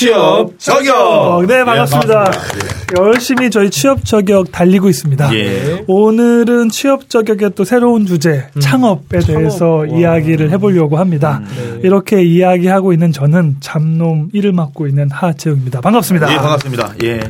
취업 0.00 0.58
저격. 0.58 0.96
어, 0.96 1.42
네, 1.46 1.62
반갑습니다. 1.62 2.30
예, 2.32 2.98
열심히 2.98 3.50
저희 3.50 3.68
취업 3.68 4.02
저격 4.02 4.50
달리고 4.50 4.88
있습니다. 4.88 5.34
예. 5.34 5.84
오늘은 5.88 6.70
취업 6.70 7.10
저격의 7.10 7.50
또 7.54 7.64
새로운 7.64 8.06
주제 8.06 8.46
음. 8.56 8.60
창업에 8.62 9.18
대해서 9.18 9.84
창업. 9.86 9.98
이야기를 10.00 10.52
해보려고 10.52 10.96
합니다. 10.96 11.42
음, 11.42 11.48
네. 11.54 11.80
이렇게 11.82 12.22
이야기하고 12.22 12.94
있는 12.94 13.12
저는 13.12 13.56
잠놈 13.60 14.30
일을 14.32 14.52
맡고 14.52 14.86
있는 14.86 15.10
하채웅입니다. 15.10 15.82
반갑습니다. 15.82 16.32
예, 16.32 16.36
반갑습니다. 16.36 16.94
예. 17.04 17.20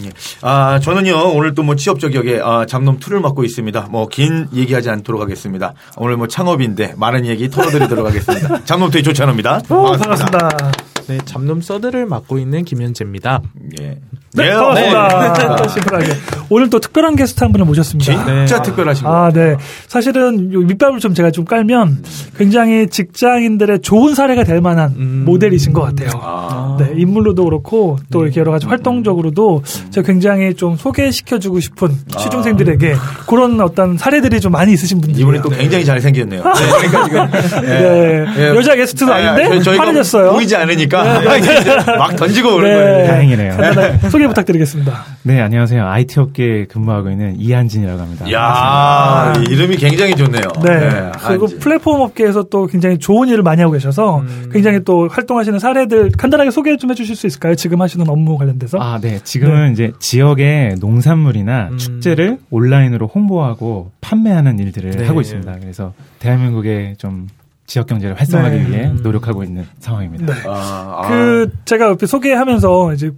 예. 0.00 0.08
아, 0.40 0.80
저는요, 0.80 1.32
오늘 1.34 1.54
또 1.54 1.62
뭐 1.64 1.76
취업 1.76 2.00
저격에 2.00 2.40
아, 2.42 2.64
잡놈 2.66 2.98
2를 2.98 3.20
맡고 3.20 3.44
있습니다. 3.44 3.88
뭐 3.90 4.06
긴 4.08 4.48
얘기하지 4.54 4.88
않도록 4.88 5.20
하겠습니다. 5.20 5.74
오늘 5.98 6.16
뭐 6.16 6.28
창업인데 6.28 6.94
많은 6.96 7.26
얘기 7.26 7.50
털어드리도록 7.50 8.06
하겠습니다. 8.06 8.64
잡놈 8.64 8.90
2의 8.90 9.04
조찬호입니다. 9.04 9.60
반갑습니다. 9.68 10.38
반갑습니다. 10.38 10.72
네, 11.06 11.18
잡놈 11.24 11.60
서드를 11.60 12.06
맡고 12.06 12.38
있는 12.38 12.64
김현재입니다. 12.64 13.42
예. 13.80 13.98
네, 14.36 14.50
반갑습니다. 14.52 15.56
네. 15.62 15.68
심플하게. 15.68 16.06
오늘 16.50 16.68
또 16.68 16.80
특별한 16.80 17.14
게스트 17.14 17.44
한 17.44 17.52
분을 17.52 17.66
모셨습니다. 17.66 18.24
진짜 18.26 18.56
네. 18.56 18.62
특별하신 18.62 19.06
아, 19.06 19.30
네. 19.32 19.56
사실은 19.86 20.50
밑밥을 20.66 20.98
좀 20.98 21.14
제가 21.14 21.30
좀 21.30 21.44
깔면 21.44 22.02
굉장히 22.36 22.88
직장인들의 22.88 23.80
좋은 23.82 24.14
사례가 24.14 24.42
될 24.42 24.60
만한 24.60 24.92
음. 24.96 25.22
모델이신 25.24 25.72
것 25.72 25.82
같아요. 25.82 26.10
아. 26.20 26.76
네, 26.80 26.92
인물로도 26.96 27.44
그렇고 27.44 27.98
또 28.10 28.24
이렇게 28.24 28.40
여러 28.40 28.50
가지 28.50 28.66
활동적으로도 28.66 29.62
제가 29.90 30.04
굉장히 30.04 30.54
좀 30.54 30.76
소개시켜주고 30.76 31.60
싶은 31.60 31.88
아. 32.14 32.18
취중생들에게 32.18 32.96
그런 33.28 33.60
어떤 33.60 33.96
사례들이 33.96 34.40
좀 34.40 34.50
많이 34.50 34.72
있으신 34.72 35.00
분들. 35.00 35.20
이분이 35.20 35.42
또 35.42 35.48
굉장히 35.50 35.84
잘생겼네요. 35.84 36.42
네, 36.42 36.88
그러니까 36.90 37.04
지금. 37.04 37.62
네. 37.62 38.24
네. 38.36 38.48
여자 38.48 38.74
게스트도 38.74 39.12
아, 39.12 39.16
아닌데 39.16 39.76
파래졌어요. 39.76 40.32
보이지 40.32 40.56
않으니까 40.56 40.93
네. 41.02 41.86
막 41.98 42.16
던지고 42.16 42.56
오는 42.56 42.74
거예요. 42.74 43.06
다행이네요. 43.06 43.52
소개 43.52 44.08
소개 44.24 44.28
부탁드리겠습니다. 44.28 45.04
네, 45.22 45.40
안녕하세요. 45.40 45.86
IT 45.86 46.20
업계에 46.20 46.64
근무하고 46.66 47.10
있는 47.10 47.34
이한진이라고 47.38 48.00
합니다. 48.00 48.30
야 48.32 49.32
이름이 49.50 49.76
굉장히 49.76 50.14
좋네요. 50.14 50.42
네. 50.62 50.78
네 50.78 51.12
그리고 51.26 51.46
플랫폼 51.46 52.00
업계에서 52.00 52.44
또 52.44 52.66
굉장히 52.66 52.98
좋은 52.98 53.28
일을 53.28 53.42
많이 53.42 53.60
하고 53.60 53.72
계셔서 53.72 54.20
음. 54.20 54.50
굉장히 54.52 54.80
또 54.84 55.08
활동하시는 55.08 55.58
사례들 55.58 56.12
간단하게 56.16 56.50
소개 56.50 56.76
좀 56.76 56.90
해주실 56.90 57.16
수 57.16 57.26
있을까요? 57.26 57.54
지금 57.54 57.80
하시는 57.80 58.08
업무 58.08 58.36
관련돼서? 58.38 58.78
아, 58.78 58.98
네. 59.00 59.18
지금은 59.22 59.66
네. 59.66 59.72
이제 59.72 59.92
지역의 59.98 60.76
농산물이나 60.80 61.68
음. 61.72 61.78
축제를 61.78 62.38
온라인으로 62.50 63.06
홍보하고 63.06 63.90
판매하는 64.00 64.58
일들을 64.58 64.90
네. 64.90 65.06
하고 65.06 65.20
있습니다. 65.20 65.52
그래서 65.60 65.92
대한민국의 66.18 66.96
좀 66.98 67.26
지역 67.66 67.86
경제를 67.86 68.18
활성화하기 68.18 68.56
네. 68.56 68.68
위해 68.68 68.92
노력하고 69.02 69.42
있는 69.42 69.66
상황입니다. 69.78 70.26
네. 70.26 70.40
아, 70.46 71.02
아. 71.02 71.08
그 71.08 71.52
제가 71.64 71.88
옆에 71.88 72.06
소개하면서 72.06 72.92
이제 72.94 73.10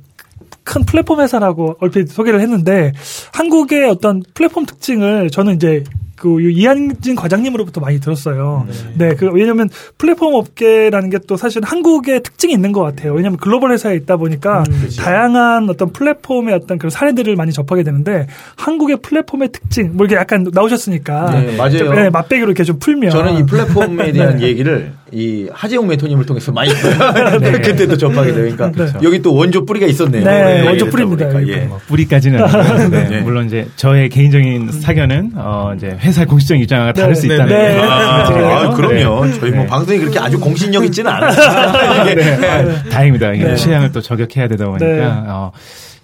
큰 0.63 0.85
플랫폼 0.85 1.21
회사라고 1.21 1.77
얼핏 1.81 2.09
소개를 2.09 2.41
했는데 2.41 2.93
한국의 3.33 3.89
어떤 3.89 4.23
플랫폼 4.35 4.67
특징을 4.67 5.31
저는 5.31 5.55
이제 5.55 5.85
그 6.17 6.41
이한진 6.41 7.15
과장님으로부터 7.15 7.81
많이 7.81 8.01
들었어요. 8.01 8.67
네. 8.97 9.09
네 9.11 9.15
그 9.17 9.29
왜냐하면 9.33 9.69
플랫폼 9.99 10.35
업계라는 10.35 11.11
게 11.11 11.17
또 11.27 11.37
사실 11.37 11.61
한국의 11.65 12.23
특징이 12.23 12.53
있는 12.53 12.71
것 12.73 12.83
같아요. 12.83 13.13
왜냐하면 13.13 13.39
글로벌 13.39 13.73
회사에 13.73 13.97
있다 13.97 14.17
보니까 14.17 14.63
음, 14.69 14.79
그렇죠. 14.81 15.03
다양한 15.03 15.69
어떤 15.69 15.91
플랫폼의 15.93 16.55
어떤 16.55 16.79
그런 16.79 16.91
사례들을 16.91 17.35
많이 17.37 17.53
접하게 17.53 17.83
되는데 17.83 18.27
한국의 18.57 18.99
플랫폼의 19.03 19.49
특징 19.51 19.91
뭐 19.97 20.07
이렇게 20.07 20.15
약간 20.21 20.47
나오셨으니까 20.53 21.31
네, 21.33 21.57
맞아요. 21.57 21.93
네, 21.95 22.11
맛배기로 22.11 22.47
이렇게 22.49 22.63
좀 22.65 22.79
풀면 22.79 23.11
저는 23.11 23.39
이 23.39 23.47
플랫폼에 23.47 24.13
대한 24.13 24.37
네. 24.39 24.43
얘기를 24.49 24.93
이 25.11 25.49
하재용 25.53 25.87
멘토님을 25.89 26.27
통해서 26.27 26.53
많이 26.53 26.71
네. 27.41 27.53
그때도 27.53 27.97
접하게 27.97 28.33
되니까 28.33 28.71
그렇죠. 28.71 28.99
여기 29.03 29.21
또 29.23 29.35
원조 29.35 29.65
뿌리가 29.65 29.87
있었네요. 29.87 30.25
네, 30.25 30.61
네 30.63 30.67
원조 30.67 30.87
뿌리입니다. 30.89 31.47
예. 31.49 31.57
뭐 31.65 31.79
뿌리까지는 31.89 32.41
네. 32.91 33.21
물론 33.23 33.47
이제 33.47 33.67
저의 33.77 34.09
개인적인 34.11 34.71
사견은 34.73 35.33
어 35.37 35.73
이제 35.77 35.97
회사 36.07 36.25
공식적 36.25 36.59
입장과 36.61 36.93
다를 36.93 37.15
수 37.15 37.27
있다는 37.27 37.49
네. 37.49 37.79
아, 37.83 38.27
아, 38.27 38.71
그럼요. 38.71 39.31
저희 39.33 39.51
뭐 39.51 39.67
방송이 39.67 39.99
그렇게 39.99 40.19
아주 40.19 40.39
공신력 40.39 40.85
있지는 40.85 41.11
않아요. 41.11 42.05
네. 42.05 42.83
다행입니다. 42.91 43.33
이게 43.33 43.55
취향을 43.57 43.93
또 43.93 44.01
저격해야 44.01 44.49
되다 44.49 44.67
보니까 44.67 45.25
어, 45.29 45.53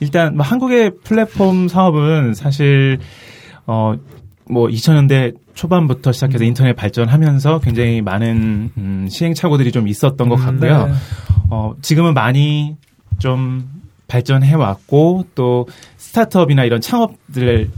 일단 0.01 0.37
뭐 0.37 0.45
한국의 0.45 0.93
플랫폼 1.05 1.69
사업은 1.69 2.35
사실 2.35 2.99
어. 3.67 3.95
뭐 4.51 4.67
2000년대 4.67 5.35
초반부터 5.55 6.13
시작해서 6.13 6.45
음. 6.45 6.49
인터넷 6.49 6.75
발전하면서 6.75 7.61
굉장히 7.61 8.03
많은 8.03 8.71
음, 8.77 9.07
시행착오들이 9.09 9.71
좀 9.73 9.87
있었던 9.87 10.29
것 10.29 10.41
음, 10.41 10.45
같고요. 10.45 10.87
네. 10.89 10.93
어, 11.49 11.73
지금은 11.81 12.13
많이 12.13 12.77
좀 13.19 13.65
발전해 14.09 14.55
왔고 14.55 15.25
또 15.35 15.67
스타트업이나 15.97 16.65
이런 16.65 16.81
창업들을 16.81 17.71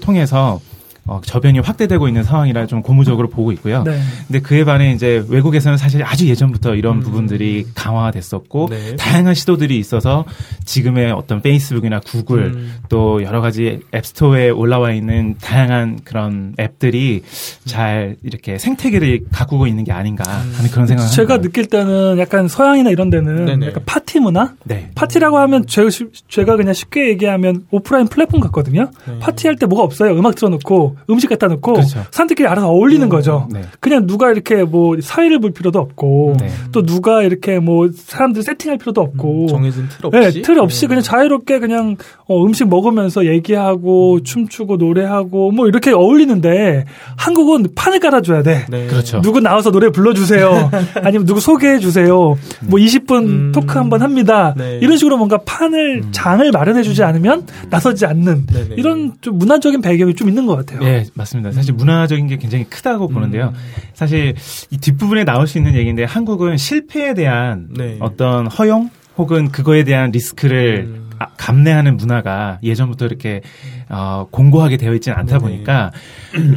통해서 0.00 0.58
어, 1.06 1.20
저변이 1.24 1.60
확대되고 1.60 2.08
있는 2.08 2.24
상황이라 2.24 2.66
좀 2.66 2.82
고무적으로 2.82 3.28
보고 3.28 3.52
있고요. 3.52 3.84
네. 3.84 4.00
근데 4.26 4.40
그에 4.40 4.64
반해 4.64 4.92
이제 4.92 5.24
외국에서는 5.28 5.78
사실 5.78 6.02
아주 6.02 6.28
예전부터 6.28 6.74
이런 6.74 6.96
음. 6.96 7.00
부분들이 7.00 7.66
강화됐었고 7.74 8.68
네. 8.70 8.96
다양한 8.96 9.34
시도들이 9.34 9.78
있어서 9.78 10.24
지금의 10.64 11.12
어떤 11.12 11.42
페이스북이나 11.42 12.00
구글 12.00 12.46
음. 12.46 12.74
또 12.88 13.22
여러 13.22 13.40
가지 13.40 13.80
앱스토어에 13.94 14.50
올라와 14.50 14.92
있는 14.92 15.36
다양한 15.40 16.00
그런 16.04 16.54
앱들이 16.58 17.22
잘 17.64 18.16
이렇게 18.24 18.58
생태계를 18.58 19.26
가꾸고 19.30 19.68
있는 19.68 19.84
게 19.84 19.92
아닌가 19.92 20.24
하는 20.28 20.70
그런 20.70 20.86
생각을 20.88 21.10
제가 21.10 21.34
합니다. 21.34 21.48
느낄 21.48 21.66
때는 21.66 22.18
약간 22.18 22.48
서양이나 22.48 22.90
이런 22.90 23.10
데는 23.10 23.44
네네. 23.44 23.66
약간 23.68 23.82
파티 23.86 24.18
문화? 24.18 24.54
네. 24.64 24.90
파티라고 24.96 25.38
하면 25.38 25.66
제가, 25.66 25.88
제가 26.28 26.56
그냥 26.56 26.74
쉽게 26.74 27.08
얘기하면 27.10 27.66
오프라인 27.70 28.08
플랫폼 28.08 28.40
같거든요. 28.40 28.90
네. 29.06 29.18
파티할 29.20 29.56
때 29.56 29.66
뭐가 29.66 29.84
없어요. 29.84 30.18
음악 30.18 30.34
틀어놓고 30.34 30.95
음식 31.10 31.28
갖다 31.28 31.46
놓고 31.46 31.74
그렇죠. 31.74 32.04
사람들끼리 32.10 32.48
알아서 32.48 32.68
어울리는 32.68 33.06
음, 33.06 33.08
거죠. 33.08 33.48
네. 33.52 33.62
그냥 33.80 34.06
누가 34.06 34.30
이렇게 34.30 34.64
뭐 34.64 34.96
사회를 35.00 35.40
볼 35.40 35.52
필요도 35.52 35.78
없고 35.78 36.36
네. 36.40 36.48
또 36.72 36.82
누가 36.82 37.22
이렇게 37.22 37.58
뭐 37.58 37.88
사람들 37.94 38.42
세팅할 38.42 38.78
필요도 38.78 39.00
없고 39.00 39.42
음, 39.42 39.46
정해진 39.46 39.88
틀 39.88 40.06
없이 40.06 40.32
네, 40.32 40.42
틀 40.42 40.58
없이 40.58 40.80
네. 40.82 40.86
그냥 40.88 41.02
자유롭게 41.02 41.58
그냥 41.58 41.96
어, 42.26 42.44
음식 42.44 42.68
먹으면서 42.68 43.26
얘기하고 43.26 44.14
음. 44.14 44.24
춤추고 44.24 44.76
노래하고 44.76 45.52
뭐 45.52 45.68
이렇게 45.68 45.92
어울리는데 45.92 46.84
한국은 47.16 47.68
판을 47.74 48.00
깔아줘야 48.00 48.42
돼. 48.42 48.66
네. 48.68 48.86
그렇죠. 48.86 49.20
누구 49.20 49.40
나와서 49.40 49.70
노래 49.70 49.90
불러주세요. 49.90 50.70
아니면 51.02 51.26
누구 51.26 51.40
소개해 51.40 51.78
주세요. 51.78 52.36
뭐 52.62 52.80
20분 52.80 53.26
음. 53.26 53.52
토크 53.52 53.78
한번 53.78 54.02
합니다. 54.02 54.54
네. 54.56 54.78
이런 54.82 54.96
식으로 54.96 55.16
뭔가 55.16 55.38
판을 55.38 56.02
음. 56.04 56.08
장을 56.10 56.50
마련해 56.50 56.82
주지 56.82 57.02
않으면 57.02 57.46
나서지 57.70 58.06
않는 58.06 58.46
이런 58.76 59.12
좀 59.20 59.38
문화적인 59.38 59.80
배경이 59.80 60.14
좀 60.14 60.28
있는 60.28 60.46
것 60.46 60.56
같아요. 60.56 60.85
네, 60.90 61.04
맞습니다. 61.14 61.52
사실 61.52 61.74
문화적인 61.74 62.26
게 62.26 62.36
굉장히 62.36 62.64
크다고 62.64 63.08
보는데요. 63.08 63.52
음. 63.54 63.60
사실 63.94 64.34
이 64.70 64.78
뒷부분에 64.78 65.24
나올 65.24 65.46
수 65.46 65.58
있는 65.58 65.74
얘기인데 65.74 66.04
한국은 66.04 66.56
실패에 66.56 67.14
대한 67.14 67.68
네. 67.76 67.96
어떤 68.00 68.46
허용 68.46 68.90
혹은 69.16 69.50
그거에 69.50 69.84
대한 69.84 70.10
리스크를 70.10 70.86
음. 70.86 71.10
아, 71.18 71.28
감내하는 71.36 71.96
문화가 71.96 72.58
예전부터 72.62 73.06
이렇게 73.06 73.40
어, 73.88 74.26
공고하게 74.30 74.76
되어 74.76 74.94
있지는 74.94 75.16
않다 75.18 75.38
네. 75.38 75.42
보니까 75.42 75.90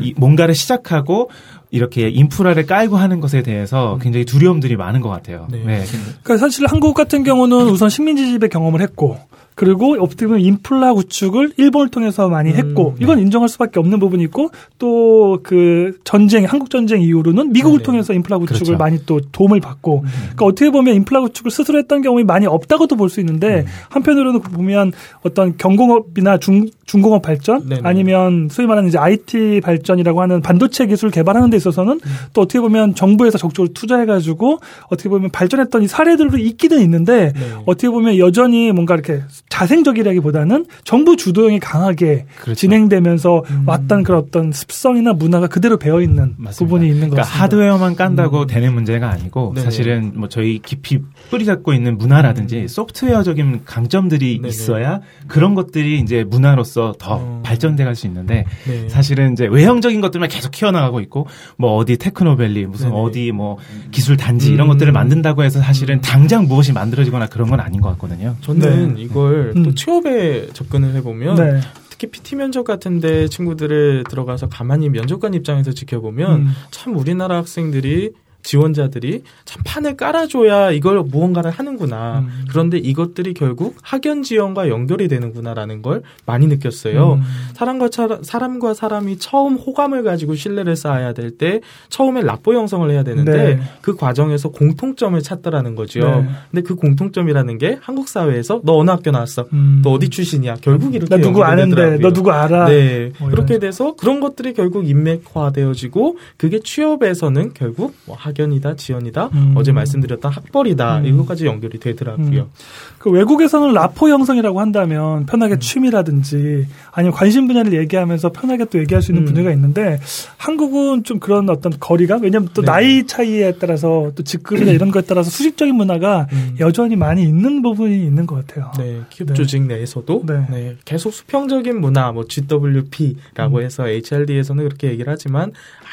이 0.02 0.14
뭔가를 0.18 0.54
시작하고 0.54 1.30
이렇게 1.72 2.10
인프라를 2.10 2.66
깔고 2.66 2.98
하는 2.98 3.20
것에 3.20 3.42
대해서 3.42 3.96
음. 3.96 4.00
굉장히 4.00 4.26
두려움들이 4.26 4.76
많은 4.76 5.02
것 5.02 5.10
같아요. 5.10 5.48
네. 5.52 5.64
네. 5.64 5.84
그러니까 6.24 6.38
사실 6.38 6.66
한국 6.68 6.94
같은 6.94 7.24
경우는 7.24 7.68
우선 7.68 7.90
식민지 7.90 8.26
지배 8.26 8.48
경험을 8.48 8.82
했고 8.82 9.18
그리고 9.60 9.98
어떻게 10.00 10.26
보면 10.26 10.40
인플라 10.40 10.94
구축을 10.94 11.52
일본을 11.58 11.90
통해서 11.90 12.30
많이 12.30 12.52
했고 12.54 12.92
음, 12.92 12.96
네. 12.98 13.04
이건 13.04 13.20
인정할 13.20 13.50
수밖에 13.50 13.78
없는 13.80 14.00
부분이 14.00 14.24
있고 14.24 14.52
또 14.78 15.40
그 15.44 15.98
전쟁 16.04 16.46
한국 16.46 16.70
전쟁 16.70 17.02
이후로는 17.02 17.52
미국을 17.52 17.80
네. 17.80 17.84
통해서 17.84 18.14
인플라 18.14 18.38
구축을 18.40 18.60
그렇죠. 18.60 18.78
많이 18.78 19.06
또 19.06 19.20
도움을 19.32 19.60
받고 19.60 20.02
음. 20.02 20.08
그러니까 20.22 20.46
어떻게 20.46 20.70
보면 20.70 20.96
인플라 20.96 21.22
구축을 21.22 21.52
스스로 21.52 21.78
했던 21.80 22.02
경험이 22.02 22.24
많이 22.24 22.46
없다고도 22.46 22.96
볼 22.96 23.10
수 23.10 23.20
있는데 23.22 23.62
음. 23.62 23.66
한편으로는 23.90 24.42
보면 24.42 24.92
어떤 25.24 25.58
경공업이나 25.58 26.38
중 26.38 26.68
중공업 26.86 27.24
발전 27.24 27.68
네네. 27.68 27.82
아니면 27.84 28.50
소위 28.52 28.68
말하는 28.68 28.90
이제 28.90 28.98
IT 29.00 29.62
발전이라고 29.64 30.22
하는 30.22 30.42
반도체 30.42 30.86
기술 30.86 31.10
개발하는 31.10 31.50
데 31.50 31.58
있어서는 31.58 31.94
음. 31.94 32.12
또 32.34 32.42
어떻게 32.42 32.60
보면 32.60 32.94
정부에서 32.96 33.38
적극적으로 33.40 33.74
투자해 33.74 34.06
가지고 34.06 34.60
어떻게 34.90 35.10
보면 35.10 35.32
발전했던 35.32 35.84
이 35.84 35.88
사례들도 35.88 36.38
있기는 36.38 36.82
있는데 36.82 37.34
네. 37.34 37.42
어떻게 37.66 37.90
보면 37.90 38.18
여전히 38.18 38.72
뭔가 38.72 38.94
이렇게 38.94 39.22
자생적이라기보다는 39.60 40.66
정부 40.84 41.18
주도형이 41.18 41.60
강하게 41.60 42.26
그렇죠. 42.40 42.56
진행되면서 42.56 43.44
음. 43.50 43.64
왔던 43.68 44.04
그런 44.04 44.22
어떤 44.22 44.52
습성이나 44.52 45.14
문화가 45.14 45.48
그대로 45.48 45.78
배어 45.78 46.02
있는 46.02 46.36
부분이 46.38 46.86
있는 46.86 47.10
그러니까 47.10 47.24
같습니다. 47.24 47.44
하드웨어만 47.44 47.96
깐다고 47.96 48.42
음. 48.44 48.48
되는 48.48 48.74
문제가 48.74 49.10
아니고 49.10 49.52
네네. 49.56 49.66
사실은 49.66 50.14
뭐 50.16 50.30
저희 50.30 50.60
깊이 50.60 51.00
뿌리 51.30 51.46
잡고 51.46 51.74
있는 51.74 51.98
문화라든지 51.98 52.62
음. 52.62 52.68
소프트웨어적인 52.68 53.62
강점들이 53.66 54.38
네네. 54.38 54.48
있어야 54.48 55.02
그런 55.28 55.56
것들이 55.56 56.00
이제 56.00 56.24
문화로서 56.24 56.94
더더 56.98 57.16
어. 57.16 57.42
발전돼 57.44 57.84
갈 57.84 57.90
수 58.00 58.08
있는데 58.08 58.46
네. 58.66 58.88
사실은 58.88 59.34
이제 59.34 59.46
외형적인 59.46 60.00
것들만 60.00 60.30
계속 60.30 60.52
키워나가고 60.52 61.02
있고 61.02 61.28
뭐 61.58 61.76
어디 61.76 61.98
테크노밸리 61.98 62.66
무슨 62.66 62.90
네네. 62.92 63.02
어디 63.02 63.32
뭐 63.34 63.58
기술 63.92 64.16
단지 64.16 64.54
이런 64.54 64.68
음. 64.68 64.74
것들을 64.74 64.94
만든다고 64.94 65.44
해서 65.44 65.60
사실은 65.60 66.00
당장 66.00 66.48
무엇이 66.48 66.72
만들어지거나 66.72 67.28
그런 67.28 67.50
건 67.50 67.60
아닌 67.60 67.82
것 67.82 67.90
같거든요. 67.90 68.36
저는 68.42 68.98
이걸 68.98 69.49
또 69.54 69.60
음. 69.70 69.76
취업에 69.76 70.48
접근을 70.54 70.94
해보면 70.96 71.36
네. 71.36 71.62
특히 71.90 72.08
PT 72.08 72.36
면접 72.36 72.64
같은데 72.64 73.28
친구들을 73.28 74.06
들어가서 74.10 74.48
가만히 74.48 74.90
면접관 74.90 75.34
입장에서 75.34 75.72
지켜보면 75.72 76.32
음. 76.42 76.48
참 76.72 76.96
우리나라 76.96 77.38
학생들이 77.38 78.14
지원자들이 78.42 79.24
참 79.46 79.62
판을 79.66 79.96
깔아줘야 79.98 80.72
이걸 80.72 81.02
무언가를 81.04 81.52
하는구나. 81.52 82.20
음. 82.20 82.46
그런데 82.50 82.78
이것들이 82.78 83.34
결국 83.34 83.76
학연 83.82 84.24
지원과 84.24 84.70
연결이 84.70 85.08
되는구나라는 85.08 85.82
걸 85.82 86.02
많이 86.26 86.48
느꼈어요. 86.48 87.14
음. 87.14 87.22
사람과 87.54 87.90
차- 87.90 88.20
사람과 88.22 88.74
사람이 88.74 89.18
처음 89.20 89.56
호감을 89.56 90.04
가지고 90.04 90.36
신뢰를 90.36 90.76
쌓아야 90.76 91.14
될 91.14 91.30
때 91.38 91.62
처음에 91.90 92.22
라포 92.22 92.54
형성을 92.56 92.90
해야 92.90 93.04
되는데 93.04 93.32
네. 93.56 93.60
그 93.82 93.96
과정에서 93.96 94.50
공통점을 94.50 95.22
찾더라는 95.22 95.76
거죠. 95.76 96.00
네. 96.00 96.28
근데 96.50 96.62
그 96.64 96.76
공통점이라는 96.76 97.58
게 97.60 97.78
한국 97.82 98.10
사회에서 98.10 98.62
너 98.64 98.78
어느 98.78 98.90
학교 98.90 99.12
나왔어? 99.12 99.46
음. 99.54 99.82
너 99.84 99.92
어디 99.92 100.10
출신이야? 100.10 100.56
결국 100.62 100.96
이렇게 100.96 101.16
나 101.16 101.22
누구 101.22 101.44
아는데, 101.44 101.76
되더라고요. 101.76 102.00
너 102.02 102.14
누구 102.14 102.32
알아? 102.32 102.66
네. 102.70 103.12
뭐 103.20 103.30
그렇게. 103.30 103.60
돼서 103.60 103.94
그런 103.96 104.22
것들이 104.22 104.54
결국 104.54 104.88
인맥화되어지고 104.88 106.18
그게 106.38 106.60
취업에서는 106.60 107.52
결국 107.54 107.94
뭐 108.06 108.16
학연이다, 108.30 108.76
지연이다, 108.76 109.30
음. 109.34 109.54
어제 109.56 109.72
말씀드렸던 109.72 110.32
학벌이다 110.32 111.00
음. 111.00 111.06
이것까지 111.06 111.46
연결이 111.46 111.80
되더라고요. 111.80 112.50
그 112.98 113.10
외국에서는 113.10 113.74
라포 113.74 114.10
형성이라고 114.10 114.60
한다면 114.60 115.26
편하게 115.26 115.56
음. 115.56 115.60
취미라든지 115.60 116.68
아니면 116.92 117.14
관심 117.14 117.48
분야를 117.48 117.74
얘기하면서 117.74 118.32
편하게 118.32 118.66
또 118.66 118.80
얘기할 118.80 119.02
수 119.02 119.12
있는 119.12 119.24
음. 119.24 119.34
분야가 119.34 119.52
있는데 119.52 120.00
한국은 120.38 121.04
좀 121.04 121.20
그런 121.20 121.50
어떤 121.50 121.74
거리가 121.80 122.20
왜냐면 122.22 122.50
또 122.54 122.62
네. 122.62 122.68
나이 122.68 123.08
차이에 123.08 123.54
따라서 123.60 124.12
또 124.16 124.24
직급이나 124.24 124.72
이런 124.72 124.92
것에 124.92 125.08
따라서 125.08 125.30
수직적인 125.30 125.76
문화가 125.76 126.28
음. 126.32 126.56
여전히 126.60 126.96
많이 126.96 127.24
있는 127.24 127.62
부분이 127.62 128.04
있는 128.04 128.26
것 128.26 128.48
같아요. 128.48 128.72
네, 128.78 129.02
기업 129.10 129.30
네. 129.30 129.34
조직 129.34 129.64
내에서도 129.64 130.24
네. 130.26 130.46
네, 130.50 130.78
계속 130.86 131.14
수평적인 131.14 131.80
문화, 131.80 132.12
뭐 132.12 132.26
GWP라고 132.28 133.58
음. 133.58 133.64
해서 133.64 133.88
HRD에서는 133.88 134.64
그렇게 134.64 134.90
얘기를 134.90 135.12
하지만 135.12 135.52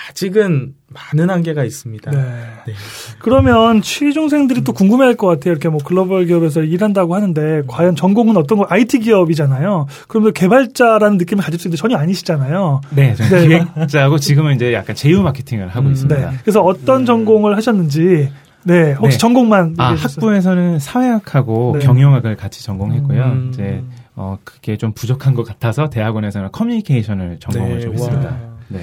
아직은 0.09 0.75
많은 0.89 1.31
한계가 1.31 1.65
있습니다. 1.65 2.11
네. 2.13 2.19
네. 2.67 2.73
그러면 3.19 3.83
취중생들이 3.83 4.63
또 4.63 4.73
궁금해할 4.73 5.17
것 5.17 5.27
같아요. 5.27 5.53
이렇게 5.53 5.69
뭐 5.69 5.81
글로벌 5.85 6.27
기업에서 6.27 6.63
일한다고 6.63 7.15
하는데 7.15 7.63
과연 7.67 7.97
전공은 7.97 8.37
어떤 8.37 8.59
거 8.59 8.67
IT 8.69 9.01
기업이잖아요. 9.01 9.87
그러면 10.07 10.33
개발자라는 10.33 11.19
느낌을 11.19 11.43
가질 11.43 11.59
수 11.59 11.67
있는데 11.67 11.81
전혀 11.81 11.97
아니시잖아요. 11.97 12.83
네, 12.91 13.15
저는 13.17 13.49
네. 13.49 13.65
기획자고 13.75 14.19
지금은 14.19 14.55
이제 14.55 14.73
약간 14.73 14.95
제휴 14.95 15.23
마케팅을 15.23 15.69
하고 15.69 15.87
음, 15.87 15.93
있습니다. 15.93 16.31
네. 16.31 16.37
그래서 16.43 16.61
어떤 16.63 17.05
전공을 17.05 17.57
하셨는지 17.57 18.31
네 18.63 18.93
혹시 18.95 19.17
네. 19.17 19.21
전공만 19.21 19.75
아. 19.79 19.95
학부에서는 19.95 20.79
사회학하고 20.79 21.79
네. 21.79 21.87
경영학을 21.87 22.37
같이 22.37 22.65
전공했고요. 22.65 23.25
음. 23.25 23.51
이제 23.53 23.83
어 24.15 24.39
그게 24.45 24.77
좀 24.77 24.93
부족한 24.93 25.35
것 25.35 25.45
같아서 25.45 25.91
대학원에서는 25.91 26.51
커뮤니케이션을 26.53 27.39
전공을 27.41 27.75
네, 27.77 27.81
좀 27.81 27.91
와. 27.91 27.97
했습니다. 27.97 28.37
네. 28.69 28.81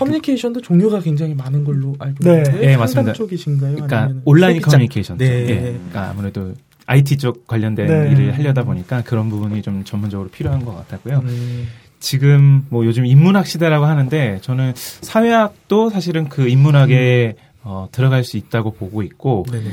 커뮤니케이션도 0.00 0.60
종류가 0.60 1.00
굉장히 1.00 1.34
많은 1.34 1.64
걸로 1.64 1.94
알고 1.98 2.24
네. 2.24 2.36
있는데 2.38 2.66
네, 2.66 2.76
맞습니다. 2.76 3.12
쪽이신가요? 3.12 3.74
그러니까 3.74 3.98
아니면 4.02 4.22
온라인 4.24 4.54
소비자? 4.56 4.70
커뮤니케이션. 4.70 5.18
네. 5.18 5.26
예. 5.48 5.54
그러니까 5.60 6.10
아무래도 6.10 6.54
IT 6.86 7.18
쪽 7.18 7.46
관련된 7.46 7.86
네. 7.86 8.12
일을 8.12 8.36
하려다 8.36 8.64
보니까 8.64 9.02
그런 9.02 9.28
부분이 9.30 9.62
좀 9.62 9.84
전문적으로 9.84 10.28
필요한 10.28 10.64
것 10.64 10.74
같았고요. 10.76 11.20
음, 11.24 11.68
지금 12.00 12.66
뭐 12.68 12.84
요즘 12.84 13.06
인문학 13.06 13.46
시대라고 13.46 13.84
하는데 13.84 14.38
저는 14.42 14.72
사회학도 14.74 15.90
사실은 15.90 16.28
그 16.28 16.48
인문학에 16.48 17.36
어, 17.62 17.88
들어갈 17.92 18.24
수 18.24 18.36
있다고 18.36 18.72
보고 18.72 19.02
있고 19.02 19.44
네네. 19.50 19.70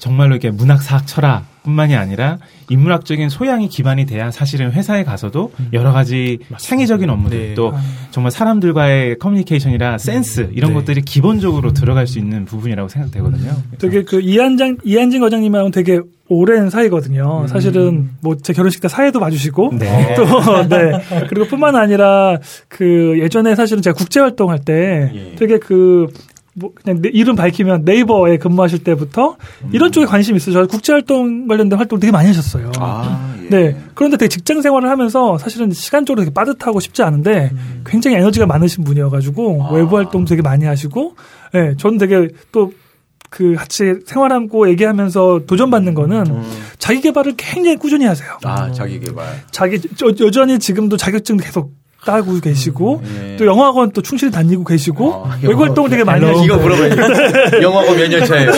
정말로 0.00 0.34
이게 0.34 0.50
문학 0.50 0.82
사학 0.82 1.06
철학 1.06 1.44
뿐만이 1.62 1.94
아니라 1.94 2.38
인문학적인 2.70 3.28
소양이 3.28 3.68
기반이 3.68 4.06
돼야 4.06 4.30
사실은 4.30 4.72
회사에 4.72 5.04
가서도 5.04 5.52
여러 5.74 5.92
가지 5.92 6.38
창의적인 6.56 7.08
업무들 7.10 7.38
네. 7.38 7.54
또 7.54 7.72
정말 8.10 8.32
사람들과의 8.32 9.18
커뮤니케이션이라 9.18 9.98
센스 9.98 10.50
이런 10.54 10.70
네. 10.70 10.74
것들이 10.78 11.02
기본적으로 11.02 11.74
들어갈 11.74 12.06
수 12.06 12.18
있는 12.18 12.46
부분이라고 12.46 12.88
생각되거든요. 12.88 13.52
되게 13.78 14.02
그 14.02 14.20
이한장 14.20 14.78
이한진 14.84 15.20
과장님하고는 15.20 15.70
되게 15.70 16.00
오랜 16.28 16.70
사이거든요. 16.70 17.42
음. 17.42 17.46
사실은 17.46 18.10
뭐 18.22 18.36
제 18.42 18.52
결혼식 18.54 18.80
때 18.80 18.88
사회도 18.88 19.20
봐주시고 19.20 19.72
네. 19.78 20.14
또 20.16 20.24
네. 20.68 20.92
그리고 21.28 21.46
뿐만 21.46 21.76
아니라 21.76 22.38
그 22.68 23.18
예전에 23.18 23.54
사실은 23.54 23.82
제가 23.82 23.94
국제 23.94 24.20
활동할 24.20 24.60
때 24.64 25.10
예. 25.14 25.34
되게 25.36 25.58
그 25.58 26.06
뭐 26.54 26.72
그냥 26.74 27.00
내 27.00 27.08
이름 27.10 27.36
밝히면 27.36 27.84
네이버에 27.84 28.38
근무하실 28.38 28.82
때부터 28.84 29.36
이런 29.72 29.92
쪽에 29.92 30.06
관심 30.06 30.34
이 30.34 30.36
있으셔서 30.38 30.66
국제 30.66 30.92
활동 30.92 31.46
관련된 31.46 31.78
활동을 31.78 32.00
되게 32.00 32.10
많이 32.10 32.26
하셨어요. 32.26 32.72
아, 32.78 33.34
예. 33.44 33.48
네. 33.48 33.76
그런데 33.94 34.16
되게 34.16 34.28
직장 34.28 34.60
생활을 34.60 34.88
하면서 34.90 35.38
사실은 35.38 35.70
시간적으로 35.70 36.22
되게 36.24 36.34
빠듯하고 36.34 36.80
쉽지 36.80 37.02
않은데 37.02 37.52
굉장히 37.86 38.16
에너지가 38.16 38.46
많으신 38.46 38.84
분이어가지고 38.84 39.64
아. 39.64 39.72
외부 39.72 39.96
활동 39.96 40.24
되게 40.24 40.42
많이 40.42 40.64
하시고, 40.64 41.16
예, 41.54 41.60
네, 41.60 41.74
저는 41.76 41.98
되게 41.98 42.28
또 42.52 42.72
그 43.30 43.54
같이 43.54 43.94
생활하고 44.04 44.68
얘기하면서 44.70 45.42
도전받는 45.46 45.94
거는 45.94 46.26
음. 46.26 46.62
자기 46.78 47.00
개발을 47.00 47.34
굉장히 47.36 47.76
꾸준히 47.76 48.04
하세요. 48.04 48.36
아, 48.42 48.70
자기 48.72 48.98
개발. 48.98 49.24
자기 49.52 49.80
저, 49.96 50.12
여전히 50.20 50.58
지금도 50.58 50.96
자격증 50.96 51.36
계속 51.36 51.72
따고 52.04 52.40
계시고 52.40 53.02
예. 53.04 53.36
또 53.36 53.44
영어학원 53.46 53.92
또 53.92 54.00
충실히 54.00 54.32
다니고 54.32 54.64
계시고 54.64 55.24
아, 55.26 55.38
외국 55.42 55.62
활동을 55.62 55.90
되게 55.90 56.02
많이 56.04 56.24
하시고 56.24 56.44
이거 56.44 56.56
물어봐야지. 56.56 57.62
영어고 57.62 57.94
몇년 57.94 58.24
차예요? 58.24 58.52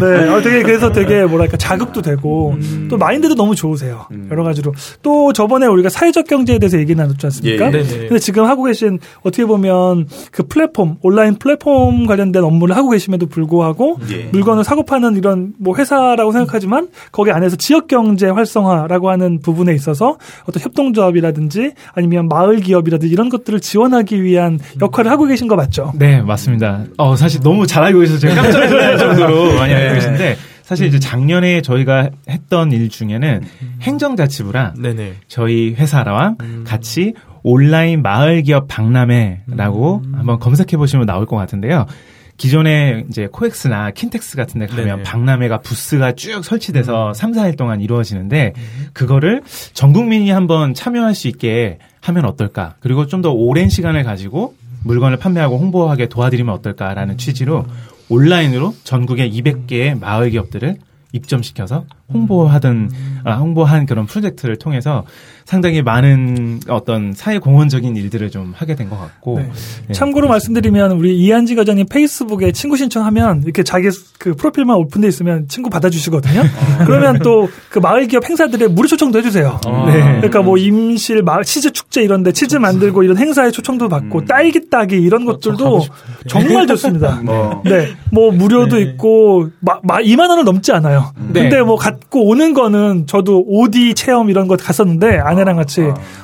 네, 0.00 0.28
어, 0.28 0.40
되게 0.42 0.62
그래서 0.62 0.90
되게 0.92 1.24
뭐랄까 1.24 1.56
자극도 1.56 2.02
되고 2.02 2.56
또 2.88 2.96
마인드도 2.96 3.34
너무 3.34 3.54
좋으세요. 3.54 4.06
음. 4.10 4.28
여러 4.30 4.42
가지로 4.44 4.72
또 5.02 5.32
저번에 5.32 5.66
우리가 5.66 5.88
사회적 5.88 6.26
경제에 6.26 6.58
대해서 6.58 6.78
얘기 6.78 6.94
나눴지 6.94 7.26
않습니까? 7.26 7.72
예, 7.72 7.78
예. 7.78 7.82
근데 8.08 8.18
지금 8.18 8.44
하고 8.46 8.64
계신 8.64 8.98
어떻게 9.22 9.44
보면 9.44 10.08
그 10.32 10.42
플랫폼 10.44 10.96
온라인 11.02 11.36
플랫폼 11.36 12.06
관련된 12.06 12.42
업무를 12.42 12.76
하고 12.76 12.90
계심에도 12.90 13.26
불구하고 13.26 13.98
예. 14.10 14.28
물건을 14.32 14.64
사고 14.64 14.84
파는 14.84 15.16
이런 15.16 15.52
뭐 15.58 15.76
회사라고 15.76 16.32
생각하지만 16.32 16.88
거기 17.12 17.30
안에서 17.30 17.56
지역 17.56 17.86
경제 17.86 18.28
활성화라고 18.28 19.10
하는 19.10 19.40
부분에 19.40 19.72
있어서 19.74 20.18
어떤 20.46 20.62
협동 20.62 20.79
조합이라든지 20.92 21.72
아니면 21.94 22.28
마을 22.28 22.60
기업이라든지 22.60 23.12
이런 23.12 23.28
것들을 23.28 23.60
지원하기 23.60 24.22
위한 24.22 24.58
역할을 24.80 25.10
하고 25.10 25.26
계신 25.26 25.46
거 25.46 25.56
맞죠? 25.56 25.92
네, 25.96 26.20
맞습니다. 26.22 26.84
어, 26.98 27.14
사실 27.16 27.40
너무 27.40 27.66
잘 27.66 27.84
알고 27.84 28.00
계셔서 28.00 28.18
제가 28.18 28.34
깜짝 28.42 28.66
놀랄 28.68 28.96
정도로 28.98 29.54
많이 29.54 29.72
알고 29.74 29.88
네. 29.88 29.94
계신데, 29.94 30.36
사실 30.62 30.86
이제 30.86 30.98
작년에 30.98 31.62
저희가 31.62 32.10
했던 32.28 32.70
일 32.72 32.88
중에는 32.88 33.42
행정자치부랑 33.82 34.74
네네. 34.80 35.14
저희 35.26 35.74
회사랑 35.74 36.36
음. 36.42 36.64
같이 36.66 37.14
온라인 37.42 38.02
마을 38.02 38.42
기업 38.42 38.68
박람회라고 38.68 40.02
한번 40.12 40.38
검색해 40.38 40.76
보시면 40.76 41.06
나올 41.06 41.26
것 41.26 41.36
같은데요. 41.36 41.86
기존에 42.40 43.04
이제 43.10 43.28
코엑스나 43.30 43.90
킨텍스 43.90 44.34
같은 44.38 44.60
데 44.60 44.66
가면 44.66 44.84
네네. 44.86 45.02
박람회가 45.02 45.58
부스가 45.60 46.12
쭉 46.12 46.42
설치돼서 46.42 47.12
삼 47.12 47.34
3, 47.34 47.44
4일 47.44 47.58
동안 47.58 47.82
이루어지는데 47.82 48.54
그거를 48.94 49.42
전 49.74 49.92
국민이 49.92 50.30
한번 50.30 50.72
참여할 50.72 51.14
수 51.14 51.28
있게 51.28 51.76
하면 52.00 52.24
어떨까? 52.24 52.76
그리고 52.80 53.06
좀 53.06 53.20
더 53.20 53.30
오랜 53.30 53.68
시간을 53.68 54.04
가지고 54.04 54.54
물건을 54.84 55.18
판매하고 55.18 55.58
홍보하게 55.58 56.08
도와드리면 56.08 56.54
어떨까라는 56.54 57.18
취지로 57.18 57.66
온라인으로 58.08 58.74
전국의 58.84 59.30
200개의 59.34 60.00
마을 60.00 60.30
기업들을 60.30 60.78
입점시켜서 61.12 61.84
홍보하던 62.14 62.90
아, 63.24 63.34
홍보한 63.34 63.84
그런 63.84 64.06
프로젝트를 64.06 64.56
통해서 64.56 65.04
상당히 65.44 65.82
많은 65.82 66.60
어떤 66.68 67.12
사회 67.12 67.38
공헌적인 67.38 67.96
일들을 67.96 68.30
좀 68.30 68.52
하게 68.56 68.74
된 68.74 68.90
것 68.90 68.98
같고 68.98 69.38
네. 69.38 69.48
예, 69.88 69.92
참고로 69.92 70.26
말씀드리면 70.28 70.92
우리 70.92 71.16
이한지 71.18 71.54
과장님 71.54 71.86
페이스북에 71.88 72.50
친구 72.52 72.76
신청하면 72.76 73.42
이렇게 73.44 73.62
자기 73.62 73.88
그 74.18 74.34
프로필만 74.34 74.76
오픈돼 74.76 75.06
있으면 75.08 75.46
친구 75.48 75.70
받아주시거든요. 75.70 76.42
그러면 76.86 77.18
또 77.20 77.48
그 77.70 77.78
마을 77.78 78.06
기업 78.08 78.28
행사들에 78.28 78.66
무료 78.68 78.88
초청도 78.88 79.18
해주세요. 79.18 79.60
네. 79.86 79.92
그러니까 80.16 80.42
뭐 80.42 80.56
임실 80.58 81.22
마을 81.22 81.44
치즈 81.44 81.72
축제 81.72 82.02
이런데 82.02 82.32
치즈 82.32 82.56
만들고 82.56 83.04
이런 83.04 83.16
행사에 83.16 83.50
초청도 83.52 83.88
받고 83.88 84.24
딸기 84.24 84.68
따기 84.68 84.96
이런 84.96 85.24
것들도 85.24 85.80
정말 86.28 86.66
좋습니다. 86.66 87.20
뭐. 87.24 87.62
네, 87.64 87.88
뭐 88.10 88.32
무료도 88.32 88.76
네. 88.76 88.82
있고 88.82 89.50
마, 89.60 89.78
마 89.84 89.98
2만 89.98 90.28
원을 90.30 90.44
넘지 90.44 90.72
않아요. 90.72 91.12
네. 91.32 91.42
근데 91.42 91.62
뭐 91.62 91.76
갖고 91.76 92.26
오는 92.26 92.54
거는 92.54 93.06
저도 93.06 93.44
오디 93.46 93.94
체험 93.94 94.30
이런 94.30 94.48
거 94.48 94.56
갔었는데 94.56 95.18
아내랑 95.30 95.56
같이 95.56 95.82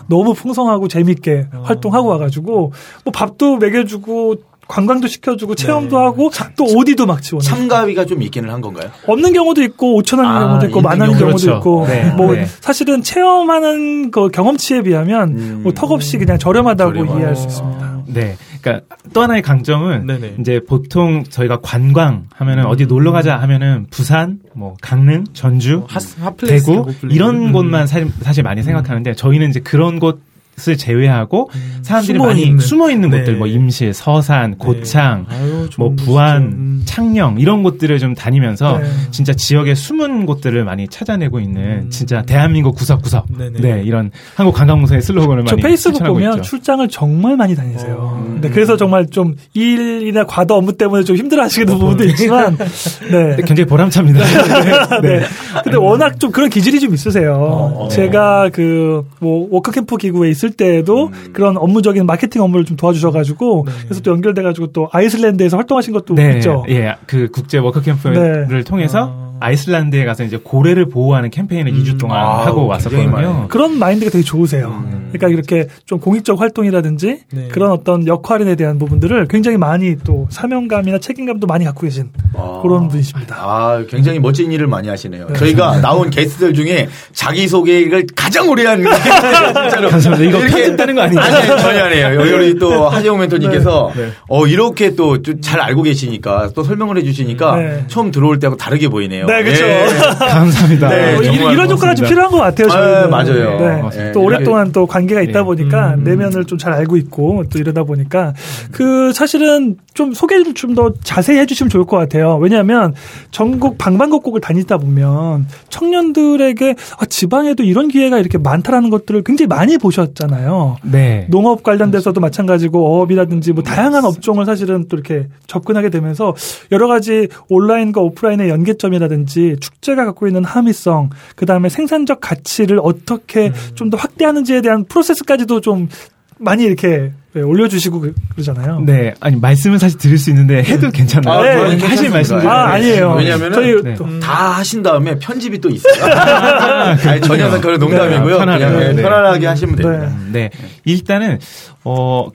너무 0.08 0.34
풍성하고 0.34 0.88
재밌게 0.88 1.46
활동하고 1.62 2.08
와가지고 2.08 2.72
뭐 3.04 3.12
밥도 3.12 3.56
먹여주고 3.56 4.36
관광도 4.68 5.06
시켜주고 5.06 5.54
체험도 5.54 5.96
하고 5.96 6.30
또 6.56 6.64
오디도 6.64 7.06
막 7.06 7.22
지원. 7.22 7.40
참가비가 7.40 8.04
좀 8.04 8.20
있기는 8.22 8.50
한 8.50 8.60
건가요? 8.60 8.90
없는 9.06 9.32
경우도 9.32 9.62
있고 9.62 10.02
5천 10.02 10.18
원인 10.18 10.30
아, 10.32 10.40
경우도 10.48 10.66
있고 10.66 10.80
만 10.80 11.00
원인 11.00 11.16
경우도 11.16 11.36
그렇죠. 11.38 11.56
있고 11.58 11.86
네, 11.86 12.10
뭐 12.16 12.34
네. 12.34 12.46
사실은 12.60 13.00
체험하는 13.02 14.10
그 14.10 14.28
경험치에 14.28 14.82
비하면 14.82 15.28
음. 15.38 15.60
뭐 15.62 15.72
턱없이 15.72 16.18
그냥 16.18 16.38
저렴하다고 16.38 16.92
저렴하고. 16.94 17.18
이해할 17.18 17.36
수 17.36 17.46
있습니다. 17.46 17.96
네. 18.08 18.36
그러니까 18.66 18.96
또 19.12 19.22
하나의 19.22 19.42
강점은 19.42 20.06
네네. 20.06 20.34
이제 20.40 20.60
보통 20.66 21.22
저희가 21.22 21.60
관광 21.62 22.26
하면은 22.34 22.66
어디 22.66 22.86
놀러 22.86 23.12
가자 23.12 23.36
하면은 23.36 23.86
부산, 23.90 24.40
뭐 24.54 24.74
강릉, 24.82 25.24
전주, 25.32 25.84
하, 25.86 26.00
hot 26.24 26.40
place 26.40 26.66
대구. 26.66 26.92
이런 27.08 27.36
음. 27.36 27.52
곳만 27.52 27.86
사실, 27.86 28.10
사실 28.22 28.42
많이 28.42 28.64
생각하는데 28.64 29.14
저희는 29.14 29.50
이제 29.50 29.60
그런 29.60 30.00
곳 30.00 30.20
을 30.68 30.76
제외하고 30.76 31.50
사람들이 31.82 32.18
숨어 32.18 32.26
많이 32.26 32.42
있는. 32.42 32.58
숨어 32.58 32.90
있는 32.90 33.10
네. 33.10 33.18
곳들 33.18 33.36
뭐 33.36 33.46
임실, 33.46 33.92
서산, 33.92 34.56
고창, 34.56 35.26
네. 35.28 35.36
아유, 35.36 35.68
뭐 35.76 35.94
부안. 35.94 36.42
음. 36.42 36.66
창녕 36.86 37.38
이런 37.38 37.62
곳들을 37.62 37.98
좀 37.98 38.14
다니면서 38.14 38.78
네. 38.78 38.86
진짜 39.10 39.32
지역의 39.34 39.74
숨은 39.74 40.24
곳들을 40.24 40.64
많이 40.64 40.88
찾아내고 40.88 41.40
있는 41.40 41.62
음. 41.62 41.90
진짜 41.90 42.22
대한민국 42.22 42.74
구석구석 42.76 43.26
네네. 43.36 43.60
네 43.60 43.82
이런 43.84 44.10
한국 44.34 44.54
관광공사의 44.54 45.02
슬로건을 45.02 45.44
저 45.46 45.56
많이 45.56 45.62
페이스북 45.62 45.96
실천하고 45.96 46.14
보면 46.14 46.32
있죠. 46.34 46.42
출장을 46.42 46.88
정말 46.88 47.36
많이 47.36 47.54
다니세요. 47.54 47.96
어. 47.98 48.38
네, 48.40 48.48
그래서 48.50 48.76
정말 48.76 49.06
좀 49.08 49.34
일이나 49.52 50.24
과도 50.24 50.54
업무 50.54 50.76
때문에 50.76 51.04
좀 51.04 51.16
힘들어하시는 51.16 51.66
부분도 51.66 52.04
있지만, 52.04 52.56
네. 53.10 53.36
굉장히 53.38 53.64
보람찹니다. 53.64 54.20
네. 55.02 55.22
근데 55.64 55.76
워낙 55.78 56.20
좀 56.20 56.30
그런 56.30 56.48
기질이 56.48 56.80
좀 56.80 56.94
있으세요. 56.94 57.34
어. 57.34 57.88
제가 57.88 58.50
그, 58.52 59.04
뭐, 59.18 59.48
work 59.50 59.73
camp 59.73 59.96
기구에 59.96 60.30
있을 60.30 60.45
때에도 60.50 61.06
음. 61.08 61.30
그런 61.32 61.56
업무적인 61.56 62.06
마케팅 62.06 62.42
업무를 62.42 62.64
좀 62.64 62.76
도와주셔가지고, 62.76 63.64
네. 63.66 63.72
그래서 63.84 64.00
또 64.02 64.12
연결돼가지고 64.12 64.68
또 64.68 64.88
아이슬란드에서 64.92 65.56
활동하신 65.56 65.92
것도 65.92 66.14
네, 66.14 66.36
있죠. 66.36 66.64
예, 66.68 66.94
그 67.06 67.28
국제 67.30 67.58
work 67.58 67.82
camp를 67.82 68.46
네. 68.48 68.62
통해서 68.62 69.10
아. 69.22 69.26
아이슬란드에 69.40 70.04
가서 70.04 70.24
이제 70.24 70.38
고래를 70.42 70.88
보호하는 70.88 71.30
캠페인을 71.30 71.72
음. 71.72 71.82
2주 71.82 71.98
동안 71.98 72.18
아우, 72.18 72.46
하고. 72.46 72.66
왔었거든요. 72.66 73.48
그런 73.48 73.78
마인드가 73.78 74.10
되게 74.10 74.24
좋으세요. 74.24 74.68
음. 74.68 75.10
그러니까 75.12 75.28
이렇게 75.28 75.68
좀 75.84 76.00
공익적 76.00 76.40
활동이라든지 76.40 77.20
네. 77.32 77.48
그런 77.48 77.70
어떤 77.70 78.06
역할에 78.06 78.54
대한 78.54 78.78
부분들을 78.78 79.26
굉장히 79.28 79.56
많이 79.56 79.96
또 80.04 80.26
사명감이나 80.30 80.98
책임감도 80.98 81.46
많이 81.46 81.64
갖고 81.64 81.82
계신 81.82 82.10
아. 82.34 82.55
그런 82.68 82.88
분이십니다. 82.88 83.36
아, 83.38 83.82
굉장히 83.88 84.18
멋진 84.18 84.50
일을 84.52 84.66
많이 84.66 84.88
하시네요. 84.88 85.28
저희가 85.36 85.80
나온 85.80 86.10
게스트들 86.10 86.54
중에 86.54 86.88
자기소개를 87.12 88.06
가장 88.14 88.48
오래 88.48 88.64
한 88.66 88.82
진짜로. 88.82 89.88
감사합니다. 89.90 90.24
이거 90.30 90.38
이렇게- 90.38 90.54
편집되는 90.56 90.94
거 90.94 91.02
아니죠? 91.02 91.20
아니, 91.20 91.34
아니, 91.36 91.46
전혀 91.62 91.84
아니에요. 91.84 92.20
여기 92.20 92.30
우리 92.32 92.54
또 92.58 92.88
하재홍 92.88 93.18
멘토님께서 93.20 93.92
네. 93.96 94.08
어, 94.28 94.46
이렇게 94.46 94.94
또 94.94 95.16
잘 95.40 95.60
알고 95.60 95.82
계시니까 95.82 96.50
또 96.54 96.62
설명을 96.62 96.96
해주시니까 96.98 97.56
네. 97.56 97.84
처음 97.88 98.10
들어올 98.10 98.38
때하고 98.38 98.56
다르게 98.56 98.88
보이네요. 98.88 99.26
네, 99.26 99.42
그쵸. 99.42 99.64
예. 99.66 99.86
감사합니다. 100.18 100.88
네, 100.88 101.12
뭐 101.14 101.22
이- 101.22 101.26
정말 101.26 101.52
이런 101.54 101.70
효과가 101.70 101.94
좀. 101.94 102.06
필요한 102.08 102.30
것 102.30 102.38
같아요. 102.38 102.68
저희는. 102.68 102.96
아, 103.04 103.06
맞아요. 103.08 103.58
네. 103.90 104.12
또 104.12 104.20
예, 104.20 104.24
오랫동안 104.24 104.72
또 104.72 104.86
관계가 104.86 105.22
있다 105.22 105.40
네. 105.40 105.44
보니까 105.44 105.94
음. 105.94 106.04
내면을 106.04 106.44
좀 106.44 106.56
잘 106.56 106.72
알고 106.72 106.96
있고 106.96 107.44
또 107.52 107.58
이러다 107.58 107.82
보니까 107.84 108.32
그 108.72 109.12
사실은 109.12 109.76
좀 109.92 110.14
소개를 110.14 110.54
좀더 110.54 110.94
자세히 111.04 111.38
해주시면 111.40 111.68
좋을 111.68 111.84
것 111.84 111.96
같아요. 111.98 112.36
왜냐 112.38 112.55
하면 112.56 112.94
전국 113.30 113.78
방방곡곡을 113.78 114.40
다니다 114.40 114.78
보면 114.78 115.46
청년들에게 115.68 116.74
아, 116.98 117.06
지방에도 117.06 117.62
이런 117.62 117.88
기회가 117.88 118.18
이렇게 118.18 118.38
많다라는 118.38 118.90
것들을 118.90 119.22
굉장히 119.24 119.48
많이 119.48 119.78
보셨잖아요. 119.78 120.78
네. 120.82 121.26
농업 121.30 121.62
관련돼서도 121.62 122.20
마찬가지고 122.20 122.86
어업이라든지 122.86 123.52
뭐 123.52 123.62
다양한 123.62 124.04
업종을 124.04 124.46
사실은 124.46 124.86
또 124.88 124.96
이렇게 124.96 125.28
접근하게 125.46 125.90
되면서 125.90 126.34
여러 126.72 126.88
가지 126.88 127.28
온라인과 127.48 128.00
오프라인의 128.00 128.48
연계점이라든지 128.48 129.56
축제가 129.60 130.04
갖고 130.04 130.26
있는 130.26 130.44
함의성, 130.44 131.10
그 131.34 131.46
다음에 131.46 131.68
생산적 131.68 132.20
가치를 132.20 132.80
어떻게 132.82 133.52
좀더 133.74 133.96
확대하는지에 133.96 134.62
대한 134.62 134.84
프로세스까지도 134.84 135.60
좀 135.60 135.88
많이 136.38 136.64
이렇게 136.64 137.12
네, 137.32 137.42
올려주시고 137.42 138.00
그- 138.00 138.14
그러잖아요. 138.34 138.80
네, 138.80 139.12
아니 139.20 139.36
말씀은 139.36 139.78
사실 139.78 139.98
드릴 139.98 140.16
수 140.16 140.30
있는데 140.30 140.62
해도 140.62 140.90
괜찮아요. 140.90 141.38
아, 141.38 141.42
네. 141.42 141.54
저는 141.58 141.78
사실. 141.80 142.08
말씀 142.10 142.40
예. 142.42 142.46
아, 142.46 142.72
아니에요. 142.72 143.14
왜냐면은 143.14 143.52
저희 143.52 143.82
네. 143.82 143.94
또다 143.94 144.52
하신 144.52 144.82
다음에 144.82 145.18
편집이 145.18 145.60
또 145.60 145.68
있어요. 145.68 146.02
아니, 147.06 147.20
전혀 147.20 147.50
그런 147.60 147.78
농담이고요. 147.78 148.32
네, 148.32 148.38
편하게. 148.38 148.64
그냥 148.66 148.82
예, 148.82 148.92
네. 148.92 149.02
편안하게 149.02 149.46
하시면 149.46 149.76
됩니다. 149.76 150.12
네. 150.32 150.32
네. 150.32 150.50
일단은 150.84 151.38
어 151.84 152.28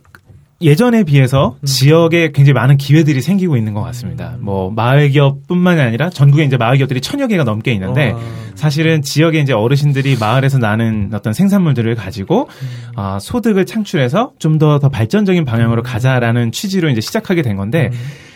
예전에 0.61 1.03
비해서 1.03 1.55
지역에 1.65 2.31
굉장히 2.31 2.53
많은 2.53 2.77
기회들이 2.77 3.21
생기고 3.21 3.57
있는 3.57 3.73
것 3.73 3.81
같습니다. 3.81 4.35
뭐 4.39 4.71
마을 4.71 5.09
기업뿐만이 5.09 5.81
아니라 5.81 6.09
전국에 6.09 6.43
이제 6.43 6.57
마을 6.57 6.77
기업들이 6.77 7.01
천여 7.01 7.27
개가 7.27 7.43
넘게 7.43 7.71
있는데 7.73 8.11
와. 8.11 8.19
사실은 8.55 9.01
지역에 9.01 9.39
이제 9.39 9.53
어르신들이 9.53 10.17
마을에서 10.19 10.57
나는 10.57 11.09
어떤 11.13 11.33
생산물들을 11.33 11.95
가지고 11.95 12.47
아, 12.95 13.17
소득을 13.19 13.65
창출해서 13.65 14.33
좀더더 14.39 14.89
발전적인 14.89 15.45
방향으로 15.45 15.81
가자라는 15.83 16.51
취지로 16.51 16.89
이제 16.89 17.01
시작하게 17.01 17.41
된 17.41 17.55
건데 17.55 17.89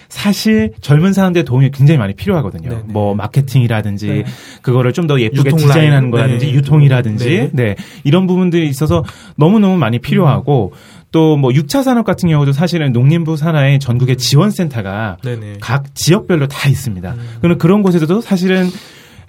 사실 0.09 0.73
젊은 0.81 1.13
사람들의 1.13 1.45
도움이 1.45 1.71
굉장히 1.71 1.97
많이 1.97 2.13
필요하거든요. 2.13 2.69
네네. 2.69 2.83
뭐 2.87 3.15
마케팅이라든지 3.15 4.07
네. 4.07 4.25
그거를 4.61 4.91
좀 4.93 5.05
더 5.05 5.19
예쁘게 5.21 5.51
디자인하는. 5.51 6.09
거라든지 6.09 6.47
네. 6.47 6.53
유통이라든지 6.53 7.25
네. 7.29 7.49
네. 7.53 7.75
이런 8.03 8.25
부분들이 8.25 8.67
있어서 8.69 9.03
너무너무 9.37 9.77
많이 9.77 9.99
필요하고 9.99 10.73
또뭐 11.11 11.51
6차 11.51 11.83
산업 11.83 12.05
같은 12.05 12.27
경우도 12.29 12.51
사실은 12.51 12.91
농림부 12.91 13.37
산하의 13.37 13.79
전국의 13.79 14.17
지원센터가 14.17 15.17
네네. 15.23 15.57
각 15.61 15.93
지역별로 15.93 16.47
다 16.47 16.67
있습니다. 16.69 17.11
음. 17.11 17.19
그럼 17.41 17.57
그런 17.59 17.83
곳에서도 17.83 18.19
사실은 18.21 18.67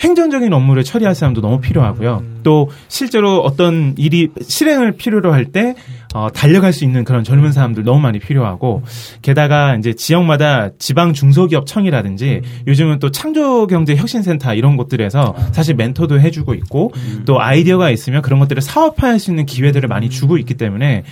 행정적인 0.01 0.53
업무를 0.53 0.85
처리할 0.85 1.15
사람도 1.15 1.41
너무 1.41 1.61
필요하고요. 1.61 2.19
음. 2.23 2.41
또 2.43 2.71
실제로 2.89 3.41
어떤 3.41 3.95
일이 3.97 4.29
실행을 4.41 4.93
필요로 4.93 5.33
할 5.33 5.47
때 5.53 5.75
어, 6.17 6.29
달려갈 6.33 6.73
수 6.73 6.85
있는 6.85 7.05
그런 7.05 7.25
젊은 7.25 7.53
사람들 7.53 7.85
너무 7.85 8.01
많이 8.01 8.19
필요하고 8.19 8.83
게다가 9.21 9.77
이제 9.77 9.93
지역마다 9.93 10.71
지방 10.79 11.13
중소기업 11.13 11.67
청이라든지 11.67 12.41
요즘은 12.67 13.01
또 13.01 13.11
창조경제혁신센터 13.11 14.55
이런 14.55 14.79
곳들에서 14.79 15.35
사실 15.53 15.75
멘토도 15.75 16.19
해주고 16.19 16.55
있고 16.55 16.93
또 17.27 17.43
아이디어가 17.43 17.91
있으면 17.91 18.23
그런 18.23 18.41
것들을 18.41 18.63
사업화할 18.63 19.19
수 19.19 19.31
있는 19.31 19.45
기회들을 19.45 19.87
많이 19.91 20.09
주고 20.09 20.39
있기 20.39 20.55
때문에 20.55 21.03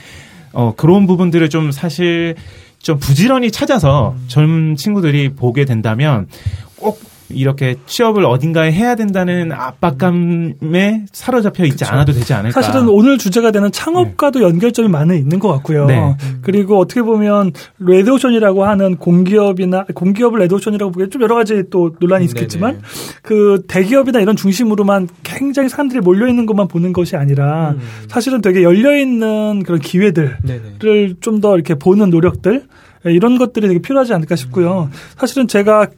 어, 0.54 0.72
그런 0.74 1.06
부분들을 1.06 1.50
좀 1.50 1.70
사실 1.70 2.34
좀 2.78 2.98
부지런히 2.98 3.50
찾아서 3.50 4.14
젊은 4.28 4.76
친구들이 4.76 5.34
보게 5.34 5.66
된다면 5.66 6.28
꼭 6.76 6.98
이렇게 7.30 7.76
취업을 7.86 8.24
어딘가에 8.24 8.72
해야 8.72 8.94
된다는 8.94 9.52
압박감에 9.52 11.06
사로잡혀 11.12 11.64
있지 11.64 11.84
않아도 11.84 12.12
되지 12.12 12.34
않을까. 12.34 12.60
사실은 12.60 12.88
오늘 12.88 13.18
주제가 13.18 13.50
되는 13.50 13.72
창업과도 13.72 14.42
연결점이 14.42 14.88
많이 14.88 15.16
있는 15.16 15.38
것 15.38 15.48
같고요. 15.48 15.86
네. 15.86 16.16
그리고 16.42 16.78
어떻게 16.78 17.02
보면 17.02 17.52
red 17.78 17.98
ocean이라고 17.98 18.64
하는 18.64 18.96
공기업이나 18.96 19.84
공기업을 19.94 20.40
red 20.40 20.52
ocean이라고 20.52 20.92
보기엔 20.92 21.10
좀 21.10 21.22
여러 21.22 21.34
가지 21.34 21.64
또 21.70 21.92
논란이 21.98 22.26
있겠지만 22.26 22.72
네네. 22.72 22.82
그 23.22 23.62
대기업이나 23.68 24.20
이런 24.20 24.36
중심으로만 24.36 25.08
굉장히 25.22 25.68
사람들이 25.68 26.00
몰려 26.00 26.28
있는 26.28 26.46
것만 26.46 26.68
보는 26.68 26.92
것이 26.92 27.16
아니라 27.16 27.70
음. 27.70 27.80
사실은 28.08 28.40
되게 28.40 28.62
열려 28.62 28.96
있는 28.96 29.62
그런 29.64 29.80
기회들을 29.80 30.38
네네. 30.44 31.14
좀더 31.20 31.54
이렇게 31.54 31.74
보는 31.74 32.10
노력들 32.10 32.66
이런 33.04 33.38
것들이 33.38 33.68
되게 33.68 33.80
필요하지 33.80 34.14
않을까 34.14 34.36
싶고요. 34.36 34.90
사실은 35.16 35.46
제가 35.46 35.88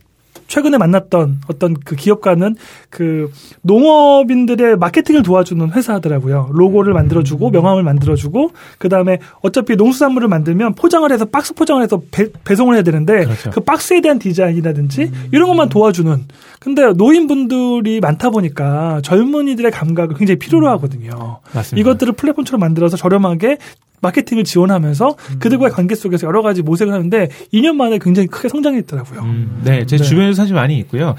최근에 0.46 0.78
만났던 0.78 1.40
어떤 1.48 1.74
그 1.74 1.96
기업가는 1.96 2.56
그 2.90 3.30
농업인들의 3.62 4.76
마케팅을 4.76 5.22
도와주는 5.22 5.72
회사더라고요. 5.72 6.50
로고를 6.52 6.92
만들어주고 6.94 7.50
명함을 7.50 7.82
만들어주고 7.82 8.50
그 8.78 8.88
다음에 8.88 9.18
어차피 9.42 9.76
농수산물을 9.76 10.28
만들면 10.28 10.74
포장을 10.74 11.10
해서 11.10 11.24
박스 11.24 11.54
포장을 11.54 11.82
해서 11.82 12.00
배, 12.10 12.54
송을 12.54 12.74
해야 12.74 12.82
되는데 12.82 13.24
그렇죠. 13.24 13.50
그 13.50 13.60
박스에 13.60 14.00
대한 14.00 14.18
디자인이라든지 14.18 15.10
이런 15.32 15.48
것만 15.48 15.68
도와주는. 15.68 16.24
근데 16.60 16.92
노인분들이 16.92 18.00
많다 18.00 18.30
보니까 18.30 19.00
젊은이들의 19.02 19.70
감각을 19.70 20.16
굉장히 20.16 20.38
필요로 20.38 20.68
하거든요. 20.70 21.40
맞습니다. 21.54 21.80
이것들을 21.80 22.14
플랫폼처럼 22.14 22.60
만들어서 22.60 22.96
저렴하게 22.96 23.58
마케팅을 24.00 24.44
지원하면서 24.44 25.16
그들과의 25.38 25.72
관계 25.72 25.94
속에서 25.94 26.26
여러 26.26 26.42
가지 26.42 26.62
모색을 26.62 26.92
하는데 26.92 27.28
2년 27.52 27.74
만에 27.74 27.98
굉장히 27.98 28.28
크게 28.28 28.48
성장했더라고요. 28.48 29.20
음, 29.22 29.62
네, 29.64 29.86
제 29.86 29.96
네. 29.96 30.04
주변에도 30.04 30.34
사실 30.34 30.54
많이 30.54 30.78
있고요. 30.78 31.14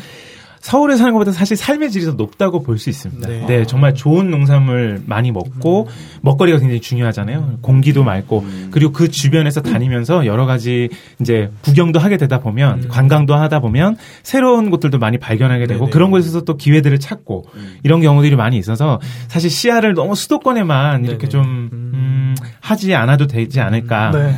서울에 0.59 0.95
사는 0.95 1.13
것보다 1.13 1.31
사실 1.31 1.57
삶의 1.57 1.91
질이 1.91 2.05
더 2.05 2.13
높다고 2.13 2.63
볼 2.63 2.77
수 2.77 2.89
있습니다. 2.89 3.27
네. 3.27 3.45
네. 3.47 3.65
정말 3.65 3.93
좋은 3.93 4.29
농산물 4.29 5.01
많이 5.05 5.31
먹고 5.31 5.87
음. 5.87 6.19
먹거리가 6.21 6.59
굉장히 6.59 6.79
중요하잖아요. 6.79 7.59
공기도 7.61 8.03
맑고 8.03 8.39
음. 8.39 8.67
그리고 8.71 8.91
그 8.91 9.09
주변에서 9.09 9.61
다니면서 9.61 10.25
여러 10.25 10.45
가지 10.45 10.89
이제 11.19 11.49
구경도 11.63 11.99
하게 11.99 12.17
되다 12.17 12.39
보면 12.39 12.83
음. 12.83 12.87
관광도 12.87 13.33
하다 13.33 13.59
보면 13.59 13.97
새로운 14.23 14.69
곳들도 14.69 14.99
많이 14.99 15.17
발견하게 15.17 15.65
되고 15.67 15.79
네네. 15.85 15.91
그런 15.91 16.11
곳에서 16.11 16.41
또 16.41 16.55
기회들을 16.55 16.99
찾고 16.99 17.45
음. 17.55 17.77
이런 17.83 18.01
경우들이 18.01 18.35
많이 18.35 18.57
있어서 18.57 18.99
사실 19.27 19.49
시야를 19.49 19.93
너무 19.93 20.15
수도권에만 20.15 21.05
이렇게 21.05 21.27
좀 21.27 21.41
음. 21.41 21.91
음, 21.93 22.35
하지 22.59 22.93
않아도 22.93 23.27
되지 23.27 23.59
않을까. 23.59 24.11
네. 24.11 24.35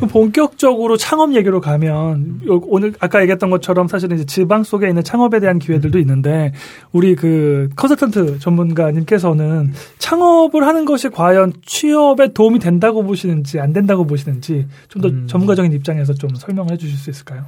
네. 0.00 0.06
본격적으로 0.08 0.96
창업 0.96 1.34
얘기로 1.34 1.60
가면 1.60 2.40
오늘 2.48 2.92
아까 3.00 3.20
얘기했던 3.22 3.50
것처럼 3.50 3.88
사실은 3.88 4.16
이제 4.16 4.26
지방 4.26 4.64
속에 4.64 4.88
있는 4.88 5.04
창업에 5.04 5.40
대한 5.40 5.47
기회들도 5.58 5.98
있는데 6.00 6.52
우리 6.92 7.14
그 7.14 7.70
컨설턴트 7.76 8.38
전문가님께서는 8.40 9.72
창업을 9.98 10.66
하는 10.66 10.84
것이 10.84 11.08
과연 11.08 11.54
취업에 11.64 12.32
도움이 12.34 12.58
된다고 12.58 13.02
보시는지 13.02 13.60
안 13.60 13.72
된다고 13.72 14.06
보시는지 14.06 14.66
좀더 14.88 15.08
음. 15.08 15.26
전문가적인 15.26 15.72
입장에서 15.72 16.12
좀 16.12 16.34
설명을 16.34 16.72
해주실 16.72 16.98
수 16.98 17.08
있을까요? 17.08 17.46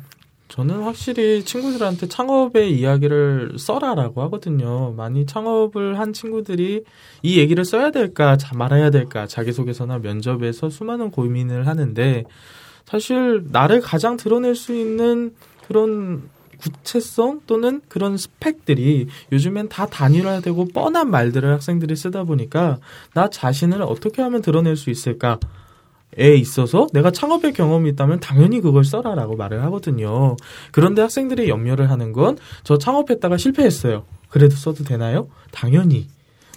저는 0.50 0.82
확실히 0.82 1.44
친구들한테 1.44 2.08
창업의 2.08 2.76
이야기를 2.76 3.54
써라라고 3.56 4.20
하거든요. 4.22 4.92
많이 4.96 5.24
창업을 5.24 5.98
한 5.98 6.12
친구들이 6.12 6.82
이 7.22 7.38
얘기를 7.38 7.64
써야 7.64 7.92
될까, 7.92 8.36
말아야 8.54 8.90
될까, 8.90 9.28
자기소개서나 9.28 9.98
면접에서 9.98 10.68
수많은 10.68 11.12
고민을 11.12 11.68
하는데, 11.68 12.24
사실 12.84 13.44
나를 13.52 13.80
가장 13.80 14.16
드러낼 14.16 14.56
수 14.56 14.74
있는 14.74 15.32
그런 15.68 16.22
구체성 16.60 17.40
또는 17.46 17.80
그런 17.88 18.16
스펙들이 18.16 19.08
요즘엔 19.32 19.68
다 19.68 19.86
단일화되고 19.86 20.68
뻔한 20.68 21.10
말들을 21.10 21.50
학생들이 21.52 21.96
쓰다 21.96 22.24
보니까 22.24 22.78
나 23.14 23.28
자신을 23.28 23.82
어떻게 23.82 24.22
하면 24.22 24.42
드러낼 24.42 24.76
수 24.76 24.90
있을까? 24.90 25.38
에 26.18 26.34
있어서 26.34 26.88
내가 26.92 27.12
창업의 27.12 27.52
경험이 27.52 27.90
있다면 27.90 28.18
당연히 28.18 28.60
그걸 28.60 28.84
써라라고 28.84 29.36
말을 29.36 29.62
하거든요. 29.64 30.36
그런데 30.72 31.02
학생들이 31.02 31.48
염려를 31.48 31.88
하는 31.88 32.12
건 32.12 32.36
저 32.64 32.78
창업했다가 32.78 33.36
실패했어요. 33.36 34.04
그래도 34.28 34.56
써도 34.56 34.84
되나요? 34.84 35.28
당연히. 35.52 36.08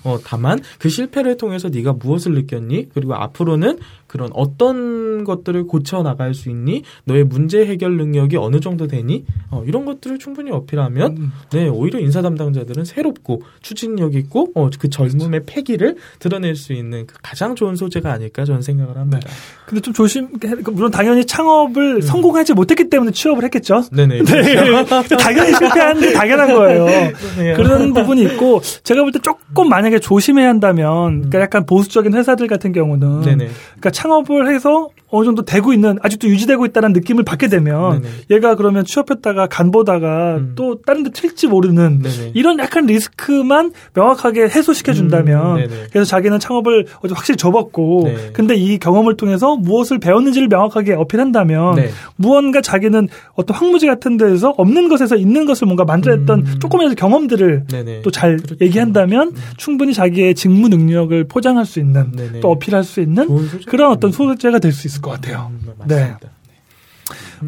어, 0.03 0.17
다만 0.23 0.59
그 0.79 0.89
실패를 0.89 1.37
통해서 1.37 1.69
네가 1.69 1.93
무엇을 1.93 2.33
느꼈니? 2.33 2.89
그리고 2.93 3.15
앞으로는 3.15 3.79
그런 4.13 4.29
어떤 4.35 5.23
것들을 5.23 5.63
고쳐 5.65 6.03
나갈 6.03 6.35
수 6.35 6.51
있니? 6.51 6.83
너의 7.05 7.23
문제 7.23 7.65
해결 7.65 7.97
능력이 7.97 8.37
어느 8.37 8.59
정도 8.59 8.85
되니? 8.85 9.25
어, 9.49 9.63
이런 9.65 9.85
것들을 9.85 10.19
충분히 10.19 10.51
어필하면 10.51 11.17
음. 11.17 11.31
네 11.51 11.67
오히려 11.67 11.99
인사 11.99 12.21
담당자들은 12.21 12.85
새롭고 12.85 13.41
추진력 13.63 14.13
있고 14.13 14.51
어, 14.53 14.69
그 14.79 14.87
젊음의 14.91 15.45
패기를 15.47 15.95
드러낼 16.19 16.55
수 16.55 16.73
있는 16.73 17.07
그 17.07 17.15
가장 17.23 17.55
좋은 17.55 17.75
소재가 17.75 18.11
아닐까 18.13 18.45
저는 18.45 18.61
생각을 18.61 18.97
합니다. 18.97 19.19
네. 19.27 19.33
근데 19.65 19.81
좀 19.81 19.95
조심 19.95 20.27
물론 20.71 20.91
당연히 20.91 21.25
창업을 21.25 21.95
음. 21.95 22.01
성공하지 22.01 22.53
못했기 22.53 22.91
때문에 22.91 23.09
취업을 23.09 23.43
했겠죠. 23.45 23.81
네네. 23.91 24.23
네. 24.25 24.55
당연히 25.17 25.53
실패하는 25.55 26.01
게 26.01 26.13
당연한 26.13 26.53
거예요. 26.53 26.85
네. 26.85 27.53
그런 27.55 27.93
부분이 27.95 28.21
있고 28.25 28.61
제가 28.83 29.01
볼 29.01 29.11
때 29.11 29.17
조금 29.23 29.69
만약에 29.69 29.97
조심해야 29.97 30.47
한다면 30.49 31.29
그러니까 31.29 31.39
약간 31.41 31.65
보수적인 31.65 32.13
회사들 32.13 32.45
같은 32.47 32.73
경우는 32.73 33.21
네네. 33.21 33.47
그러니까 33.69 33.89
창업을 34.03 34.53
해서 34.53 34.89
어느 35.15 35.25
정도 35.25 35.43
되고 35.45 35.73
있는 35.73 35.97
아직도 36.01 36.27
유지되고 36.27 36.65
있다는 36.65 36.93
느낌을 36.93 37.23
받게 37.23 37.47
되면 37.47 38.01
네네. 38.01 38.13
얘가 38.31 38.55
그러면 38.55 38.83
취업했다가 38.83 39.47
간 39.47 39.71
보다가 39.71 40.35
음. 40.37 40.53
또 40.55 40.81
다른 40.81 41.03
데 41.03 41.11
튈지 41.11 41.47
모르는 41.47 42.01
네네. 42.01 42.31
이런 42.33 42.59
약간 42.59 42.85
리스크만 42.85 43.71
명확하게 43.93 44.49
해소시켜 44.49 44.93
준다면 44.93 45.57
음. 45.57 45.69
그래서 45.91 46.05
자기는 46.05 46.39
창업을 46.39 46.87
확실히 47.11 47.37
접었고 47.37 48.01
네. 48.05 48.15
근데 48.33 48.55
이 48.55 48.77
경험을 48.77 49.15
통해서 49.15 49.55
무엇을 49.55 49.99
배웠는지를 49.99 50.47
명확하게 50.47 50.93
어필한다면 50.93 51.75
네. 51.75 51.89
무언가 52.15 52.61
자기는 52.61 53.07
어떤 53.35 53.55
황무지 53.55 53.87
같은 53.87 54.17
데에서 54.17 54.49
없는 54.57 54.89
것에서 54.89 55.15
있는 55.15 55.45
것을 55.45 55.65
뭔가 55.65 55.85
만들었던 55.85 56.39
음. 56.39 56.59
조금이라도 56.59 56.95
경험들을 56.95 57.65
또 58.03 58.13
잘 58.13 58.39
얘기한다면 58.61 59.29
음. 59.29 59.35
충분히 59.57 59.93
자기의 59.93 60.35
직무 60.35 60.69
능력을 60.69 61.23
포장할 61.25 61.65
수 61.65 61.79
있는 61.79 62.11
또 62.41 62.51
어필할 62.51 62.83
수 62.83 63.01
있는 63.01 63.27
그런 63.67 63.91
어떤 63.91 64.11
소재가 64.11 64.59
될 64.59 64.73
수 64.73 64.87
있을 64.87 65.01
것 65.03 65.11
같아요. 65.11 65.51
음, 65.51 65.71
네. 65.85 66.15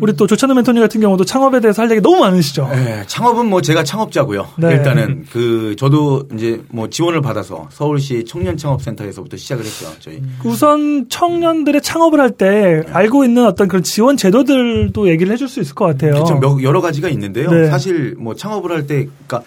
우리 0.01 0.13
또 0.13 0.27
조찬우 0.27 0.53
멘토님 0.53 0.81
같은 0.83 1.00
경우도 1.00 1.24
창업에 1.24 1.62
대해서 1.62 1.81
할 1.81 1.89
얘기 1.89 2.01
너무 2.01 2.19
많으시죠. 2.19 2.67
네, 2.71 3.03
창업은 3.07 3.46
뭐 3.46 3.61
제가 3.61 3.83
창업자고요. 3.83 4.46
네. 4.57 4.72
일단은 4.74 5.25
그 5.31 5.75
저도 5.79 6.27
이제 6.33 6.61
뭐 6.70 6.89
지원을 6.89 7.22
받아서 7.22 7.68
서울시 7.72 8.25
청년 8.25 8.57
창업센터에서부터 8.57 9.37
시작을 9.37 9.63
했죠. 9.63 9.87
저희 10.00 10.22
우선 10.44 11.07
청년들의 11.09 11.81
창업을 11.81 12.20
할때 12.20 12.83
네. 12.85 12.91
알고 12.91 13.24
있는 13.24 13.46
어떤 13.46 13.70
그런 13.70 13.81
지원 13.83 14.18
제도들도 14.18 15.07
얘기를 15.07 15.31
해줄 15.31 15.48
수 15.48 15.61
있을 15.61 15.74
것 15.74 15.85
같아요. 15.85 16.11
그렇죠. 16.11 16.41
여러 16.61 16.81
가지가 16.81 17.07
있는데요. 17.09 17.50
네. 17.50 17.68
사실 17.70 18.15
뭐 18.20 18.35
창업을 18.35 18.72
할 18.72 18.85
때 18.85 19.07
그러니까 19.27 19.41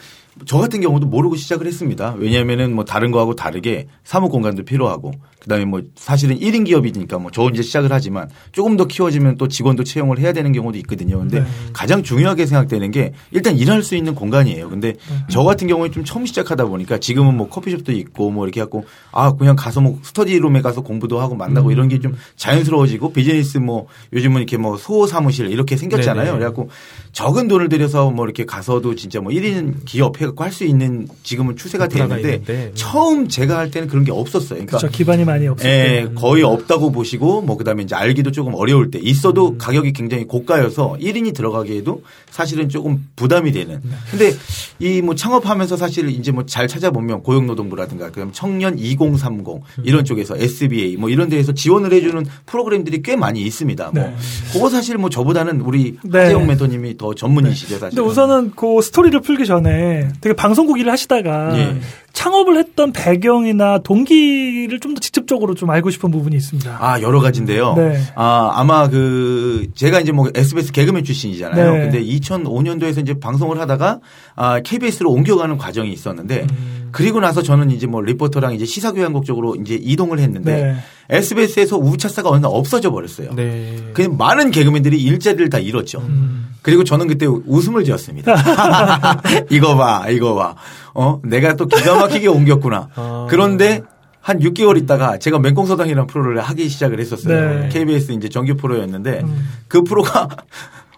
저 0.46 0.59
같은 0.59 0.81
경우도 0.81 1.07
모르고 1.07 1.37
시작을 1.37 1.66
했습니다. 1.66 2.14
왜냐하면은 2.18 2.74
뭐 2.74 2.85
다른 2.85 3.11
거하고 3.11 3.35
다르게 3.37 3.87
사무 4.05 4.29
공간도 4.29 4.64
필요하고 4.64 5.12
그다음에 5.40 5.64
뭐 5.64 5.83
사실은 5.94 6.38
1인 6.38 6.64
기업이니까 6.66 7.18
뭐 7.18 7.31
저 7.33 7.48
이제 7.51 7.62
시작을 7.62 7.92
하지만 7.92 8.29
조금 8.53 8.77
더 8.77 8.87
키워지면 8.87 9.37
또 9.37 9.46
직원도 9.48 9.85
채용을 9.85 10.18
해야 10.18 10.33
되는 10.33 10.51
경우도 10.53 10.79
있거든요. 10.79 11.18
근데 11.18 11.40
네. 11.40 11.46
가장 11.72 12.03
중요하게 12.03 12.46
생각되는 12.46 12.90
게 12.90 13.12
일단 13.31 13.57
일할 13.57 13.83
수 13.83 13.94
있는 13.94 14.14
공간이에요. 14.14 14.68
근데 14.70 14.92
네. 14.94 14.98
저 15.31 15.42
같은 15.44 15.68
경우에 15.68 15.90
좀 15.90 16.05
처음 16.05 16.27
시작하다 16.27 16.64
보니까 16.66 16.98
지금은 16.98 17.37
뭐 17.37 17.48
커피숍도 17.48 17.92
있고 17.92 18.31
뭐 18.31 18.44
이렇게 18.46 18.61
갖고 18.61 18.85
아 19.12 19.33
그냥 19.33 19.55
가서 19.57 19.81
뭐 19.81 19.98
스터디룸에 20.03 20.62
가서 20.62 20.81
공부도 20.81 21.20
하고 21.20 21.35
만나고 21.37 21.68
음. 21.68 21.72
이런 21.72 21.88
게 21.88 21.98
좀 21.98 22.16
자연스러워지고 22.37 23.12
비즈니스 23.12 23.59
뭐 23.59 23.87
요즘은 24.12 24.38
이렇게 24.38 24.57
뭐 24.57 24.77
소호 24.77 25.07
사무실 25.07 25.51
이렇게 25.51 25.77
생겼잖아요. 25.77 26.24
네네. 26.27 26.38
그래갖고 26.38 26.68
적은 27.12 27.48
돈을 27.48 27.68
들여서 27.68 28.11
뭐 28.11 28.24
이렇게 28.24 28.44
가서도 28.44 28.94
진짜 28.94 29.20
뭐 29.20 29.33
1인 29.33 29.85
기업 29.85 30.20
해 30.20 30.28
갖고 30.29 30.45
할 30.45 30.53
수 30.53 30.64
있는 30.64 31.07
지금은 31.23 31.57
추세가 31.57 31.87
되는데 31.88 32.43
네. 32.45 32.71
처음 32.75 33.29
제가 33.29 33.59
할 33.59 33.71
때는 33.71 33.87
그런 33.88 34.03
게 34.05 34.11
없었어요. 34.12 34.51
그러니까 34.61 34.79
그렇죠. 34.79 34.97
기반이 34.97 35.25
많이 35.25 35.47
없었고 35.47 35.69
예, 35.69 36.09
거의 36.14 36.43
없다고 36.43 36.91
보시고 36.91 37.43
뭐 37.43 37.57
그다음에 37.57 37.83
이제 37.83 37.95
알기도 37.95 38.33
조금 38.33 38.55
어려울 38.55 38.91
때 38.91 38.99
있어도 39.01 39.51
음. 39.51 39.59
가격이 39.59 39.93
굉장히 39.93 40.25
고가여서 40.25 40.97
1인이 41.01 41.35
들어가기에도 41.35 42.03
사실은 42.31 42.69
조금 42.69 43.07
부담이 43.17 43.53
되는. 43.53 43.81
네. 43.83 43.91
근데 44.11 44.33
이 44.81 45.03
뭐 45.03 45.14
창업하면서 45.14 45.77
사실 45.77 46.09
이제 46.09 46.33
뭐 46.33 46.45
잘 46.47 46.67
찾아보면 46.67 47.23
고용노동부라든가 47.23 48.11
그다음 48.11 48.31
청년 48.33 48.79
2030 48.79 49.47
음. 49.49 49.61
이런 49.85 50.05
쪽에서 50.05 50.37
SBA 50.37 50.97
뭐 50.97 51.11
이런 51.11 51.29
데에서 51.29 51.53
지원을 51.53 51.93
해주는 51.93 52.25
프로그램들이 52.47 53.03
꽤 53.03 53.17
많이 53.17 53.43
있습니다. 53.43 53.91
뭐 53.95 54.03
네. 54.03 54.14
그거 54.53 54.71
사실 54.71 54.97
뭐 54.99 55.11
저보다는 55.11 55.61
우리 55.61 55.97
네. 56.05 56.19
하재영 56.21 56.47
멘토님이 56.47 56.97
더 56.97 57.14
전문이시죠 57.14 57.79
사실. 57.79 57.97
근데 57.97 58.03
우선은 58.11 58.53
그 58.57 58.81
스토리를 58.83 59.21
풀기 59.21 59.47
전에 59.47 60.09
되게 60.20 60.35
방송국 60.35 60.78
일을 60.81 60.90
하시다가 60.92 61.59
예. 61.59 61.76
창업을 62.12 62.59
했던 62.59 62.92
배경이나 62.92 63.78
동기를 63.78 64.81
좀 64.81 64.94
더 64.94 65.00
직접적으로 65.00 65.54
좀 65.54 65.68
알고 65.70 65.90
싶은 65.90 66.11
부분이 66.11 66.35
있습니다. 66.37 66.78
아 66.81 67.00
여러 67.02 67.20
가지인데요. 67.20 67.74
네. 67.74 67.98
아 68.14 68.50
아마 68.54 68.88
그 68.88 69.66
제가 69.74 70.00
이제 70.00 70.12
뭐 70.12 70.28
SBS 70.35 70.72
개그맨 70.72 71.04
출신이잖아요. 71.04 71.72
네. 71.72 71.78
근데 71.83 72.02
2005년도에서 72.02 73.00
이제 73.02 73.14
방송을 73.20 73.61
하다가 73.61 74.00
아 74.35 74.61
KBS로 74.61 75.11
옮겨가는 75.11 75.59
과정이 75.59 75.92
있었는데 75.92 76.46
음. 76.50 76.78
그리고 76.92 77.20
나서 77.20 77.42
저는 77.42 77.70
이제 77.70 77.87
뭐 77.87 78.01
리포터랑 78.01 78.55
이제 78.55 78.64
시사교양국 78.64 79.24
쪽으로 79.24 79.57
이제 79.57 79.74
이동을 79.74 80.18
했는데 80.18 80.62
네. 80.62 80.77
SBS에서 81.11 81.77
우차사가 81.77 82.31
어느 82.31 82.40
날 82.40 82.51
없어져 82.53 82.90
버렸어요. 82.90 83.35
네. 83.35 83.90
그냥 83.94 84.16
많은 84.16 84.51
개그맨들이 84.51 85.01
일자리를 85.03 85.48
다 85.51 85.59
잃었죠. 85.59 85.98
음. 86.01 86.48
그리고 86.62 86.85
저는 86.85 87.07
그때 87.07 87.27
웃음을 87.27 87.85
지었습니다. 87.85 88.35
이거 89.51 89.77
봐, 89.77 90.07
이거 90.11 90.35
봐. 90.35 90.55
어, 90.94 91.20
내가 91.24 91.55
또 91.55 91.66
기가 91.66 91.94
막히게 91.96 92.29
옮겼구나. 92.29 92.88
아. 92.94 93.27
그런데 93.31 93.83
한 94.20 94.40
6개월 94.40 94.77
있다가 94.83 95.18
제가 95.18 95.38
맹꽁서당이라는 95.38 96.07
프로를 96.07 96.40
하기 96.42 96.68
시작을 96.68 97.01
했었어요. 97.01 97.61
네. 97.62 97.68
KBS 97.70 98.12
이제 98.12 98.29
정규 98.29 98.57
프로였는데 98.57 99.20
음. 99.24 99.48
그 99.68 99.83
프로가 99.83 100.29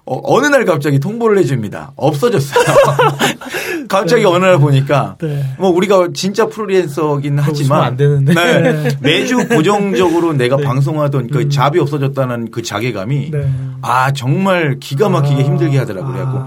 어, 0.07 0.41
느날 0.41 0.65
갑자기 0.65 0.99
통보를 0.99 1.39
해줍니다. 1.39 1.93
없어졌어요. 1.97 2.65
갑자기 3.89 4.23
네. 4.23 4.29
어느 4.29 4.45
날 4.45 4.59
보니까 4.59 5.17
네. 5.21 5.45
뭐 5.59 5.71
우리가 5.71 6.09
진짜 6.15 6.47
프로리랜서긴 6.47 7.39
하지만 7.39 7.83
안 7.83 7.97
되는데 7.97 8.35
네. 8.35 8.89
매주 9.01 9.49
고정적으로 9.49 10.33
내가 10.33 10.57
네. 10.57 10.65
방송하던 10.65 11.29
그 11.29 11.41
음. 11.41 11.51
잡이 11.51 11.79
없어졌다는 11.81 12.51
그 12.51 12.63
자괴감이 12.63 13.31
네. 13.31 13.51
아 13.83 14.13
정말 14.13 14.79
기가 14.81 15.09
막히게 15.09 15.43
아. 15.43 15.45
힘들게 15.45 15.79
하더라고요. 15.79 16.47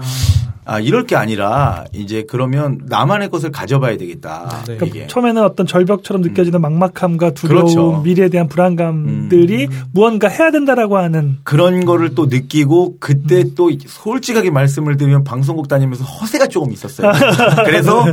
아, 0.64 0.80
이럴 0.80 1.04
게 1.04 1.14
아니라 1.16 1.84
이제 1.92 2.24
그러면 2.28 2.80
나만의 2.86 3.30
것을 3.30 3.50
가져봐야 3.50 3.96
되겠다. 3.96 4.62
네. 4.66 4.76
그러니까 4.76 5.06
처음에는 5.08 5.42
어떤 5.42 5.66
절벽처럼 5.66 6.22
느껴지는 6.22 6.58
음. 6.58 6.78
막막함과 6.78 7.30
두려움, 7.30 7.62
그렇죠. 7.62 8.00
미래에 8.02 8.28
대한 8.28 8.48
불안감들이 8.48 9.66
음. 9.66 9.82
무언가 9.92 10.28
해야 10.28 10.50
된다라고 10.50 10.96
하는 10.96 11.38
그런 11.42 11.84
거를 11.84 12.14
또 12.14 12.26
느끼고 12.26 12.96
그때 12.98 13.42
음. 13.42 13.52
또 13.54 13.70
솔직하게 13.86 14.50
말씀을 14.50 14.96
드리면 14.96 15.24
방송국 15.24 15.68
다니면서 15.68 16.04
허세가 16.04 16.46
조금 16.46 16.72
있었어요. 16.72 17.12
그래서 17.64 18.04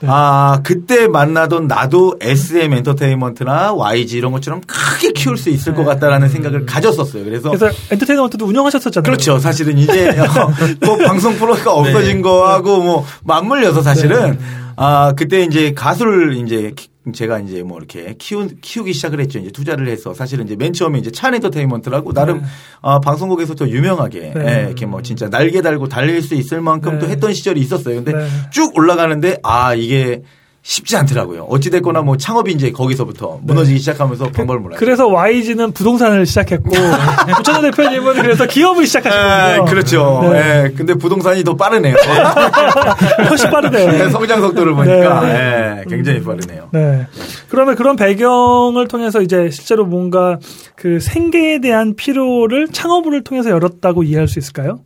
네. 0.00 0.08
아, 0.10 0.60
그때 0.62 1.08
만나던 1.08 1.66
나도 1.66 2.16
SM 2.20 2.72
엔터테인먼트나 2.72 3.74
YG 3.74 4.16
이런 4.16 4.32
것처럼 4.32 4.62
크게 4.66 5.12
키울 5.12 5.36
수 5.36 5.50
있을 5.50 5.74
것 5.74 5.82
네. 5.82 5.88
같다라는 5.88 6.28
생각을 6.28 6.64
가졌었어요. 6.64 7.24
그래서 7.24 7.50
그래서 7.50 7.70
엔터테인먼트도 7.90 8.46
운영하셨었잖아요. 8.46 9.04
그렇죠. 9.04 9.38
사실은 9.38 9.76
이제 9.76 10.16
뭐 10.84 10.96
방송 10.96 11.36
프로가 11.36 11.72
없어진 11.72 12.16
네. 12.16 12.22
거하고 12.22 12.82
뭐 12.82 13.06
맞물려서 13.24 13.82
사실은 13.82 14.32
네. 14.32 14.38
아 14.76 15.12
그때 15.14 15.42
이제 15.42 15.74
가수를 15.74 16.34
이제 16.36 16.72
제가 17.14 17.40
이제 17.40 17.62
뭐 17.62 17.78
이렇게 17.78 18.14
키우, 18.18 18.46
키우기 18.60 18.92
시작을 18.92 19.20
했죠. 19.20 19.38
이제 19.38 19.50
투자를 19.50 19.88
해서 19.88 20.12
사실은 20.12 20.44
이제 20.44 20.54
맨 20.54 20.72
처음에 20.72 20.98
이제 20.98 21.10
찬 21.10 21.34
엔터테인먼트라고 21.34 22.12
나름 22.12 22.40
네. 22.40 22.44
아, 22.82 23.00
방송국에서 23.00 23.54
더 23.54 23.66
유명하게 23.68 24.32
네. 24.34 24.44
예, 24.46 24.66
이렇게 24.66 24.84
뭐 24.84 25.00
진짜 25.00 25.30
날개 25.30 25.62
달고 25.62 25.88
달릴 25.88 26.20
수 26.20 26.34
있을 26.34 26.60
만큼 26.60 26.98
또 26.98 27.06
네. 27.06 27.12
했던 27.12 27.32
시절이 27.32 27.60
있었어요. 27.60 27.96
근데 27.96 28.12
네. 28.12 28.26
쭉 28.50 28.76
올라가는데 28.76 29.38
아 29.42 29.74
이게 29.74 30.22
쉽지 30.62 30.96
않더라고요. 30.96 31.44
어찌됐거나 31.44 32.02
뭐 32.02 32.18
창업이 32.18 32.52
이제 32.52 32.70
거기서부터 32.70 33.40
무너지기 33.42 33.76
네. 33.76 33.80
시작하면서 33.80 34.26
방법을 34.26 34.60
몰라요. 34.60 34.78
그래서 34.78 35.06
YG는 35.08 35.72
부동산을 35.72 36.26
시작했고, 36.26 36.70
부천호 37.36 37.62
대표님은 37.62 38.14
그래서 38.14 38.46
기업을 38.46 38.86
시작하셨거든요. 38.86 39.64
네, 39.64 39.70
그렇죠. 39.70 40.20
네. 40.22 40.30
네. 40.30 40.72
근데 40.76 40.94
부동산이 40.94 41.44
더 41.44 41.56
빠르네요. 41.56 41.94
훨씬 43.28 43.50
빠르네요. 43.50 43.90
네, 43.90 44.10
성장 44.10 44.42
속도를 44.42 44.74
보니까 44.74 45.20
네. 45.22 45.32
네. 45.32 45.84
굉장히 45.88 46.22
빠르네요. 46.22 46.68
네. 46.72 47.06
그러면 47.48 47.74
그런 47.74 47.96
배경을 47.96 48.86
통해서 48.86 49.22
이제 49.22 49.48
실제로 49.50 49.86
뭔가 49.86 50.38
그 50.76 51.00
생계에 51.00 51.60
대한 51.60 51.96
필요를 51.96 52.68
창업을 52.68 53.24
통해서 53.24 53.50
열었다고 53.50 54.02
이해할 54.02 54.28
수 54.28 54.38
있을까요? 54.38 54.80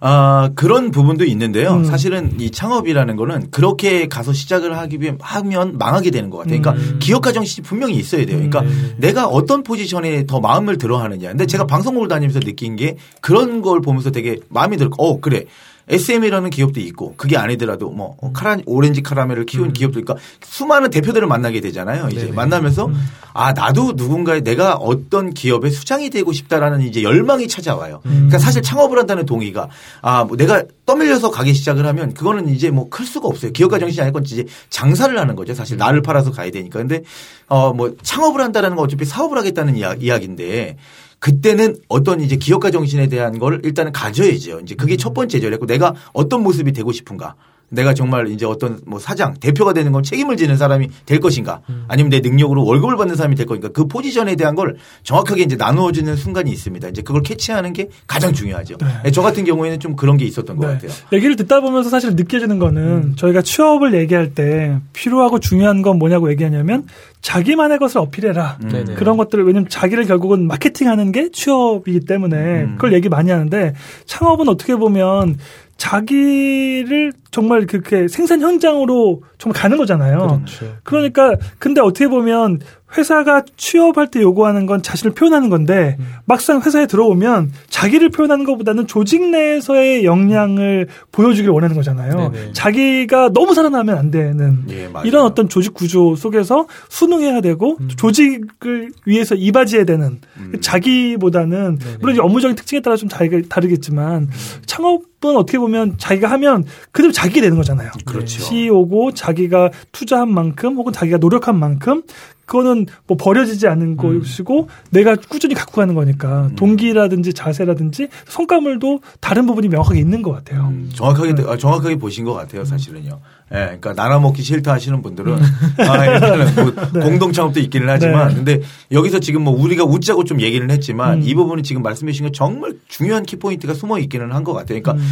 아, 0.00 0.50
그런 0.54 0.90
부분도 0.90 1.24
있는데요. 1.24 1.74
음. 1.74 1.84
사실은 1.84 2.32
이 2.38 2.50
창업이라는 2.50 3.16
거는 3.16 3.50
그렇게 3.50 4.08
가서 4.08 4.32
시작을 4.32 4.76
하기 4.78 5.00
위해 5.00 5.17
하면 5.20 5.78
망하게 5.78 6.10
되는 6.10 6.30
것 6.30 6.38
같아요. 6.38 6.60
그러니까 6.60 6.82
음. 6.82 6.98
기업가 6.98 7.32
정신이 7.32 7.64
분명히 7.66 7.96
있어야 7.96 8.24
돼요. 8.24 8.36
그러니까 8.36 8.60
음. 8.60 8.94
내가 8.98 9.26
어떤 9.26 9.62
포지션에 9.62 10.26
더 10.26 10.40
마음을 10.40 10.78
들어 10.78 10.98
하느냐. 10.98 11.28
근데 11.28 11.46
제가 11.46 11.66
방송국을 11.66 12.08
다니면서 12.08 12.40
느낀 12.40 12.76
게 12.76 12.96
그런 13.20 13.62
걸 13.62 13.80
보면서 13.80 14.10
되게 14.10 14.38
마음이 14.48 14.76
들고, 14.76 15.02
어, 15.02 15.20
그래. 15.20 15.44
SM이라는 15.88 16.50
기업도 16.50 16.80
있고 16.80 17.14
그게 17.16 17.36
아니더라도 17.36 17.90
뭐 17.90 18.16
음. 18.22 18.32
카라 18.32 18.58
오렌지 18.66 19.02
카라멜을 19.02 19.46
키운 19.46 19.68
음. 19.68 19.72
기업도 19.72 19.98
있고 20.00 20.16
수많은 20.42 20.90
대표들을 20.90 21.26
만나게 21.26 21.60
되잖아요. 21.60 22.08
이제 22.10 22.22
네네. 22.22 22.32
만나면서 22.32 22.86
음. 22.86 22.94
아 23.32 23.52
나도 23.52 23.92
누군가의 23.96 24.42
내가 24.42 24.74
어떤 24.74 25.32
기업의 25.32 25.70
수장이 25.70 26.10
되고 26.10 26.32
싶다라는 26.32 26.82
이제 26.82 27.02
열망이 27.02 27.46
찾아와요. 27.48 28.00
음. 28.06 28.10
그러니까 28.12 28.38
사실 28.38 28.62
창업을 28.62 28.98
한다는 28.98 29.24
동의가 29.26 29.68
아 30.02 30.24
뭐 30.24 30.36
내가 30.36 30.62
떠밀려서 30.84 31.30
가기 31.30 31.54
시작을 31.54 31.86
하면 31.86 32.12
그거는 32.14 32.48
이제 32.48 32.70
뭐 32.70 32.88
클 32.90 33.06
수가 33.06 33.28
없어요. 33.28 33.52
기업가 33.52 33.78
정신이 33.78 34.02
아니고 34.02 34.20
이제 34.20 34.44
장사를 34.70 35.16
하는 35.18 35.36
거죠. 35.36 35.54
사실 35.54 35.76
음. 35.76 35.78
나를 35.78 36.02
팔아서 36.02 36.32
가야 36.32 36.50
되니까. 36.50 36.78
근데 36.78 37.02
어 37.48 37.72
뭐 37.72 37.94
창업을 38.02 38.40
한다라는 38.40 38.76
건 38.76 38.84
어차피 38.86 39.04
사업을 39.04 39.38
하겠다는 39.38 39.76
이야, 39.76 39.94
이야기인데 39.94 40.76
그때는 41.18 41.76
어떤 41.88 42.20
이제 42.20 42.36
기업가 42.36 42.70
정신에 42.70 43.08
대한 43.08 43.38
걸 43.38 43.60
일단은 43.64 43.92
가져야죠. 43.92 44.60
이제 44.60 44.74
그게 44.74 44.96
첫 44.96 45.14
번째죠. 45.14 45.46
그래고 45.46 45.66
내가 45.66 45.94
어떤 46.12 46.42
모습이 46.42 46.72
되고 46.72 46.92
싶은가. 46.92 47.34
내가 47.70 47.94
정말 47.94 48.28
이제 48.28 48.46
어떤 48.46 48.80
뭐 48.86 48.98
사장, 48.98 49.34
대표가 49.34 49.72
되는 49.72 49.92
건 49.92 50.02
책임을 50.02 50.36
지는 50.36 50.56
사람이 50.56 50.88
될 51.04 51.20
것인가 51.20 51.60
음. 51.68 51.84
아니면 51.88 52.10
내 52.10 52.20
능력으로 52.20 52.64
월급을 52.64 52.96
받는 52.96 53.14
사람이 53.16 53.36
될 53.36 53.46
것인가 53.46 53.68
그 53.68 53.86
포지션에 53.86 54.36
대한 54.36 54.54
걸 54.54 54.76
정확하게 55.02 55.42
이제 55.42 55.56
나누어지는 55.56 56.16
순간이 56.16 56.50
있습니다. 56.50 56.88
이제 56.88 57.02
그걸 57.02 57.22
캐치하는 57.22 57.72
게 57.72 57.88
가장 58.06 58.32
중요하죠. 58.32 58.78
네. 58.78 58.86
네저 59.04 59.22
같은 59.22 59.44
경우에는 59.44 59.80
좀 59.80 59.96
그런 59.96 60.16
게 60.16 60.24
있었던 60.24 60.58
네. 60.58 60.66
것 60.66 60.72
같아요. 60.72 60.90
얘기를 61.12 61.36
듣다 61.36 61.60
보면서 61.60 61.90
사실 61.90 62.16
느껴지는 62.16 62.58
거는 62.58 62.82
음. 62.82 63.16
저희가 63.16 63.42
취업을 63.42 63.94
얘기할 63.94 64.34
때 64.34 64.78
필요하고 64.92 65.38
중요한 65.38 65.82
건 65.82 65.98
뭐냐고 65.98 66.30
얘기하냐면 66.30 66.86
자기만의 67.20 67.78
것을 67.78 67.98
어필해라. 67.98 68.58
음. 68.62 68.94
그런 68.96 69.16
것들을 69.16 69.44
왜냐면 69.44 69.68
자기를 69.68 70.04
결국은 70.04 70.46
마케팅하는 70.46 71.12
게 71.12 71.30
취업이기 71.30 72.00
때문에 72.00 72.36
음. 72.36 72.72
그걸 72.76 72.92
얘기 72.92 73.08
많이 73.08 73.30
하는데 73.30 73.74
창업은 74.06 74.48
어떻게 74.48 74.76
보면 74.76 75.36
자기를 75.76 77.12
정말 77.30 77.66
그렇게 77.66 78.08
생산 78.08 78.40
현장으로 78.40 79.22
정말 79.38 79.60
가는 79.60 79.76
거잖아요. 79.76 80.42
그렇죠. 80.44 80.76
그러니까 80.82 81.36
근데 81.58 81.80
어떻게 81.80 82.08
보면 82.08 82.60
회사가 82.96 83.42
취업할 83.56 84.10
때 84.10 84.22
요구하는 84.22 84.66
건 84.66 84.82
자신을 84.82 85.12
표현하는 85.14 85.50
건데 85.50 85.96
음. 85.98 86.06
막상 86.24 86.60
회사에 86.62 86.86
들어오면 86.86 87.52
자기를 87.68 88.08
표현하는 88.10 88.44
것보다는 88.44 88.86
조직 88.86 89.28
내에서의 89.28 90.04
역량을 90.04 90.88
보여주길 91.12 91.50
원하는 91.50 91.76
거잖아요. 91.76 92.30
네네. 92.32 92.52
자기가 92.54 93.30
너무 93.34 93.54
살아나면 93.54 93.98
안 93.98 94.10
되는 94.10 94.64
예, 94.70 94.88
이런 95.04 95.24
어떤 95.24 95.48
조직 95.48 95.74
구조 95.74 96.16
속에서 96.16 96.66
순응해야 96.88 97.40
되고 97.42 97.76
음. 97.80 97.88
조직을 97.94 98.90
위해서 99.04 99.34
이바지해야 99.34 99.84
되는 99.84 100.20
음. 100.38 100.52
자기보다는 100.60 101.78
네네. 101.78 101.96
물론 102.00 102.20
업무적인 102.20 102.56
특징에 102.56 102.80
따라 102.80 102.96
좀 102.96 103.08
다르겠지만 103.08 104.22
음. 104.22 104.30
창업 104.64 105.02
은 105.24 105.36
어떻게 105.36 105.58
보면 105.58 105.98
자기가 105.98 106.30
하면 106.30 106.64
그대로 106.92 107.12
자기 107.12 107.40
되는 107.40 107.56
거잖아요. 107.56 107.90
그렇죠. 108.04 108.40
CEO고 108.40 109.14
자기가 109.14 109.70
투자한 109.90 110.32
만큼 110.32 110.76
혹은 110.76 110.92
자기가 110.92 111.18
노력한 111.18 111.58
만큼 111.58 112.02
그거는 112.46 112.86
뭐 113.06 113.16
버려지지 113.16 113.66
않는 113.66 113.86
음. 113.88 113.96
것이고 113.96 114.68
내가 114.90 115.16
꾸준히 115.16 115.54
갖고 115.54 115.80
가는 115.80 115.94
거니까 115.94 116.46
음. 116.46 116.56
동기라든지 116.56 117.34
자세라든지 117.34 118.08
성과물도 118.26 119.00
다른 119.20 119.46
부분이 119.46 119.68
명확하게 119.68 120.00
있는 120.00 120.22
것 120.22 120.32
같아요. 120.32 120.68
음. 120.68 120.88
정확하게 120.94 121.34
네. 121.34 121.42
정확하게 121.58 121.96
보신 121.96 122.24
것 122.24 122.32
같아요, 122.34 122.64
사실은요. 122.64 123.20
예, 123.52 123.56
네, 123.56 123.64
그러니까 123.80 123.94
나눠 123.94 124.20
먹기 124.20 124.42
싫다 124.42 124.72
하시는 124.72 125.00
분들은 125.00 125.32
음. 125.32 125.42
아, 125.78 126.06
일단은 126.06 126.54
뭐 126.56 126.74
네. 126.92 127.00
공동 127.00 127.32
창업도 127.32 127.60
있기는 127.60 127.88
하지만 127.88 128.28
네. 128.28 128.34
근데 128.34 128.60
여기서 128.92 129.20
지금 129.20 129.42
뭐 129.42 129.54
우리가 129.58 129.84
웃자고 129.84 130.24
좀 130.24 130.40
얘기를 130.40 130.70
했지만 130.70 131.18
음. 131.18 131.22
이 131.22 131.34
부분이 131.34 131.62
지금 131.62 131.82
말씀해 131.82 132.12
주신 132.12 132.26
게 132.26 132.32
정말 132.32 132.74
중요한 132.88 133.24
키포인트가 133.24 133.74
숨어 133.74 133.98
있기는 134.00 134.32
한 134.32 134.44
것 134.44 134.52
같아요. 134.52 134.80
그러니까 134.82 134.92
음. 134.92 135.08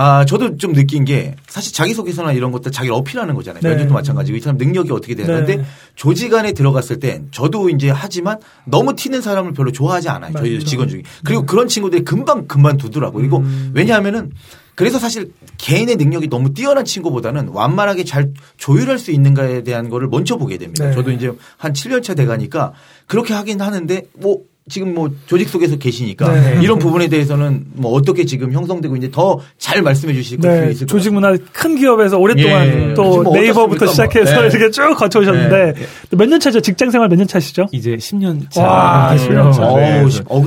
아, 0.00 0.24
저도 0.24 0.56
좀 0.58 0.74
느낀 0.74 1.04
게 1.04 1.34
사실 1.48 1.72
자기소개서나 1.74 2.32
이런 2.32 2.52
것들 2.52 2.70
자기를 2.70 2.94
어필하는 2.94 3.34
거잖아요. 3.34 3.60
네. 3.62 3.70
면접도 3.70 3.94
마찬가지고 3.94 4.38
이 4.38 4.40
사람 4.40 4.56
능력이 4.56 4.92
어떻게 4.92 5.16
되는데 5.16 5.56
네. 5.56 5.64
조직 5.96 6.32
안에 6.34 6.52
들어갔을 6.52 7.00
땐 7.00 7.26
저도 7.32 7.68
이제 7.68 7.90
하지만 7.90 8.38
너무 8.64 8.94
튀는 8.94 9.20
사람을 9.20 9.54
별로 9.54 9.72
좋아하지 9.72 10.08
않아요. 10.10 10.34
저희 10.36 10.54
맞죠. 10.54 10.66
직원 10.66 10.88
중에. 10.88 11.02
그리고 11.24 11.40
네. 11.42 11.46
그런 11.46 11.66
친구들이 11.66 12.04
금방 12.04 12.46
금방 12.46 12.76
두더라고요. 12.76 13.20
그리고 13.20 13.38
음. 13.38 13.72
왜냐하면은 13.74 14.30
그래서 14.78 15.00
사실 15.00 15.32
개인의 15.56 15.96
능력이 15.96 16.28
너무 16.28 16.54
뛰어난 16.54 16.84
친구보다는 16.84 17.48
완만하게 17.48 18.04
잘 18.04 18.32
조율할 18.58 19.00
수 19.00 19.10
있는가에 19.10 19.64
대한 19.64 19.88
거를 19.88 20.06
먼저 20.06 20.36
보게 20.36 20.56
됩니다. 20.56 20.86
네. 20.86 20.94
저도 20.94 21.10
이제 21.10 21.32
한 21.56 21.72
7년 21.72 22.00
차 22.00 22.14
돼가니까 22.14 22.74
그렇게 23.08 23.34
하긴 23.34 23.60
하는데 23.60 24.04
뭐 24.14 24.38
지금 24.68 24.94
뭐 24.94 25.10
조직 25.26 25.48
속에서 25.48 25.76
계시니까 25.76 26.32
네. 26.32 26.58
이런 26.64 26.78
부분에 26.78 27.08
대해서는 27.08 27.64
뭐 27.74 27.92
어떻게 27.92 28.24
지금 28.24 28.52
형성되고 28.52 28.96
이제 28.96 29.10
더 29.10 29.38
잘 29.58 29.82
말씀해 29.82 30.14
주실 30.14 30.38
네. 30.40 30.66
수 30.66 30.70
있을 30.72 30.86
것 30.86 30.90
조직 30.92 31.12
문화 31.12 31.36
큰 31.52 31.76
기업에서 31.76 32.18
오랫동안 32.18 32.66
예. 32.90 32.94
또 32.94 33.22
뭐 33.22 33.32
네이버부터 33.34 33.86
시작해서 33.86 34.34
뭐. 34.34 34.42
네. 34.42 34.48
이렇게 34.56 34.70
쭉 34.70 34.94
거쳐오셨는데 34.96 35.74
네. 35.74 36.16
몇년 36.16 36.38
차죠? 36.40 36.60
직장 36.60 36.90
생활 36.90 37.08
몇 37.08 37.16
년 37.18 37.26
차시죠? 37.26 37.66
이제 37.72 37.96
10년 37.96 38.48
차. 38.50 38.62
와, 38.62 39.16
10년 39.16 39.52
차. 39.52 39.62
네. 39.74 40.04
어, 40.26 40.40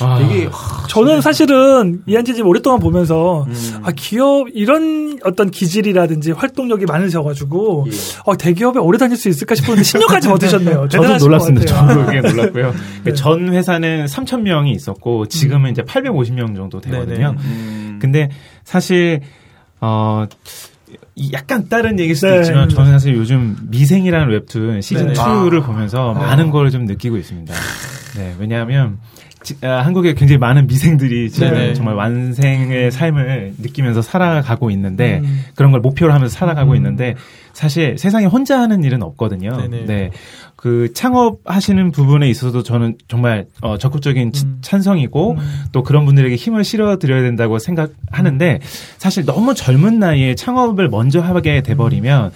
아. 0.00 0.18
되게 0.18 0.48
저는 0.88 1.20
사실은 1.20 2.00
이한재 2.06 2.34
집 2.34 2.46
오랫동안 2.46 2.80
보면서 2.80 3.44
음. 3.48 3.80
아 3.82 3.90
기업 3.96 4.46
이런 4.54 5.18
어떤 5.24 5.50
기질이라든지 5.50 6.32
활동력이 6.32 6.84
많으셔가지고 6.86 7.86
예. 7.88 7.96
어, 8.24 8.36
대기업에 8.36 8.78
오래 8.78 8.98
다닐 8.98 9.16
수 9.16 9.28
있을까 9.28 9.54
싶었는데 9.54 9.82
10년까지 9.98 10.28
버티셨네요. 10.28 10.88
저도 10.88 11.16
놀랐습니다. 11.18 11.66
저도 11.88 12.30
놀랐고요. 12.30 12.74
네. 13.04 13.12
전회 13.14 13.61
사는 13.62 14.04
3천 14.06 14.42
명이 14.42 14.72
있었고 14.72 15.26
지금은 15.26 15.70
음. 15.70 15.72
이제 15.72 15.82
850명 15.82 16.54
정도 16.56 16.80
되거든요. 16.80 17.34
음. 17.38 17.98
근데 18.00 18.28
사실 18.64 19.20
어 19.80 20.26
약간 21.32 21.68
다른 21.68 21.98
얘기일 21.98 22.16
수도 22.16 22.32
네. 22.32 22.40
있지만 22.40 22.68
저는 22.68 22.92
사실 22.92 23.14
요즘 23.14 23.56
미생이라는 23.70 24.28
웹툰 24.28 24.80
시즌 24.80 25.08
네. 25.08 25.12
2를 25.14 25.62
아. 25.62 25.66
보면서 25.66 26.10
아. 26.14 26.18
많은 26.18 26.50
걸 26.50 26.70
좀 26.70 26.84
느끼고 26.84 27.16
있습니다. 27.16 27.52
네, 28.16 28.34
왜냐하면 28.38 28.98
아, 29.62 29.80
한국에 29.84 30.14
굉장히 30.14 30.38
많은 30.38 30.66
미생들이 30.68 31.30
지금 31.30 31.52
네 31.52 31.74
정말 31.74 31.94
완생의 31.96 32.92
삶을 32.92 33.54
느끼면서 33.58 34.00
살아가고 34.00 34.70
있는데 34.70 35.18
음. 35.24 35.44
그런 35.56 35.72
걸 35.72 35.80
목표로 35.80 36.12
하면서 36.12 36.32
살아가고 36.32 36.70
음. 36.72 36.76
있는데 36.76 37.16
사실 37.52 37.98
세상에 37.98 38.26
혼자 38.26 38.60
하는 38.60 38.84
일은 38.84 39.02
없거든요. 39.02 39.56
네네. 39.56 39.84
네. 39.86 40.10
그 40.62 40.92
창업하시는 40.92 41.90
부분에 41.90 42.30
있어서도 42.30 42.62
저는 42.62 42.94
정말 43.08 43.46
어, 43.62 43.78
적극적인 43.78 44.30
음. 44.32 44.58
찬성이고 44.62 45.32
음. 45.32 45.64
또 45.72 45.82
그런 45.82 46.04
분들에게 46.04 46.36
힘을 46.36 46.62
실어 46.62 46.98
드려야 46.98 47.20
된다고 47.22 47.58
생각하는데 47.58 48.60
사실 48.96 49.24
너무 49.24 49.54
젊은 49.56 49.98
나이에 49.98 50.36
창업을 50.36 50.88
먼저 50.88 51.20
하게 51.20 51.62
돼버리면 51.62 52.30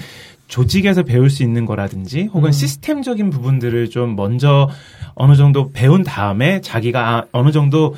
조직에서 0.48 1.04
배울 1.04 1.30
수 1.30 1.44
있는 1.44 1.66
거라든지 1.66 2.24
혹은 2.34 2.48
음. 2.48 2.52
시스템적인 2.52 3.30
부분들을 3.30 3.90
좀 3.90 4.16
먼저 4.16 4.70
어느 5.14 5.36
정도 5.36 5.70
배운 5.70 6.02
다음에 6.02 6.60
자기가 6.60 7.08
아, 7.08 7.24
어느 7.30 7.52
정도 7.52 7.94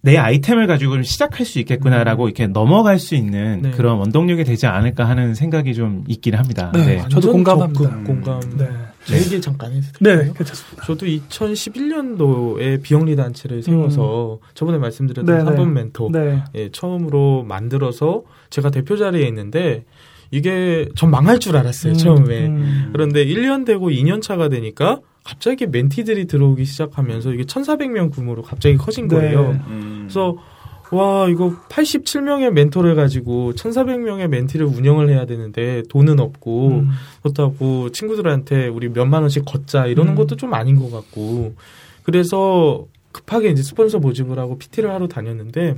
내 0.00 0.16
아이템을 0.16 0.68
가지고 0.68 1.02
시작할 1.02 1.44
수 1.44 1.58
있겠구나라고 1.58 2.26
음. 2.26 2.28
이렇게 2.28 2.46
넘어갈 2.46 3.00
수 3.00 3.16
있는 3.16 3.62
네. 3.62 3.70
그런 3.72 3.98
원동력이 3.98 4.44
되지 4.44 4.68
않을까 4.68 5.08
하는 5.08 5.34
생각이 5.34 5.74
좀 5.74 6.04
있긴 6.06 6.36
합니다. 6.36 6.70
네, 6.72 6.84
네. 6.84 7.04
저도 7.08 7.32
공감합니다. 7.32 7.90
공감. 8.04 8.40
네. 8.56 8.68
제 9.04 9.16
얘기 9.16 9.40
잠깐 9.40 9.72
해도 9.72 9.86
네, 10.00 10.32
괜찮습니다. 10.32 10.84
저도 10.84 11.06
2011년도에 11.06 12.82
비영리 12.82 13.16
단체를 13.16 13.62
세워서 13.62 14.38
음. 14.40 14.46
저번에 14.54 14.78
말씀드렸던 14.78 15.26
네, 15.26 15.44
3분 15.44 15.72
멘토 15.72 16.10
네. 16.10 16.42
예, 16.54 16.70
처음으로 16.70 17.44
만들어서 17.44 18.22
제가 18.50 18.70
대표 18.70 18.96
자리에 18.96 19.26
있는데 19.28 19.84
이게 20.30 20.88
전 20.96 21.10
망할 21.10 21.38
줄 21.38 21.56
알았어요, 21.56 21.92
음, 21.92 21.98
처음에. 21.98 22.46
음. 22.46 22.90
그런데 22.92 23.24
1년 23.24 23.66
되고 23.66 23.90
2년 23.90 24.22
차가 24.22 24.48
되니까 24.48 25.00
갑자기 25.24 25.66
멘티들이 25.66 26.26
들어오기 26.26 26.64
시작하면서 26.64 27.34
이게 27.34 27.44
1,400명 27.44 28.12
규모로 28.12 28.42
갑자기 28.42 28.76
커진 28.76 29.08
네. 29.08 29.16
거예요. 29.16 29.60
음. 29.68 30.06
그래서 30.08 30.36
와, 30.92 31.26
이거 31.28 31.54
87명의 31.70 32.50
멘토를 32.50 32.94
가지고 32.94 33.52
1,400명의 33.54 34.28
멘티를 34.28 34.66
운영을 34.66 35.08
해야 35.08 35.24
되는데 35.24 35.82
돈은 35.88 36.20
없고 36.20 36.68
음. 36.68 36.90
그렇다고 37.22 37.90
친구들한테 37.90 38.68
우리 38.68 38.90
몇만 38.90 39.22
원씩 39.22 39.44
걷자 39.46 39.86
이러는 39.86 40.12
음. 40.12 40.16
것도 40.16 40.36
좀 40.36 40.52
아닌 40.52 40.76
것 40.76 40.90
같고 40.90 41.54
그래서 42.02 42.84
급하게 43.10 43.48
이제 43.48 43.62
스폰서 43.62 44.00
모집을 44.00 44.38
하고 44.38 44.58
PT를 44.58 44.90
하러 44.90 45.08
다녔는데 45.08 45.76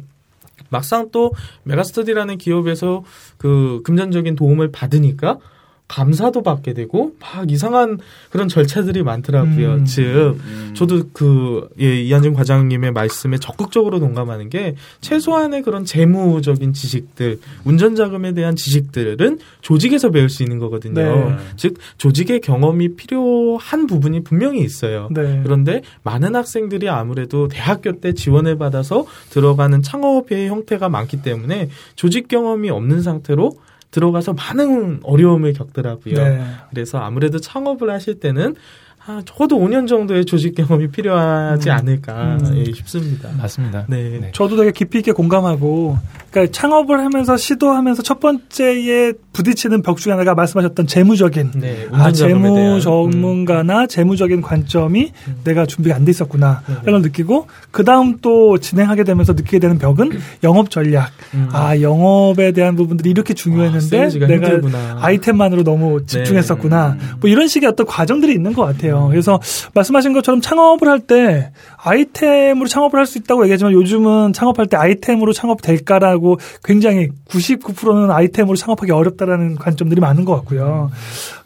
막상 0.69 1.11
또 1.13 1.33
메가스터디라는 1.63 2.39
기업에서 2.39 3.05
그 3.39 3.83
금전적인 3.85 4.35
도움을 4.35 4.73
받으니까 4.73 5.39
감사도 5.87 6.43
받게 6.43 6.73
되고 6.73 7.15
막 7.21 7.51
이상한 7.51 7.99
그런 8.31 8.49
절차들이 8.49 9.03
많더라고요. 9.03 9.75
음. 9.75 9.85
즉 9.85 10.39
음. 10.41 10.71
저도 10.75 11.09
그 11.13 11.69
예, 11.79 12.01
이한진 12.01 12.33
과장님의 12.33 12.93
말씀에 12.93 13.37
적극적으로 13.37 14.01
동감하는 14.01 14.49
게 14.49 14.77
최소한의 15.03 15.63
그런 15.63 15.85
재무적인 15.85 16.73
지식들, 16.73 17.39
운전 17.65 17.97
자금에 17.97 18.33
대한 18.33 18.57
지식들은 18.57 19.39
조직에서 19.61 20.11
배울 20.11 20.31
수 20.31 20.43
있는 20.43 20.59
거거든요. 20.59 20.95
네. 20.95 21.37
즉 21.57 21.77
조직의 21.99 22.41
경험이 22.41 22.97
필요한 22.97 23.87
부분이 23.87 24.25
분명히 24.25 24.61
있어요. 24.63 25.09
네. 25.13 25.41
그런데 25.45 25.83
많은 26.03 26.35
학생들이 26.35 26.89
아무래도 26.89 27.47
대학교 27.49 28.01
때 28.01 28.15
지원을 28.15 28.57
받아서 28.57 29.05
들어가는 29.31 29.83
창업의 29.83 30.49
형태가 30.49 30.89
많기 30.89 31.21
때문에 31.21 31.69
조직 31.95 32.29
경험이 32.29 32.71
없는 32.71 33.03
상태로 33.03 33.59
들어가서 33.95 34.33
많은 34.33 35.01
어려움을 35.05 35.53
겪더라고요. 35.53 36.15
네. 36.15 36.45
그래서 36.71 36.99
아무래도 36.99 37.39
창업을 37.39 37.91
하실 37.91 38.19
때는 38.19 38.57
아, 39.07 39.23
적어도 39.25 39.59
5년 39.59 39.87
정도의 39.87 40.25
조직 40.25 40.55
경험이 40.55 40.89
필요하지 40.89 41.69
음. 41.69 41.75
않을까 41.75 42.39
음. 42.41 42.57
예, 42.57 42.73
싶습니다. 42.73 43.31
맞습니다. 43.39 43.85
네. 43.89 44.19
네. 44.19 44.33
저도 44.33 44.57
되게 44.57 44.73
깊이 44.73 44.99
있게 44.99 45.13
공감하고, 45.13 45.99
그러니까 46.35 46.53
창업을 46.53 46.99
하면서 46.99 47.37
시도하면서 47.37 48.03
첫 48.03 48.19
번째에 48.19 49.13
부딪히는 49.33 49.83
벽 49.83 49.99
중에 49.99 50.13
하나가 50.13 50.35
말씀하셨던 50.35 50.89
재무적인, 50.89 51.53
네, 51.57 51.87
아, 51.93 52.11
재무 52.11 52.81
전문가나 52.81 53.83
음. 53.83 53.89
재무적인 53.89 54.43
관점이 54.43 55.13
음. 55.29 55.37
내가 55.45 55.65
준비가 55.65 55.95
안 55.95 56.05
돼 56.05 56.11
있었구나, 56.11 56.63
네, 56.67 56.75
네. 56.75 56.81
이런 56.83 56.95
걸 56.95 57.03
느끼고, 57.03 57.47
그 57.71 57.85
다음 57.85 58.19
또 58.21 58.59
진행하게 58.59 59.05
되면서 59.05 59.33
느끼게 59.33 59.61
되는 59.61 59.79
벽은 59.79 60.11
영업 60.43 60.71
전략. 60.71 61.11
음. 61.35 61.49
아, 61.53 61.81
영업에 61.81 62.51
대한 62.53 62.75
부분들이 62.75 63.11
이렇게 63.11 63.33
중요했는데, 63.33 64.03
아, 64.03 64.09
내가 64.09 64.47
힘들구나. 64.49 64.99
아이템만으로 65.01 65.63
너무 65.63 66.01
네. 66.01 66.07
집중했었구나. 66.07 66.97
네. 66.99 67.07
뭐 67.21 67.31
이런 67.31 67.47
식의 67.49 67.69
어떤 67.69 67.87
과정들이 67.87 68.33
있는 68.33 68.53
것 68.53 68.63
같아요. 68.63 68.75
같아요. 68.75 69.09
그래서 69.09 69.41
말씀하신 69.75 70.13
것처럼 70.15 70.41
창업을 70.41 70.89
할 70.89 70.99
때 71.07 71.53
아이템으로 71.85 72.67
창업을 72.67 72.99
할 72.99 73.05
수 73.07 73.19
있다고 73.19 73.45
얘기하지만 73.45 73.73
요즘은 73.75 74.33
창업할 74.33 74.67
때 74.67 74.77
아이템으로 74.79 75.33
창업될까라고 75.33 76.39
굉장히 76.65 77.11
99%는 77.29 78.11
아이템으로 78.11 78.57
창업하기 78.57 78.91
어렵다라는 78.91 79.57
관점들이 79.57 80.01
많은 80.01 80.25
것 80.25 80.35
같고요. 80.37 80.91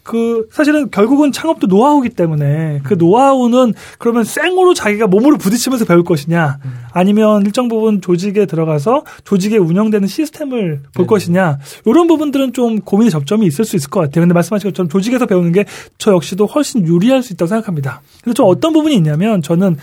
그 0.09 0.47
사실은 0.51 0.89
결국은 0.89 1.31
창업도 1.31 1.67
노하우기 1.67 2.09
때문에 2.09 2.81
그 2.83 2.95
노하우는 2.95 3.75
그러면 3.99 4.23
생으로 4.23 4.73
자기가 4.73 5.05
몸으로 5.05 5.37
부딪히면서 5.37 5.85
배울 5.85 6.03
것이냐 6.03 6.57
아니면 6.91 7.45
일정 7.45 7.67
부분 7.67 8.01
조직에 8.01 8.47
들어가서 8.47 9.03
조직에 9.23 9.57
운영되는 9.57 10.07
시스템을 10.07 10.81
볼 10.95 11.05
네. 11.05 11.07
것이냐 11.07 11.59
이런 11.85 12.07
부분들은 12.07 12.53
좀 12.53 12.79
고민의 12.81 13.11
접점이 13.11 13.45
있을 13.45 13.65
수 13.65 13.75
있을 13.75 13.91
것 13.91 13.99
같아요. 13.99 14.23
근데 14.23 14.33
말씀하신 14.33 14.71
것처럼 14.71 14.89
조직에서 14.89 15.27
배우는 15.27 15.51
게 15.51 15.65
저 15.97 16.11
역시도 16.11 16.45
훨씬 16.45 16.87
유리할 16.87 17.21
수 17.23 17.33
있다고 17.33 17.47
생각합니다. 17.47 18.01
근데 18.23 18.33
좀 18.33 18.45
어떤 18.47 18.73
부분이 18.73 18.95
있냐면 18.95 19.41
저는 19.41 19.77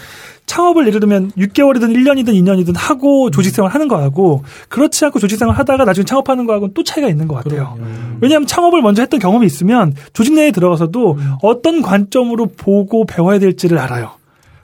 창업을 0.46 0.86
예를 0.86 1.00
들면 1.00 1.32
6개월이든 1.32 1.92
1년이든 1.92 2.28
2년이든 2.28 2.74
하고 2.76 3.30
조직생활 3.30 3.72
하는 3.72 3.88
거하고 3.88 4.44
그렇지 4.68 5.04
않고 5.04 5.18
조직생활 5.18 5.56
하다가 5.56 5.84
나중에 5.84 6.04
창업하는 6.04 6.46
거하고는 6.46 6.72
또 6.72 6.84
차이가 6.84 7.08
있는 7.08 7.26
것 7.26 7.34
같아요. 7.34 7.74
그럼요. 7.74 8.16
왜냐하면 8.20 8.46
창업을 8.46 8.80
먼저 8.80 9.02
했던 9.02 9.18
경험이 9.18 9.46
있으면 9.46 9.94
조직 10.16 10.32
내에 10.32 10.50
들어가서도 10.50 11.12
음. 11.12 11.32
어떤 11.42 11.82
관점으로 11.82 12.46
보고 12.46 13.04
배워야 13.04 13.38
될지를 13.38 13.76
알아요. 13.76 14.12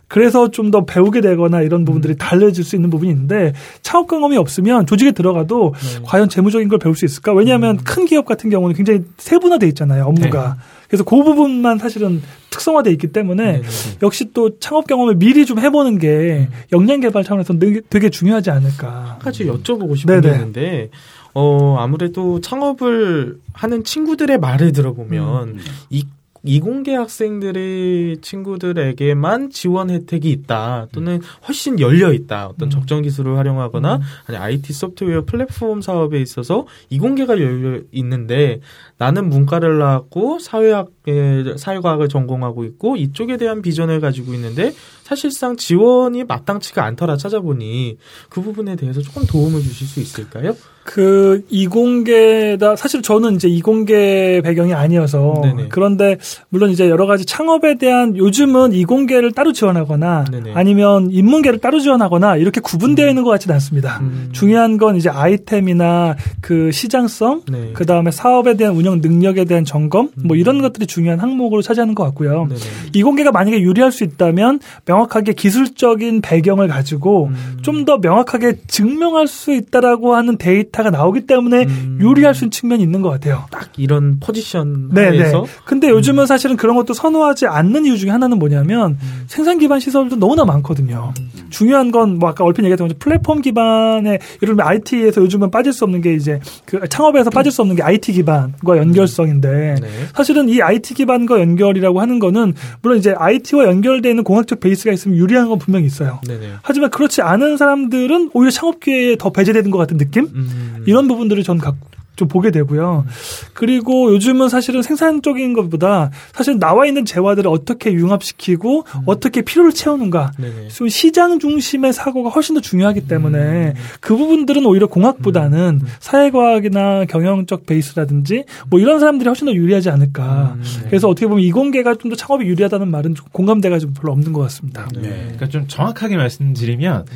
그래서 0.09 0.51
좀 0.51 0.71
더 0.71 0.87
배우게 0.87 1.21
되거나 1.21 1.61
이런 1.61 1.85
부분들이 1.85 2.15
음. 2.15 2.17
달라질 2.17 2.65
수 2.65 2.75
있는 2.77 2.89
부분이 2.89 3.11
있는데 3.11 3.53
창업 3.83 4.09
경험이 4.09 4.39
없으면 4.39 4.87
조직에 4.87 5.11
들어가도 5.13 5.75
네. 5.75 6.03
과연 6.05 6.31
재무적인 6.31 6.69
걸 6.69 6.79
배울 6.79 6.97
수 6.97 7.05
있을까? 7.05 7.35
왜냐하면 7.35 7.77
음. 7.77 7.85
큰 7.85 8.07
기업 8.07 8.25
같은 8.25 8.49
경우는 8.49 8.75
굉장히 8.75 9.05
세분화돼 9.19 9.69
있잖아요 9.69 10.05
업무가. 10.05 10.57
네. 10.57 10.61
그래서 10.89 11.05
그 11.05 11.23
부분만 11.23 11.79
사실은 11.79 12.23
특성화돼 12.49 12.91
있기 12.93 13.09
때문에 13.09 13.45
네네. 13.45 13.59
네, 13.61 13.69
네. 13.69 13.99
역시 14.03 14.31
또 14.33 14.59
창업 14.59 14.87
경험을 14.87 15.17
미리 15.17 15.45
좀 15.45 15.59
해보는 15.59 15.99
게 15.99 16.49
음. 16.51 16.57
역량 16.73 17.01
개발 17.01 17.25
차원에서 17.25 17.55
되게 17.91 18.09
중요하지 18.09 18.51
않을까. 18.51 18.89
한 18.89 19.19
가지 19.19 19.45
여쭤보고 19.45 19.97
싶은. 19.99 20.21
게 20.23 20.29
있는데 20.31 20.89
어 21.35 21.77
아무래도 21.79 22.41
창업을 22.41 23.39
하는 23.53 23.85
친구들의 23.85 24.39
말을 24.39 24.73
들어보면 24.73 25.49
음. 25.49 25.59
이 25.91 26.05
이공계 26.45 26.95
학생들의 26.97 28.19
친구들에게만 28.21 29.51
지원 29.51 29.91
혜택이 29.91 30.31
있다 30.31 30.89
또는 30.93 31.21
훨씬 31.47 31.79
열려 31.79 32.13
있다 32.13 32.49
어떤 32.49 32.67
음. 32.67 32.71
적정 32.71 33.03
기술을 33.03 33.37
활용하거나 33.39 33.97
음. 33.97 34.01
아니 34.27 34.37
IT 34.37 34.73
소프트웨어 34.73 35.25
플랫폼 35.25 35.81
사업에 35.83 36.21
있어서 36.21 36.67
이공계가 36.91 37.41
열려 37.41 37.81
있는데 37.93 38.61
나는 38.99 39.29
문과를 39.29 39.79
나왔고 39.79 40.41
사회학에 40.41 41.57
사회과학을 41.57 42.09
전공하고 42.09 42.65
있고 42.65 42.97
이쪽에 42.97 43.37
대한 43.37 43.63
비전을 43.63 44.01
가지고 44.01 44.35
있는데 44.35 44.73
사실상 45.05 45.57
지원이 45.57 46.25
마땅치가 46.25 46.85
않더라 46.85 47.17
찾아보니 47.17 47.99
그 48.29 48.43
부분에 48.43 48.75
대해서 48.75 49.01
조금 49.01 49.27
도움을 49.27 49.61
주실 49.61 49.87
수 49.87 50.01
있을까요? 50.01 50.57
그 50.85 51.45
이공계다 51.49 52.75
사실 52.77 53.03
저는 53.03 53.37
이제 53.37 53.49
이공계 53.49 54.41
배경이 54.43 54.75
아니어서 54.75 55.41
네네. 55.43 55.69
그런데 55.69 56.19
물론 56.49 56.71
이제 56.71 56.89
여러 56.89 57.07
가지 57.07 57.25
창업에 57.25 57.79
대한 57.79 58.17
요즘은 58.17 58.73
이공계를 58.73 59.33
따로 59.33 59.53
지원하거나 59.53 60.25
네네. 60.31 60.53
아니면 60.55 61.09
인문계를 61.11 61.61
따로 61.61 61.79
지원하거나 61.79 62.37
이렇게 62.37 62.61
구분되어 62.61 63.07
음. 63.07 63.11
있는 63.11 63.23
것 63.23 63.31
같지는 63.31 63.55
않습니다. 63.55 64.01
음. 64.01 64.31
중요한 64.33 64.77
건 64.77 64.97
이제 64.97 65.09
아이템이나 65.09 66.17
그 66.41 66.73
시장성 66.73 67.43
네. 67.51 67.71
그 67.75 67.87
다음에 67.87 68.11
사업에 68.11 68.57
대한 68.57 68.75
운영 68.75 69.01
능력에 69.01 69.45
대한 69.45 69.65
점검 69.65 70.11
뭐 70.17 70.37
이런 70.37 70.57
음. 70.57 70.63
것들이 70.63 70.87
중요한 70.87 71.21
항목으로 71.21 71.63
차지하는 71.63 71.95
것 71.95 72.03
같고요. 72.05 72.47
네네. 72.49 72.61
이공계가 72.95 73.31
만약에 73.31 73.61
유리할 73.61 73.93
수 73.93 74.03
있다면 74.03 74.59
명확하게 74.87 75.35
기술적인 75.35 76.23
배경을 76.23 76.67
가지고 76.67 77.27
음. 77.27 77.59
좀더 77.63 77.99
명확하게 77.99 78.57
증명할 78.67 79.29
수 79.29 79.53
있다라고 79.53 80.15
하는 80.15 80.37
데이터 80.39 80.72
데이터가 80.73 80.91
나오기 80.91 81.27
때문에 81.27 81.65
음. 81.65 81.99
유리할 82.01 82.35
수 82.35 82.45
있는 82.45 82.51
측면이 82.51 82.83
있는 82.83 83.01
것 83.03 83.11
같아요. 83.11 83.45
딱 83.51 83.71
이런 83.77 84.19
포지션 84.21 84.91
네네. 84.93 85.33
근데 85.65 85.89
요즘은 85.89 86.25
음. 86.25 86.27
사실은 86.27 86.57
그런 86.57 86.77
것도 86.77 86.95
선호하지 86.95 87.47
않는 87.47 87.87
이유 87.87 87.97
중에 87.97 88.11
하나는 88.11 88.39
뭐냐면 88.39 88.99
음. 89.03 89.25
생산 89.27 89.59
기반 89.59 89.81
시설도 89.81 90.17
너무나 90.17 90.45
많거든요. 90.45 91.13
음. 91.19 91.31
중요한 91.51 91.91
건 91.91 92.13
뭐 92.13 92.29
아까 92.29 92.45
얼핏 92.45 92.63
얘기했던 92.65 92.91
플랫폼 92.99 93.41
기반의 93.41 94.13
예를 94.43 94.55
들면 94.55 94.67
IT에서 94.67 95.23
요즘은 95.23 95.51
빠질 95.51 95.73
수 95.73 95.85
없는 95.85 96.03
게 96.03 96.15
이제 96.15 96.41
그 96.67 96.87
창업에서 96.89 97.31
빠질 97.31 97.51
수 97.51 97.63
없는 97.63 97.77
게 97.77 97.83
IT 97.83 98.13
기반과 98.13 98.77
연결성인데 98.77 99.77
네. 99.81 99.89
사실은 100.15 100.49
이 100.49 100.61
IT 100.61 100.95
기반과 100.95 101.41
연결이라고 101.41 102.01
하는 102.01 102.19
거는 102.19 102.55
물론 102.83 102.99
이제 102.99 103.15
IT와 103.17 103.65
연결되어 103.65 104.11
있는 104.11 104.25
공학적 104.25 104.61
베이스 104.61 104.73
베이스가 104.83 104.93
있으면 104.93 105.17
유리한 105.17 105.49
건 105.49 105.59
분명히 105.59 105.87
있어요. 105.87 106.21
네네. 106.27 106.55
하지만 106.63 106.91
그렇지 106.91 107.23
않은 107.23 107.57
사람들은 107.57 108.31
오히려 108.35 108.51
창업 108.51 108.81
기회에 108.81 109.17
더 109.17 109.31
배제되는 109.31 109.71
것 109.71 109.79
같은 109.79 109.97
느낌? 109.97 110.29
음. 110.35 110.62
이런 110.87 111.09
부분들을 111.09 111.43
전 111.43 111.59
갖고 111.59 111.93
좀 112.15 112.29
보게 112.29 112.51
되고요. 112.51 113.07
그리고 113.55 114.13
요즘은 114.13 114.51
사실은 114.51 114.83
생산적인 114.83 115.55
것보다 115.55 116.11
사실 116.33 116.59
나와 116.59 116.87
있는 116.87 117.07
재화들을 117.07 117.51
어떻게 117.51 117.91
융합시키고 117.93 118.81
음. 118.81 119.03
어떻게 119.07 119.41
필요를 119.41 119.73
채우는가. 119.73 120.33
네네. 120.39 120.69
좀 120.69 120.89
시장 120.89 121.39
중심의 121.39 121.95
사고가 121.95 122.29
훨씬 122.29 122.55
더 122.55 122.61
중요하기 122.61 123.07
때문에 123.09 123.73
그 124.01 124.15
부분들은 124.15 124.67
오히려 124.67 124.89
공학보다는 124.89 125.81
사회과학이나 126.01 127.07
경영적 127.07 127.65
베이스라든지 127.65 128.45
뭐 128.69 128.79
이런 128.79 129.01
사람들이 129.01 129.27
훨씬 129.29 129.47
더 129.47 129.55
유리하지 129.55 129.89
않을까. 129.89 130.57
음, 130.57 130.63
네. 130.63 130.87
그래서 130.89 131.09
어떻게 131.09 131.27
보면 131.27 131.43
이공계가 131.45 131.95
좀 131.95 132.13
더 132.13 132.17
창업이 132.17 132.45
유리하다는 132.45 132.91
말은 132.91 133.15
좀 133.15 133.25
공감대가 133.33 133.79
좀 133.79 133.95
별로 133.95 134.13
없는 134.13 134.35
것 134.35 134.43
같습니다. 134.43 134.87
네. 134.95 135.09
그러니까 135.09 135.49
좀 135.49 135.67
정확하게 135.67 136.19
말씀드리면 136.19 137.07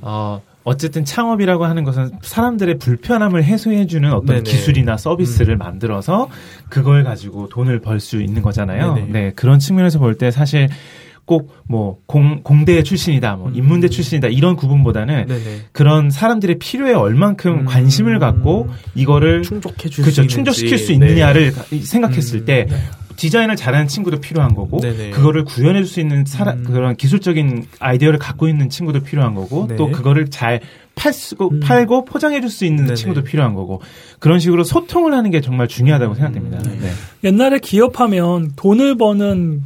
어 0.00 0.40
어쨌든 0.64 1.04
창업이라고 1.04 1.66
하는 1.66 1.84
것은 1.84 2.10
사람들의 2.22 2.78
불편함을 2.78 3.44
해소해주는 3.44 4.10
어떤 4.12 4.26
네네. 4.36 4.42
기술이나 4.42 4.96
서비스를 4.96 5.56
음. 5.56 5.58
만들어서 5.58 6.28
그걸 6.70 7.04
가지고 7.04 7.48
돈을 7.48 7.80
벌 7.80 8.00
수 8.00 8.20
있는 8.20 8.42
거잖아요. 8.42 8.94
네네. 8.94 9.08
네 9.12 9.32
그런 9.36 9.58
측면에서 9.58 9.98
볼 9.98 10.14
때 10.16 10.30
사실 10.30 10.68
꼭뭐 11.26 12.00
공대 12.06 12.82
출신이다, 12.82 13.36
뭐 13.36 13.48
음. 13.48 13.54
인문대 13.54 13.88
출신이다 13.88 14.28
이런 14.28 14.56
구분보다는 14.56 15.26
네네. 15.26 15.40
그런 15.72 16.10
사람들의 16.10 16.58
필요에 16.58 16.92
얼만큼 16.92 17.60
음. 17.60 17.64
관심을 17.64 18.18
갖고 18.18 18.68
이거를 18.94 19.42
충족해 19.42 19.88
줄 19.88 20.04
그렇죠 20.04 20.22
수 20.22 20.28
충족시킬 20.28 20.78
수. 20.78 20.92
있느냐를 20.92 21.52
생각했을 21.82 22.40
음. 22.40 22.44
때 22.44 22.66
디자인을 23.16 23.56
잘하는 23.56 23.88
친구도 23.88 24.20
필요한 24.20 24.54
거고 24.54 24.80
네네. 24.80 25.10
그거를 25.10 25.44
구현해 25.44 25.82
줄 25.82 25.86
수 25.86 26.00
있는 26.00 26.24
사람 26.24 26.58
음. 26.58 26.64
그런 26.64 26.96
기술적인 26.96 27.66
아이디어를 27.78 28.18
갖고 28.18 28.48
있는 28.48 28.68
친구도 28.68 29.00
필요한 29.00 29.34
거고 29.34 29.66
네. 29.68 29.76
또 29.76 29.90
그거를 29.90 30.30
잘 30.30 30.60
팔고 30.94 31.50
음. 31.50 31.60
팔고 31.60 32.04
포장해 32.04 32.40
줄 32.40 32.50
수 32.50 32.64
있는 32.64 32.84
네네. 32.84 32.94
친구도 32.96 33.22
필요한 33.24 33.54
거고 33.54 33.80
그런 34.18 34.38
식으로 34.38 34.64
소통을 34.64 35.12
하는 35.14 35.30
게 35.30 35.40
정말 35.40 35.68
중요하다고 35.68 36.14
생각됩니다. 36.14 36.58
음. 36.58 36.78
네. 36.80 36.90
옛날에 37.24 37.58
기업하면 37.58 38.52
돈을 38.56 38.96
버는 38.96 39.62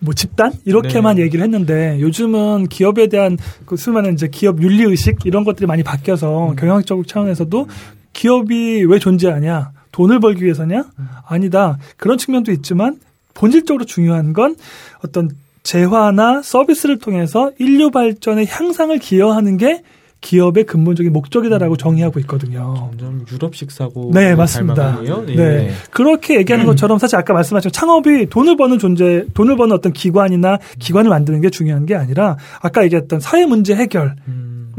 뭐 0.00 0.14
집단 0.14 0.52
이렇게만 0.64 1.16
네. 1.16 1.22
얘기를 1.22 1.44
했는데 1.44 1.98
요즘은 2.00 2.68
기업에 2.68 3.08
대한 3.08 3.36
그 3.66 3.76
수많은 3.76 4.14
이제 4.14 4.28
기업 4.28 4.62
윤리 4.62 4.82
의식 4.84 5.18
이런 5.24 5.44
것들이 5.44 5.66
많이 5.66 5.82
바뀌어서 5.82 6.54
경영학적 6.58 7.06
차원에서도 7.06 7.68
기업이 8.12 8.84
왜 8.84 8.98
존재하냐 8.98 9.72
돈을 10.00 10.18
벌기 10.18 10.44
위해서냐 10.44 10.86
아니다 11.28 11.76
그런 11.98 12.16
측면도 12.16 12.52
있지만 12.52 12.98
본질적으로 13.34 13.84
중요한 13.84 14.32
건 14.32 14.56
어떤 15.04 15.30
재화나 15.62 16.40
서비스를 16.40 16.98
통해서 16.98 17.52
인류 17.58 17.90
발전의 17.90 18.46
향상을 18.46 18.98
기여하는 18.98 19.58
게 19.58 19.82
기업의 20.22 20.64
근본적인 20.64 21.12
목적이다라고 21.12 21.76
정의하고 21.76 22.18
있거든요. 22.20 22.74
점점 22.76 23.26
유럽식 23.30 23.70
사고 23.70 24.10
네, 24.12 24.34
맞습니다. 24.34 24.96
닮아가네요. 24.96 25.24
예. 25.28 25.34
네. 25.34 25.70
그렇게 25.90 26.36
얘기하는 26.36 26.64
것처럼 26.66 26.98
사실 26.98 27.16
아까 27.16 27.34
말씀하신 27.34 27.70
창업이 27.72 28.26
돈을 28.26 28.56
버는 28.56 28.78
존재, 28.78 29.24
돈을 29.34 29.56
버는 29.56 29.74
어떤 29.74 29.92
기관이나 29.92 30.58
기관을 30.78 31.10
만드는 31.10 31.42
게 31.42 31.50
중요한 31.50 31.84
게 31.84 31.94
아니라 31.94 32.36
아까 32.60 32.84
얘기했던 32.84 33.20
사회 33.20 33.44
문제 33.44 33.74
해결을 33.74 34.14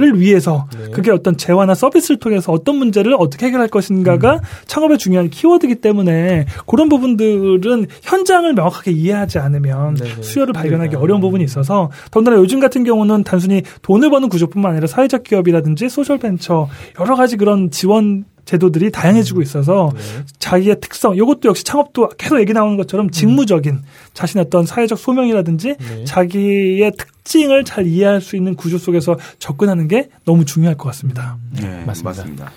음, 0.09 0.19
위해서 0.19 0.67
네. 0.77 0.91
그게 0.91 1.11
어떤 1.11 1.37
재화나 1.37 1.73
서비스를 1.73 2.19
통해서 2.19 2.51
어떤 2.51 2.75
문제를 2.75 3.15
어떻게 3.17 3.47
해결할 3.47 3.67
것인가가 3.67 4.35
음. 4.35 4.39
창업의 4.65 4.97
중요한 4.97 5.29
키워드이기 5.29 5.75
때문에 5.75 6.45
그런 6.67 6.89
부분들은 6.89 7.87
현장을 8.01 8.53
명확하게 8.53 8.91
이해하지 8.91 9.39
않으면 9.39 9.95
네네. 9.95 10.21
수요를 10.21 10.53
발견하기 10.53 10.89
그러니까. 10.89 10.99
어려운 10.99 11.21
부분이 11.21 11.43
있어서 11.43 11.89
더군다나 12.11 12.37
요즘 12.37 12.59
같은 12.59 12.83
경우는 12.83 13.23
단순히 13.23 13.63
돈을 13.81 14.09
버는 14.09 14.29
구조뿐만 14.29 14.71
아니라 14.71 14.87
사회적 14.87 15.23
기업이라든지 15.23 15.89
social 15.89 16.17
venture 16.17 16.67
여러 16.99 17.15
가지 17.15 17.37
그런 17.37 17.71
지원 17.71 18.25
제도들이 18.51 18.91
다양해지고 18.91 19.41
있어서 19.41 19.91
네. 19.95 20.01
자기의 20.39 20.81
특성, 20.81 21.15
이것도 21.15 21.47
역시 21.47 21.63
창업도 21.63 22.09
계속 22.17 22.37
얘기 22.41 22.51
나오는 22.51 22.75
것처럼 22.75 23.09
직무적인 23.09 23.79
자신의 24.13 24.45
어떤 24.47 24.65
사회적 24.65 24.99
소명이라든지 24.99 25.75
네. 25.79 26.03
자기의 26.03 26.91
특징을 26.97 27.63
잘 27.63 27.87
이해할 27.87 28.19
수 28.19 28.35
있는 28.35 28.55
구조 28.55 28.77
속에서 28.77 29.15
접근하는 29.39 29.87
게 29.87 30.09
너무 30.25 30.43
중요할 30.43 30.75
것 30.75 30.83
같습니다. 30.89 31.37
네, 31.61 31.83
맞습니다. 31.85 32.09
맞습니다. 32.09 32.51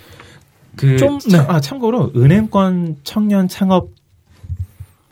그 0.76 0.96
좀, 0.96 1.20
참- 1.20 1.30
네. 1.30 1.38
아, 1.48 1.60
참고로 1.60 2.10
은행권 2.16 2.96
청년 3.04 3.46
창업 3.46 3.90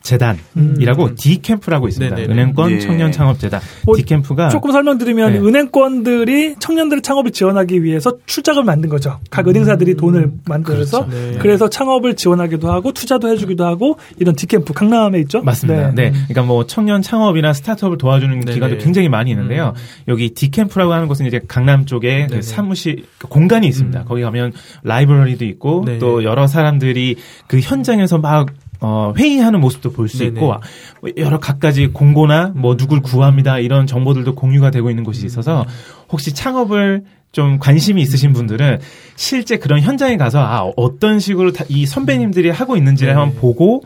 재단이라고 0.03 1.05
음. 1.05 1.15
D 1.17 1.41
캠프라고 1.41 1.87
있습니다. 1.87 2.13
네네네. 2.15 2.33
은행권 2.33 2.71
예. 2.71 2.79
청년 2.79 3.11
창업 3.11 3.39
재단. 3.39 3.61
뭐 3.85 3.95
D 3.95 4.03
캠프가 4.03 4.49
조금 4.49 4.71
설명드리면 4.71 5.33
네. 5.33 5.39
은행권들이 5.39 6.55
청년들의 6.59 7.01
창업을 7.01 7.31
지원하기 7.31 7.83
위해서 7.83 8.17
출자금을 8.25 8.65
만든 8.65 8.89
거죠. 8.89 9.19
각 9.29 9.47
은행사들이 9.47 9.95
돈을 9.95 10.31
만들어서 10.45 11.05
그렇죠. 11.05 11.31
네. 11.31 11.37
그래서 11.39 11.69
창업을 11.69 12.15
지원하기도 12.15 12.69
하고 12.69 12.91
투자도 12.91 13.29
해주기도 13.29 13.65
하고 13.65 13.97
이런 14.19 14.35
디캠프 14.35 14.73
강남에 14.73 15.19
있죠. 15.21 15.41
맞습니다. 15.41 15.91
네. 15.91 16.09
음. 16.09 16.13
그러니까 16.27 16.43
뭐 16.43 16.65
청년 16.67 17.01
창업이나 17.01 17.53
스타트업을 17.53 17.97
도와주는 17.97 18.41
네네. 18.41 18.53
기관도 18.53 18.77
굉장히 18.79 19.07
많이 19.07 19.31
있는데요. 19.31 19.73
음. 19.75 19.81
여기 20.09 20.31
디캠프라고 20.31 20.91
하는 20.91 21.07
곳은 21.07 21.25
이제 21.25 21.39
강남 21.47 21.85
쪽에 21.85 22.27
그. 22.29 22.41
사무실 22.41 23.05
그 23.17 23.27
공간이 23.27 23.67
있습니다. 23.67 24.01
음. 24.01 24.05
거기 24.05 24.21
가면 24.21 24.51
라이브러리도 24.83 25.45
있고 25.45 25.83
네. 25.85 25.97
또 25.97 26.25
여러 26.25 26.45
사람들이 26.45 27.15
그 27.47 27.59
현장에서 27.59 28.17
막 28.17 28.47
어, 28.83 29.13
회의하는 29.17 29.61
모습도 29.61 29.91
볼 29.93 30.09
수. 30.09 30.23
있고 30.25 30.47
뭐 31.01 31.11
여러 31.17 31.39
갖가지 31.39 31.87
공고나 31.87 32.51
뭐 32.55 32.75
누굴 32.75 33.01
구합니다 33.01 33.57
이런 33.59 33.87
정보들도 33.87 34.35
공유가 34.35 34.69
되고 34.71 34.89
있는 34.89 35.03
곳이 35.03 35.25
있어서 35.25 35.65
혹시 36.11 36.33
창업을 36.33 37.03
좀 37.31 37.57
관심이 37.59 38.01
있으신 38.01 38.31
분들은 38.33 38.79
실제 39.15 39.57
그런 39.57 39.79
현장에 39.81 40.17
가서 40.17 40.39
아 40.39 40.69
어떤 40.75 41.19
식으로 41.19 41.51
다- 41.51 41.65
이 41.69 41.85
선배님들이 41.85 42.49
하고 42.51 42.75
있는지를 42.77 43.13
네. 43.13 43.19
한번 43.19 43.39
보고 43.39 43.81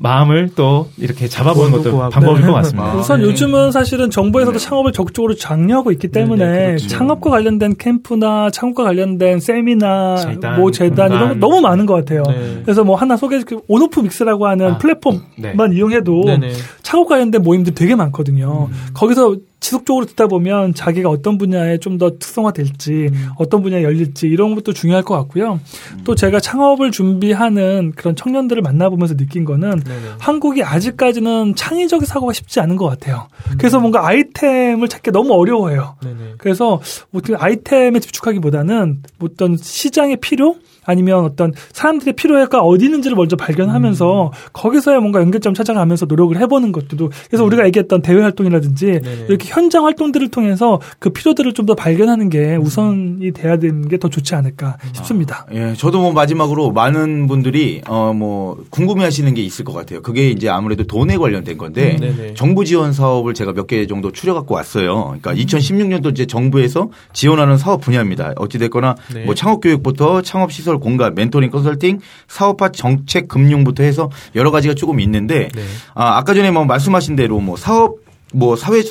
마음을 0.00 0.50
또 0.54 0.88
이렇게 0.96 1.26
잡아보는 1.28 1.72
것도 1.72 1.90
구하고. 1.92 2.10
방법일 2.10 2.42
네. 2.42 2.46
것 2.46 2.52
같습니다. 2.54 2.92
아, 2.92 2.96
우선 2.96 3.20
네. 3.20 3.26
요즘은 3.26 3.72
사실은 3.72 4.10
정부에서도 4.10 4.58
창업을 4.58 4.92
적극적으로 4.92 5.34
장려하고 5.34 5.90
있기 5.92 6.08
때문에 6.08 6.46
네, 6.46 6.52
네, 6.58 6.66
그렇죠. 6.68 6.88
창업과 6.88 7.30
관련된 7.30 7.76
캠프나 7.78 8.50
창업과 8.50 8.84
관련된 8.84 9.40
세미나 9.40 10.16
재단, 10.16 10.60
뭐 10.60 10.70
재단 10.70 11.12
이런 11.12 11.28
거. 11.28 11.34
너무 11.46 11.60
많은 11.60 11.86
것 11.86 11.94
같아요. 11.94 12.22
네. 12.28 12.60
그래서 12.64 12.84
뭐 12.84 12.96
하나 12.96 13.16
소개 13.16 13.40
그 13.42 13.60
온오프 13.68 14.00
믹스라고 14.00 14.46
하는 14.46 14.72
아, 14.74 14.78
플랫폼만 14.78 15.22
네. 15.36 15.54
이용해도 15.72 16.22
네네. 16.24 16.52
창업 16.82 17.08
관련된 17.08 17.42
모임들이 17.42 17.74
되게 17.74 17.94
많거든요. 17.94 18.68
거기서 18.94 19.36
지속적으로 19.60 20.06
듣다 20.06 20.26
보면 20.26 20.72
자기가 20.74 21.08
어떤 21.10 21.36
분야에 21.36 21.78
좀 21.78 21.98
더 21.98 22.12
특성화될지 22.16 23.10
어떤 23.38 23.60
분야에 23.62 23.82
열릴지 23.82 24.28
이런 24.28 24.54
것도 24.54 24.72
중요할 24.72 25.02
것 25.02 25.16
같고요. 25.16 25.58
또 26.04 26.14
제가 26.14 26.38
창업을 26.38 26.92
준비하는 26.92 27.92
그런 27.96 28.14
청년들을 28.14 28.62
만나보면서 28.62 29.16
느낀 29.16 29.44
거는 29.44 29.80
네네. 29.80 30.00
한국이 30.20 30.62
아직까지는 30.62 31.56
창의적 31.56 32.06
사고가 32.06 32.32
쉽지 32.32 32.60
않은 32.60 32.76
것 32.76 32.86
같아요. 32.86 33.26
그래서 33.58 33.80
뭔가 33.80 34.06
아이템을 34.06 34.86
찾기 34.86 35.10
너무 35.10 35.32
어려워해요. 35.32 35.96
네네. 36.04 36.34
그래서 36.38 36.80
어떻게 37.12 37.34
아이템에 37.34 37.98
집중하기보다는 37.98 39.02
어떤 39.20 39.56
시장의 39.56 40.18
필요 40.18 40.54
아니면 40.88 41.24
어떤 41.24 41.52
사람들의 41.72 42.14
필요가 42.14 42.60
어디 42.62 42.86
있는지를 42.86 43.14
먼저 43.16 43.36
발견하면서 43.36 44.32
거기서야 44.54 45.00
뭔가 45.00 45.20
연결점 45.20 45.52
찾아가면서 45.54 46.06
노력을 46.06 46.36
해보는 46.40 46.72
것도 46.72 47.10
그래서 47.28 47.44
우리가 47.44 47.66
얘기했던 47.66 48.00
대외 48.02 48.22
활동이라든지 48.22 48.86
네네. 49.02 49.26
이렇게 49.28 49.48
현장 49.50 49.84
활동들을 49.84 50.28
통해서 50.30 50.80
그 50.98 51.10
필요들을 51.10 51.52
좀 51.54 51.68
더 51.68 51.74
발견하는 51.74 52.30
게 52.30 52.56
우선이 52.56 53.30
돼야 53.32 53.58
되는 53.58 53.86
게 53.88 53.98
더 53.98 54.08
좋지 54.08 54.34
않을까 54.34 54.78
싶습니다. 54.94 55.44
예, 55.52 55.74
저도 55.76 56.00
뭐 56.00 56.12
마지막으로 56.12 56.70
많은 56.72 57.26
분들이 57.26 57.82
어 57.86 58.12
뭐 58.14 58.56
궁금해하시는 58.70 59.34
게 59.34 59.42
있을 59.42 59.64
것 59.66 59.74
같아요. 59.74 60.00
그게 60.00 60.30
이제 60.30 60.48
아무래도 60.48 60.84
돈에 60.84 61.18
관련된 61.18 61.58
건데 61.58 61.96
음, 61.96 62.00
네네. 62.00 62.34
정부 62.34 62.64
지원 62.64 62.92
사업을 62.94 63.34
제가 63.34 63.52
몇 63.52 63.66
개 63.66 63.86
정도 63.86 64.12
추려 64.12 64.32
갖고 64.32 64.54
왔어요. 64.54 65.14
그러니까 65.20 65.34
2016년도 65.34 66.10
이제 66.12 66.24
정부에서 66.24 66.88
지원하는 67.12 67.58
사업 67.58 67.82
분야입니다. 67.82 68.32
어찌 68.36 68.56
됐거나 68.58 68.94
네. 69.12 69.24
뭐 69.26 69.34
창업 69.34 69.60
교육부터 69.60 70.22
창업 70.22 70.50
시설 70.52 70.77
공간, 70.78 71.14
멘토링 71.14 71.50
컨설팅, 71.50 71.98
사업화 72.28 72.70
정책 72.70 73.28
금융부터 73.28 73.82
해서 73.82 74.10
여러 74.34 74.50
가지가 74.50 74.74
조금 74.74 75.00
있는데 75.00 75.48
네. 75.54 75.62
아, 75.94 76.16
아까 76.18 76.34
전에 76.34 76.50
뭐 76.50 76.64
말씀하신 76.64 77.16
대로 77.16 77.40
뭐 77.40 77.56
사업 77.56 77.96
뭐 78.32 78.56
사회 78.56 78.82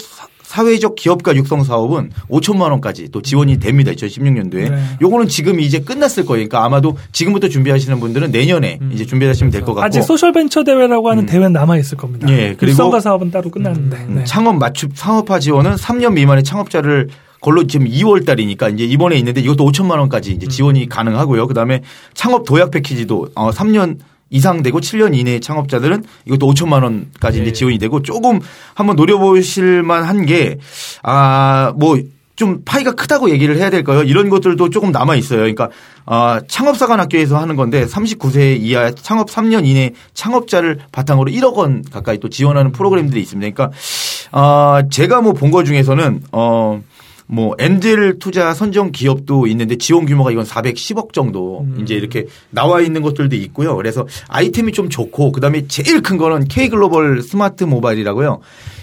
사회적 0.43 0.95
기업가 0.95 1.36
육성 1.36 1.65
사업은 1.65 2.12
5천만 2.30 2.71
원까지 2.71 3.10
또 3.12 3.21
지원이 3.21 3.60
됩니다. 3.60 3.91
2016년도에. 3.91 4.71
네. 4.71 4.78
요거는 5.02 5.28
지금 5.28 5.60
이제 5.60 5.80
끝났을 5.80 6.23
거예요. 6.26 6.47
그러니까 6.47 6.63
아마도 6.63 6.97
지금부터 7.12 7.50
준비하시는 7.50 8.00
분들은 8.00 8.32
내년에 8.32 8.80
이제 8.93 9.06
준비하시면 9.06 9.52
될 9.52 9.62
것 9.63 9.73
같고. 9.73 9.86
아직 9.86 10.04
소셜 10.04 10.32
벤처 10.32 10.63
대회라고 10.63 11.10
하는 11.10 11.26
대회는 11.26 11.52
남아 11.52 11.78
있을 11.80 11.97
겁니다. 11.97 12.30
예, 12.30 12.56
그리고- 12.58 12.71
육성과 12.71 13.02
사업은 13.02 13.30
따로 13.30 13.50
끝났는데. 13.52 13.97
음, 13.97 14.15
네. 14.19 14.23
창업 14.23 14.56
맞춤 14.58 14.89
상업화 14.93 15.39
지원은 15.39 15.76
3년 15.76 16.13
미만의 16.13 16.45
창업자를 16.45 17.10
걸로 17.41 17.67
지금 17.67 17.88
2월 17.88 18.26
달이니까 18.26 18.69
이제 18.69 18.84
이번에 18.84 19.15
있는데 19.17 19.41
이것도 19.41 19.65
5천만 19.71 20.00
원까지 20.00 20.32
이제 20.32 20.47
지원이 20.47 20.89
가능하고요. 20.89 21.47
그다음에 21.47 21.82
창업 22.13 22.45
도약 22.45 22.71
패키지도 22.71 23.30
어 23.36 23.52
3년 23.52 23.97
이상 24.30 24.62
되고 24.62 24.80
7년 24.82 25.15
이내 25.17 25.39
창업자들은 25.39 26.04
이것도 26.26 26.54
5천만 26.54 26.84
원까지 26.84 27.38
네. 27.39 27.43
이제 27.43 27.54
지원이 27.54 27.78
되고 27.78 28.02
조금 28.02 28.39
한번 28.76 28.95
노려보실 28.95 29.84
만한 29.84 30.26
게 30.26 30.58
아 31.04 31.73
뭐 31.78 31.97
좀 32.38 32.62
파이가 32.63 32.91
크다고 32.91 33.32
얘기를 33.32 33.58
해야 33.58 33.71
될까요? 33.71 34.04
이런 34.04 34.30
것들도 34.30 34.69
조금 34.69 34.91
남아 34.91 35.15
있어요. 35.15 35.39
그러니까 35.39 35.69
아, 36.06 36.39
창업사관 36.47 37.00
학교에서 37.00 37.36
하는 37.39 37.56
건데 37.56 37.84
39세 37.88 38.62
이하 38.62 38.91
창업 38.91 39.32
3년 39.32 39.65
이내 39.65 39.93
창업자를 40.13 40.78
바탕으로 40.91 41.32
1억 41.32 41.56
원 41.56 41.84
가까이 41.91 42.19
또 42.19 42.30
지원하는 42.30 42.71
프로그램들이 42.71 43.19
있습니다. 43.21 43.52
그러니까 43.56 43.76
아, 44.32 44.84
제가 44.91 45.22
뭐 45.22 45.34
본 45.34 45.49
거 45.49 45.64
중에서는 45.64 46.22
어 46.32 46.80
뭐 47.28 47.55
엔젤 47.59 48.19
투자 48.19 48.53
선정 48.53 48.91
기업도 48.91 49.47
있는데 49.47 49.78
지원 49.78 50.05
규모가 50.05 50.32
이건 50.32 50.45
410억 50.45 51.11
정도 51.11 51.61
음. 51.61 51.80
이제 51.82 51.93
이렇게 51.93 52.25
나와 52.49 52.82
있는 52.82 53.01
것들도 53.01 53.36
있고요. 53.36 53.75
그래서 53.75 54.07
아이템이 54.30 54.71
좀 54.71 54.89
좋고 54.89 55.34
그다음에 55.34 55.67
제일 55.67 56.01
큰 56.01 56.17
거는 56.17 56.47
K 56.47 56.69
글로벌 56.69 57.21
스마트 57.21 57.65
모바일이라고요. 57.65 58.39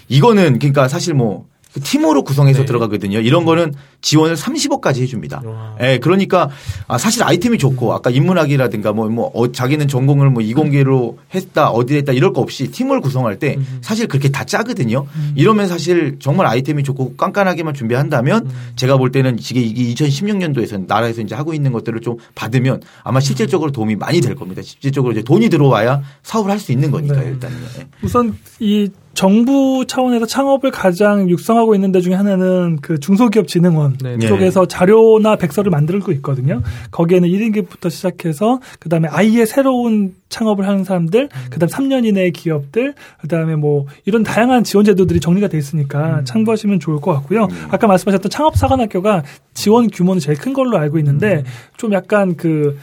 이거는 0.08 0.58
그러니까 0.58 0.88
사실 0.88 1.14
뭐그 1.14 1.80
팀으로 1.82 2.22
구성해서 2.22 2.60
네. 2.60 2.64
들어가거든요. 2.66 3.20
이런 3.20 3.46
거는 3.46 3.72
지원을 4.04 4.36
30억까지 4.36 5.02
해줍니다. 5.02 5.42
예, 5.80 5.82
네, 5.84 5.98
그러니까 5.98 6.50
아, 6.88 6.98
사실 6.98 7.22
아이템이 7.22 7.56
좋고 7.56 7.94
아까 7.94 8.10
인문학이라든가 8.10 8.92
뭐, 8.92 9.08
뭐 9.08 9.30
어, 9.34 9.50
자기는 9.52 9.88
전공을 9.88 10.30
뭐 10.30 10.42
이공계로 10.42 11.18
했다 11.34 11.70
어디 11.70 11.96
했다 11.96 12.12
이럴 12.12 12.32
거 12.32 12.40
없이 12.40 12.70
팀을 12.70 13.00
구성할 13.00 13.38
때 13.38 13.54
음. 13.56 13.78
사실 13.80 14.06
그렇게 14.06 14.30
다 14.30 14.44
짜거든요. 14.44 15.06
음. 15.14 15.32
이러면 15.36 15.68
사실 15.68 16.16
정말 16.18 16.46
아이템이 16.46 16.82
좋고 16.82 17.16
깐깐하게만 17.16 17.72
준비한다면 17.72 18.46
음. 18.46 18.50
제가 18.76 18.96
볼 18.96 19.12
때는 19.12 19.38
이게 19.38 19.94
2016년도에서 19.94 20.86
나라에서 20.86 21.22
이제 21.22 21.34
하고 21.34 21.54
있는 21.54 21.72
것들을 21.72 22.00
좀 22.00 22.16
받으면 22.34 22.82
아마 23.02 23.20
실질적으로 23.20 23.70
도움이 23.70 23.96
많이 23.96 24.20
될 24.20 24.34
겁니다. 24.34 24.60
실질적으로 24.62 25.12
이제 25.12 25.22
돈이 25.22 25.48
들어와야 25.48 26.02
사업을 26.22 26.50
할 26.50 26.64
수 26.64 26.72
있는 26.72 26.90
거니까요. 26.90 27.20
네. 27.20 27.28
일단은. 27.28 27.56
네. 27.76 27.86
우선 28.02 28.36
이 28.58 28.88
정부 29.12 29.84
차원에서 29.86 30.26
창업을 30.26 30.70
가장 30.70 31.28
육성하고 31.30 31.74
있는 31.74 31.92
데 31.92 32.00
중에 32.00 32.14
하나는 32.14 32.78
그 32.80 32.98
중소기업 32.98 33.46
진흥원 33.46 33.93
네. 34.02 34.16
네. 34.16 34.26
쪽에서 34.26 34.66
자료나 34.66 35.36
백서를 35.36 35.70
만들고 35.70 36.12
있거든요. 36.12 36.62
거기에는 36.90 37.28
1인기부터 37.28 37.90
시작해서 37.90 38.60
그다음에 38.80 39.08
아예 39.10 39.44
새로운 39.44 40.14
창업을 40.28 40.66
하는 40.66 40.84
사람들, 40.84 41.28
그다음 41.50 41.68
3년 41.68 42.04
이내의 42.04 42.32
기업들, 42.32 42.94
그다음에 43.20 43.56
뭐 43.56 43.86
이런 44.04 44.22
다양한 44.22 44.64
지원 44.64 44.84
제도들이 44.84 45.20
정리가 45.20 45.48
돼 45.48 45.58
있으니까 45.58 46.20
음. 46.20 46.24
참고하시면 46.24 46.80
좋을 46.80 47.00
것 47.00 47.12
같고요. 47.14 47.44
음. 47.44 47.66
아까 47.70 47.86
말씀하셨던 47.86 48.30
창업사관학교가 48.30 49.22
지원 49.54 49.88
규모는 49.88 50.20
제일 50.20 50.38
큰 50.38 50.52
걸로 50.52 50.78
알고 50.78 50.98
있는데 50.98 51.36
음. 51.36 51.44
좀 51.76 51.92
약간 51.92 52.36
그 52.36 52.76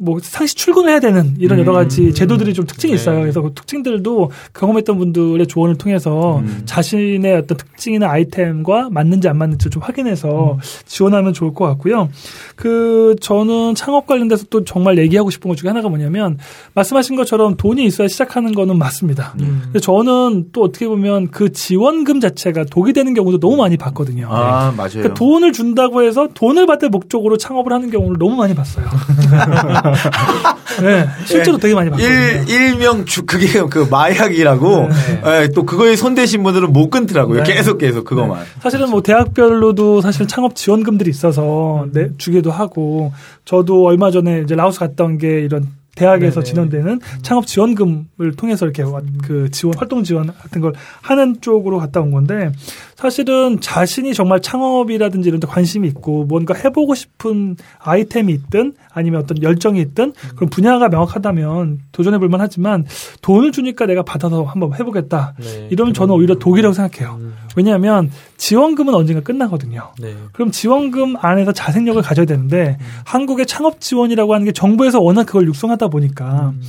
뭐 0.00 0.18
상시 0.22 0.54
출근해야 0.54 1.00
되는 1.00 1.34
이런 1.38 1.58
여러 1.58 1.72
가지 1.72 2.06
음. 2.06 2.14
제도들이 2.14 2.54
좀 2.54 2.66
특징이 2.66 2.92
네. 2.92 2.96
있어요. 2.96 3.20
그래서 3.20 3.42
그 3.42 3.52
특징들도 3.54 4.30
경험했던 4.54 4.98
분들의 4.98 5.46
조언을 5.46 5.76
통해서 5.76 6.38
음. 6.38 6.62
자신의 6.64 7.34
어떤 7.34 7.58
특징이나 7.58 8.08
아이템과 8.08 8.88
맞는지 8.90 9.28
안 9.28 9.38
맞는지 9.38 9.70
좀 9.70 9.82
확인해서 9.82 10.54
음. 10.54 10.58
지원하면 10.86 11.32
좋을 11.32 11.52
것 11.52 11.66
같고요. 11.66 12.08
그 12.56 13.16
저는 13.20 13.74
창업 13.74 14.06
관련돼서 14.06 14.46
또 14.50 14.64
정말 14.64 14.98
얘기하고 14.98 15.30
싶은 15.30 15.48
것 15.48 15.56
중에 15.56 15.68
하나가 15.68 15.88
뭐냐면 15.88 16.38
말씀하신 16.74 17.16
것처럼 17.16 17.56
돈이 17.56 17.84
있어야 17.84 18.08
시작하는 18.08 18.52
거는 18.52 18.78
맞습니다. 18.78 19.34
음. 19.40 19.62
근데 19.64 19.80
저는 19.80 20.50
또 20.52 20.62
어떻게 20.62 20.86
보면 20.86 21.30
그 21.30 21.52
지원금 21.52 22.20
자체가 22.20 22.64
독이 22.64 22.92
되는 22.92 23.14
경우도 23.14 23.40
너무 23.40 23.56
많이 23.56 23.76
봤거든요. 23.76 24.28
아 24.30 24.72
맞아요. 24.76 24.90
그러니까 24.90 25.14
돈을 25.14 25.52
준다고 25.52 26.02
해서 26.02 26.28
돈을 26.32 26.66
받을 26.66 26.88
목적으로 26.88 27.36
창업을 27.36 27.72
하는 27.72 27.90
경우를 27.90 28.16
너무 28.18 28.36
많이 28.36 28.54
봤어요. 28.54 28.86
네, 30.82 31.06
실제로 31.24 31.58
되게 31.58 31.74
많이 31.74 31.90
봤거든요. 31.90 32.08
일, 32.12 32.48
일명 32.48 33.04
주, 33.04 33.26
그게 33.26 33.46
그 33.68 33.86
마약이라고 33.90 34.88
네. 34.88 35.20
네, 35.24 35.48
또 35.48 35.64
그거에 35.64 35.96
손대신 35.96 36.42
분들은 36.42 36.72
못 36.72 36.90
끊더라고요. 36.90 37.42
네. 37.42 37.54
계속 37.54 37.78
계속 37.78 38.04
그거만. 38.04 38.40
네. 38.40 38.44
사실은 38.62 38.90
뭐 38.90 39.02
대학별로도 39.02 40.00
사실 40.00 40.26
창업 40.28 40.54
지원금들이 40.54 41.10
있어서 41.10 41.84
음. 41.84 41.92
내, 41.92 42.08
주기도 42.18 42.50
하고 42.50 43.12
저도 43.44 43.84
얼마 43.84 44.10
전에 44.10 44.42
이제 44.42 44.54
라오스 44.54 44.78
갔다 44.78 45.04
온 45.04 45.18
게 45.18 45.40
이런 45.40 45.66
대학에서 45.96 46.42
네네. 46.42 46.44
지원되는 46.52 47.00
창업 47.22 47.46
지원금을 47.48 48.36
통해서 48.36 48.64
이렇게 48.66 48.84
그 49.24 49.50
지원 49.50 49.74
활동 49.76 50.04
지원 50.04 50.32
같은 50.32 50.60
걸 50.60 50.72
하는 51.02 51.40
쪽으로 51.40 51.78
갔다 51.78 52.00
온 52.00 52.12
건데 52.12 52.52
사실은 52.98 53.60
자신이 53.60 54.12
정말 54.12 54.40
창업이라든지 54.40 55.28
이런 55.28 55.38
데 55.38 55.46
관심이 55.46 55.86
있고 55.86 56.24
뭔가 56.24 56.52
해보고 56.52 56.96
싶은 56.96 57.56
아이템이 57.78 58.32
있든 58.32 58.74
아니면 58.92 59.20
어떤 59.20 59.40
열정이 59.40 59.80
있든 59.80 60.14
그런 60.34 60.50
분야가 60.50 60.88
명확하다면 60.88 61.78
도전해 61.92 62.18
볼 62.18 62.28
만하지만 62.28 62.86
돈을 63.22 63.52
주니까 63.52 63.86
내가 63.86 64.02
받아서 64.02 64.42
한번 64.42 64.74
해보겠다. 64.74 65.34
네. 65.38 65.68
이러면 65.70 65.94
저는 65.94 66.12
오히려 66.12 66.34
독이라고 66.34 66.72
생각해요. 66.72 67.18
음. 67.20 67.34
왜냐하면 67.54 68.10
지원금은 68.36 68.92
언젠가 68.92 69.22
끝나거든요. 69.22 69.92
네. 70.00 70.16
그럼 70.32 70.50
지원금 70.50 71.14
안에서 71.20 71.52
자생력을 71.52 72.02
가져야 72.02 72.26
되는데 72.26 72.78
음. 72.80 72.86
한국의 73.04 73.46
창업 73.46 73.80
지원이라고 73.80 74.34
하는 74.34 74.44
게 74.44 74.50
정부에서 74.50 75.00
워낙 75.00 75.24
그걸 75.24 75.46
육성하다 75.46 75.86
보니까 75.86 76.52
음. 76.56 76.60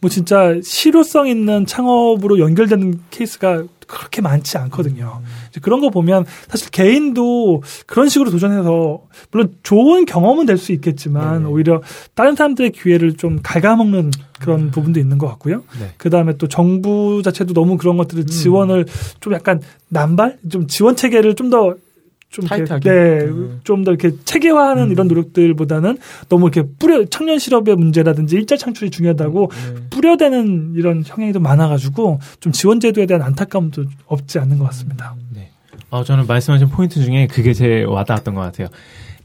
뭐 0.00 0.10
진짜 0.10 0.54
실효성 0.62 1.28
있는 1.28 1.66
창업으로 1.66 2.38
연결되는 2.38 3.00
케이스가 3.10 3.64
그렇게 3.86 4.20
많지 4.20 4.58
않거든요. 4.58 5.20
음. 5.20 5.60
그런 5.62 5.80
거 5.80 5.90
보면 5.90 6.26
사실 6.48 6.70
개인도 6.70 7.62
그런 7.86 8.08
식으로 8.08 8.30
도전해서 8.30 9.00
물론 9.30 9.54
좋은 9.62 10.04
경험은 10.04 10.44
될 10.44 10.58
수 10.58 10.72
있겠지만 10.72 11.42
네. 11.44 11.48
오히려 11.48 11.82
다른 12.14 12.34
사람들의 12.34 12.72
기회를 12.72 13.16
좀 13.16 13.38
갉아먹는 13.42 14.10
그런 14.40 14.60
음. 14.60 14.70
부분도 14.70 14.98
있는 14.98 15.18
것 15.18 15.28
같고요. 15.28 15.62
네. 15.78 15.90
그 15.98 16.10
다음에 16.10 16.36
또 16.36 16.48
정부 16.48 17.22
자체도 17.22 17.54
너무 17.54 17.76
그런 17.76 17.96
것들을 17.96 18.24
음. 18.24 18.26
지원을 18.26 18.86
좀 19.20 19.34
약간 19.34 19.60
남발 19.88 20.38
좀 20.50 20.66
지원 20.66 20.96
체계를 20.96 21.34
좀 21.34 21.50
더 21.50 21.76
좀 22.30 22.44
타이트하게. 22.44 22.90
네, 22.90 23.24
음. 23.24 23.60
좀더 23.64 23.92
이렇게 23.92 24.16
체계화하는 24.24 24.84
음. 24.84 24.92
이런 24.92 25.08
노력들보다는 25.08 25.98
너무 26.28 26.48
이렇게 26.48 26.68
뿌려 26.78 27.04
청년 27.06 27.38
실업의 27.38 27.76
문제라든지 27.76 28.36
일자 28.36 28.56
창출이 28.56 28.90
중요하다고 28.90 29.50
네. 29.50 29.80
뿌려대는 29.90 30.74
이런 30.76 31.02
성향이 31.02 31.32
좀 31.32 31.42
많아가지고 31.42 32.20
좀 32.40 32.52
지원 32.52 32.80
제도에 32.80 33.06
대한 33.06 33.22
안타까움도 33.22 33.84
없지 34.06 34.38
않는 34.38 34.58
것 34.58 34.64
같습니다. 34.66 35.14
음, 35.16 35.26
네. 35.34 35.50
어, 35.90 36.04
저는 36.04 36.26
말씀하신 36.26 36.68
포인트 36.68 37.02
중에 37.02 37.26
그게 37.26 37.52
제일 37.54 37.86
와닿았던 37.86 38.34
것 38.34 38.40
같아요. 38.40 38.68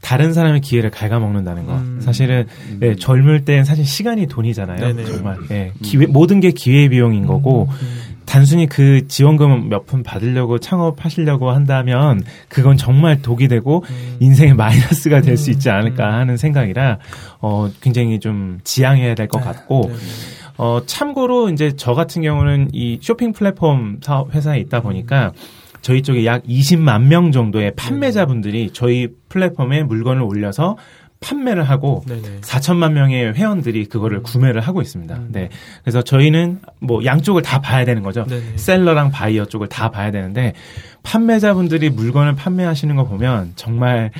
다른 0.00 0.32
사람의 0.32 0.60
기회를 0.60 0.90
갉아먹는다는 0.90 1.64
거. 1.66 1.76
음. 1.76 2.00
사실은 2.00 2.46
음. 2.70 2.76
네, 2.80 2.96
젊을 2.96 3.44
땐 3.44 3.64
사실 3.64 3.86
시간이 3.86 4.26
돈이잖아요. 4.26 4.78
네네. 4.78 5.04
정말 5.04 5.38
네, 5.48 5.72
기회 5.82 6.06
모든 6.06 6.40
게 6.40 6.50
기회 6.50 6.88
비용인 6.88 7.26
거고 7.26 7.68
음. 7.70 8.11
단순히 8.32 8.66
그 8.66 9.06
지원금 9.08 9.68
몇 9.68 9.84
푼 9.84 10.02
받으려고 10.02 10.58
창업하시려고 10.58 11.50
한다면 11.50 12.22
그건 12.48 12.78
정말 12.78 13.20
독이 13.20 13.46
되고 13.48 13.84
음. 13.90 14.16
인생의 14.20 14.54
마이너스가 14.54 15.20
될 15.20 15.36
수 15.36 15.50
있지 15.50 15.68
않을까 15.68 16.08
음. 16.08 16.14
하는 16.14 16.36
생각이라 16.38 16.98
어 17.42 17.68
굉장히 17.82 18.20
좀 18.20 18.58
지양해야 18.64 19.14
될것 19.14 19.38
네. 19.42 19.46
같고 19.46 19.82
네. 19.88 19.94
어 20.56 20.80
참고로 20.86 21.50
이제 21.50 21.72
저 21.76 21.92
같은 21.92 22.22
경우는 22.22 22.70
이 22.72 22.98
쇼핑 23.02 23.32
플랫폼 23.32 23.98
사업 24.00 24.34
회사에 24.34 24.60
있다 24.60 24.80
보니까 24.80 25.32
저희 25.82 26.02
쪽에 26.02 26.24
약 26.24 26.42
20만 26.44 27.08
명 27.08 27.32
정도의 27.32 27.74
판매자분들이 27.74 28.70
저희 28.72 29.08
플랫폼에 29.28 29.82
물건을 29.82 30.22
올려서 30.22 30.78
판매를 31.22 31.64
하고 31.64 32.02
네네. 32.06 32.40
4천만 32.42 32.92
명의 32.92 33.32
회원들이 33.32 33.86
그거를 33.86 34.18
음. 34.18 34.22
구매를 34.22 34.60
하고 34.60 34.82
있습니다. 34.82 35.14
음. 35.14 35.28
네. 35.30 35.48
그래서 35.82 36.02
저희는 36.02 36.60
뭐 36.80 37.04
양쪽을 37.04 37.42
다 37.42 37.60
봐야 37.60 37.84
되는 37.84 38.02
거죠. 38.02 38.24
네네. 38.26 38.56
셀러랑 38.56 39.10
바이어 39.10 39.46
쪽을 39.46 39.68
다 39.68 39.90
봐야 39.90 40.10
되는데 40.10 40.52
판매자분들이 41.02 41.90
물건을 41.90 42.34
판매하시는 42.34 42.94
거 42.96 43.04
보면 43.04 43.52
정말 43.56 44.10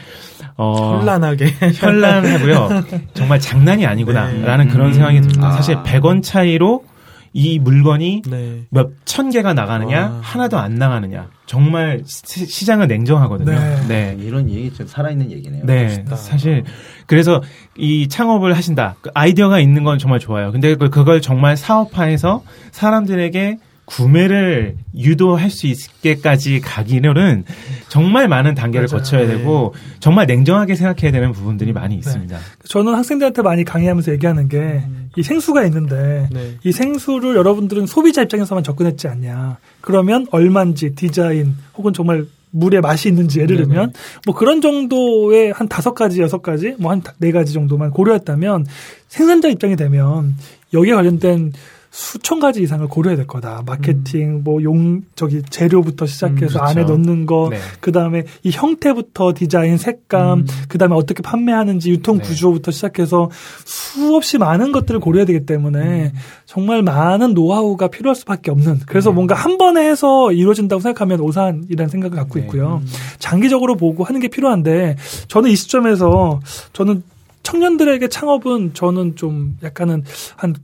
어 0.57 0.98
현란하게 0.98 1.46
현란하고요. 1.74 2.84
정말 3.14 3.38
장난이 3.40 3.86
아니구나라는 3.86 4.66
네. 4.66 4.72
그런 4.72 4.88
음. 4.88 4.92
생각이 4.92 5.20
듭니다. 5.20 5.48
아. 5.48 5.53
사실 5.53 5.76
100원 5.82 6.22
차이로 6.22 6.84
이 7.33 7.59
물건이 7.59 8.22
네. 8.28 8.62
몇천 8.70 9.30
개가 9.30 9.55
나가느냐 9.55 10.01
와. 10.01 10.20
하나도 10.22 10.59
안 10.59 10.74
나가느냐 10.74 11.30
정말 11.47 12.03
시, 12.07 12.66
장은 12.66 12.89
냉정하거든요. 12.89 13.51
네. 13.51 13.87
네. 13.89 14.16
이런 14.20 14.49
얘기 14.51 14.72
좀 14.72 14.87
살아있는 14.87 15.30
얘기네요. 15.30 15.64
네. 15.64 15.85
멋있다. 15.85 16.16
사실 16.16 16.64
그래서 17.07 17.43
이 17.76 18.09
창업을 18.09 18.57
하신다. 18.57 18.97
그 19.01 19.11
아이디어가 19.14 19.61
있는 19.61 19.85
건 19.85 19.99
정말 19.99 20.18
좋아요. 20.18 20.53
근데 20.53 20.74
그, 20.74 20.91
그걸 20.91 21.20
정말 21.20 21.57
사업화해서 21.57 22.43
사람들에게 22.70 23.59
구매를 23.93 24.76
유도할 24.97 25.51
수 25.51 25.66
있게까지 25.66 26.61
가기는 26.61 27.45
정말 27.88 28.28
많은 28.28 28.55
단계를 28.55 28.88
맞아요. 28.90 28.99
거쳐야 29.03 29.26
네. 29.26 29.36
되고 29.36 29.74
정말 30.01 30.26
냉정하게 30.26 30.74
생각해야 30.74 31.12
되는 31.12 31.32
부분들이 31.32 31.72
많이 31.72 31.95
네. 31.95 31.99
있습니다. 31.99 32.36
네. 32.36 32.43
저는 32.64 32.95
학생들한테 32.95 33.43
많이 33.43 33.64
강의하면서 33.64 34.12
얘기하는 34.12 34.49
게이 34.49 34.61
음. 34.62 35.11
생수가 35.22 35.64
있는데 35.66 36.28
네. 36.32 36.57
이 36.64 36.72
생수를 36.72 37.36
여러분들은 37.36 37.86
소비자 37.86 38.22
입장에서만 38.22 38.64
접근했지 38.64 39.09
않냐. 39.09 39.59
그러면 39.80 40.26
얼마인지 40.30 40.95
디자인 40.95 41.57
혹은 41.76 41.93
정말 41.93 42.26
물에 42.55 42.80
맛이 42.80 43.09
있는지 43.09 43.40
예를 43.40 43.57
들면 43.57 43.93
뭐 44.26 44.34
그런 44.34 44.61
정도의 44.61 45.53
한 45.53 45.68
다섯 45.68 45.95
가지 45.95 46.20
여섯 46.20 46.43
가지 46.43 46.74
뭐 46.78 46.93
한 46.93 47.01
네 47.18 47.32
가지 47.32 47.53
정도만 47.55 47.90
고려했다면 47.90 48.66
생산자 49.09 49.49
입장이 49.49 49.76
되면 49.76 50.36
여기에 50.74 50.95
관련된 50.95 51.53
수천 51.93 52.40
가지 52.40 52.62
이상을 52.62 52.88
고려해야 52.88 53.18
될 53.18 53.26
거다. 53.26 53.62
마케팅, 53.66 54.36
음. 54.36 54.45
뭐용 54.45 55.03
저기 55.14 55.43
재료부터 55.43 56.07
시작해서 56.07 56.59
음, 56.59 56.64
그렇죠. 56.64 56.64
안에 56.64 56.84
넣는 56.84 57.26
거, 57.26 57.49
네. 57.51 57.59
그다음에 57.80 58.24
이 58.43 58.51
형태부터 58.51 59.34
디자인, 59.34 59.76
색감, 59.76 60.38
음. 60.38 60.47
그다음에 60.68 60.95
어떻게 60.95 61.22
판매하는지 61.22 61.90
유통 61.90 62.16
네. 62.16 62.24
구조부터 62.24 62.70
시작해서 62.70 63.30
수없이 63.66 64.38
많은 64.38 64.72
것들을 64.72 65.01
고려해야 65.01 65.26
되기 65.26 65.45
때문에 65.45 66.07
음. 66.07 66.12
정말 66.47 66.82
많은 66.82 67.34
노하우가 67.34 67.88
필요할 67.88 68.16
수밖에 68.16 68.51
없는. 68.51 68.80
그래서 68.86 69.11
네. 69.11 69.14
뭔가 69.14 69.34
한 69.34 69.59
번에 69.59 69.86
해서 69.86 70.32
이루어진다고 70.32 70.80
생각하면 70.80 71.20
오산이라는 71.20 71.90
생각을 71.90 72.16
갖고 72.16 72.38
네. 72.38 72.47
있고요. 72.47 72.80
음. 72.82 72.88
장기적으로 73.18 73.76
보고 73.76 74.03
하는 74.03 74.18
게 74.18 74.28
필요한데 74.28 74.97
저는 75.28 75.51
이 75.51 75.57
시점에서 75.57 76.40
저는 76.72 77.03
청년들에게 77.43 78.09
창업은 78.09 78.72
저는 78.72 79.16
좀 79.16 79.59
약간은 79.62 80.05
한 80.36 80.55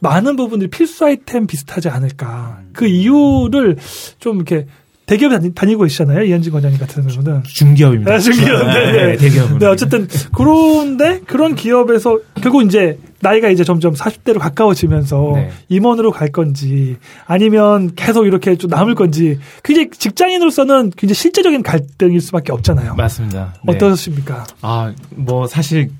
많은 0.00 0.36
부분들이 0.36 0.70
필수 0.70 1.04
아이템 1.04 1.46
비슷하지 1.46 1.88
않을까. 1.88 2.60
그 2.72 2.86
이유를 2.86 3.76
좀 4.18 4.36
이렇게 4.36 4.66
대기업에 5.06 5.38
다니, 5.54 5.74
고 5.74 5.84
계시잖아요. 5.84 6.24
이현진 6.24 6.52
권장님 6.52 6.78
같은 6.78 7.06
경우는. 7.06 7.42
중기업입니다. 7.44 8.12
아, 8.12 8.18
중기업. 8.18 8.66
네, 8.66 8.92
네. 8.92 9.06
네, 9.06 9.16
대기업. 9.16 9.58
네, 9.58 9.66
어쨌든, 9.66 10.06
그런데 10.34 11.20
그런 11.26 11.54
기업에서 11.54 12.18
결국 12.42 12.62
이제 12.62 12.98
나이가 13.20 13.48
이제 13.48 13.64
점점 13.64 13.94
40대로 13.94 14.38
가까워지면서 14.38 15.32
네. 15.34 15.50
임원으로 15.68 16.12
갈 16.12 16.30
건지 16.30 16.96
아니면 17.26 17.92
계속 17.96 18.26
이렇게 18.26 18.56
좀 18.56 18.70
남을 18.70 18.94
건지 18.94 19.38
굉장히 19.64 19.90
직장인으로서는 19.90 20.92
굉장히 20.96 21.14
실제적인 21.14 21.62
갈등일 21.62 22.20
수밖에 22.20 22.52
없잖아요. 22.52 22.94
맞습니다. 22.94 23.54
네. 23.64 23.74
어떠십니까? 23.74 24.44
아, 24.62 24.92
뭐 25.10 25.46
사실 25.46 25.90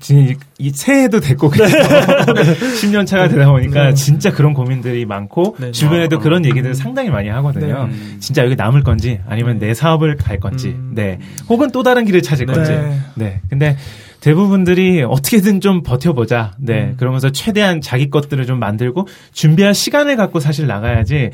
이 0.57 0.69
새해도 0.71 1.19
됐고 1.19 1.49
그래서 1.49 1.77
네. 2.33 2.43
10년 2.43 3.05
차가 3.05 3.27
되다 3.27 3.49
보니까 3.51 3.87
네. 3.87 3.93
진짜 3.93 4.31
그런 4.31 4.53
고민들이 4.53 5.05
많고 5.05 5.55
네. 5.59 5.71
주변에도 5.71 6.17
어, 6.17 6.19
그런 6.19 6.45
얘기들을 6.45 6.75
상당히 6.75 7.09
많이 7.09 7.29
하거든요. 7.29 7.87
네. 7.87 8.19
진짜 8.19 8.43
여기 8.45 8.55
남을 8.55 8.83
건지 8.83 9.19
아니면 9.27 9.59
내 9.59 9.73
사업을 9.73 10.17
갈 10.17 10.39
건지, 10.39 10.69
음. 10.69 10.91
네, 10.93 11.19
혹은 11.49 11.71
또 11.71 11.83
다른 11.83 12.05
길을 12.05 12.21
찾을 12.21 12.45
건지, 12.45 12.71
네. 13.15 13.41
근데 13.49 13.77
대부분들이 14.21 15.03
어떻게든 15.03 15.61
좀 15.61 15.81
버텨보자. 15.81 16.53
네. 16.59 16.89
음. 16.89 16.93
그러면서 16.97 17.31
최대한 17.31 17.81
자기 17.81 18.09
것들을 18.09 18.45
좀 18.45 18.59
만들고 18.59 19.07
준비할 19.31 19.73
시간을 19.73 20.15
갖고 20.15 20.39
사실 20.39 20.67
나가야지 20.67 21.31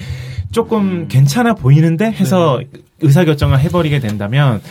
조금 0.52 0.82
음. 0.82 1.08
괜찮아 1.08 1.54
보이는데 1.54 2.06
해서 2.12 2.60
네. 2.60 2.68
의사결정을 3.02 3.60
해버리게 3.60 4.00
된다면 4.00 4.62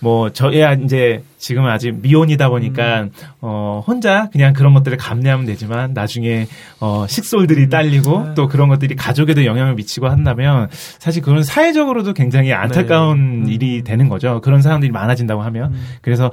뭐 0.00 0.30
저야 0.30 0.72
이제 0.74 1.22
지금 1.38 1.66
아직 1.66 1.92
미혼이다 2.00 2.48
보니까 2.48 3.02
음. 3.02 3.10
어 3.40 3.82
혼자 3.86 4.28
그냥 4.30 4.52
그런 4.52 4.74
것들을 4.74 4.96
감내하면 4.96 5.46
되지만 5.46 5.92
나중에 5.92 6.46
어 6.80 7.06
식솔들이 7.08 7.64
음. 7.64 7.68
딸리고 7.68 8.24
네. 8.24 8.34
또 8.34 8.48
그런 8.48 8.68
것들이 8.68 8.96
가족에도 8.96 9.44
영향을 9.44 9.74
미치고 9.74 10.08
한다면 10.08 10.68
사실 10.98 11.22
그건 11.22 11.42
사회적으로도 11.42 12.14
굉장히 12.14 12.52
안타까운 12.52 13.44
네. 13.44 13.52
일이 13.52 13.82
되는 13.82 14.08
거죠. 14.08 14.40
그런 14.40 14.62
사람들이 14.62 14.90
많아진다고 14.90 15.42
하면 15.42 15.72
음. 15.72 15.84
그래서 16.00 16.30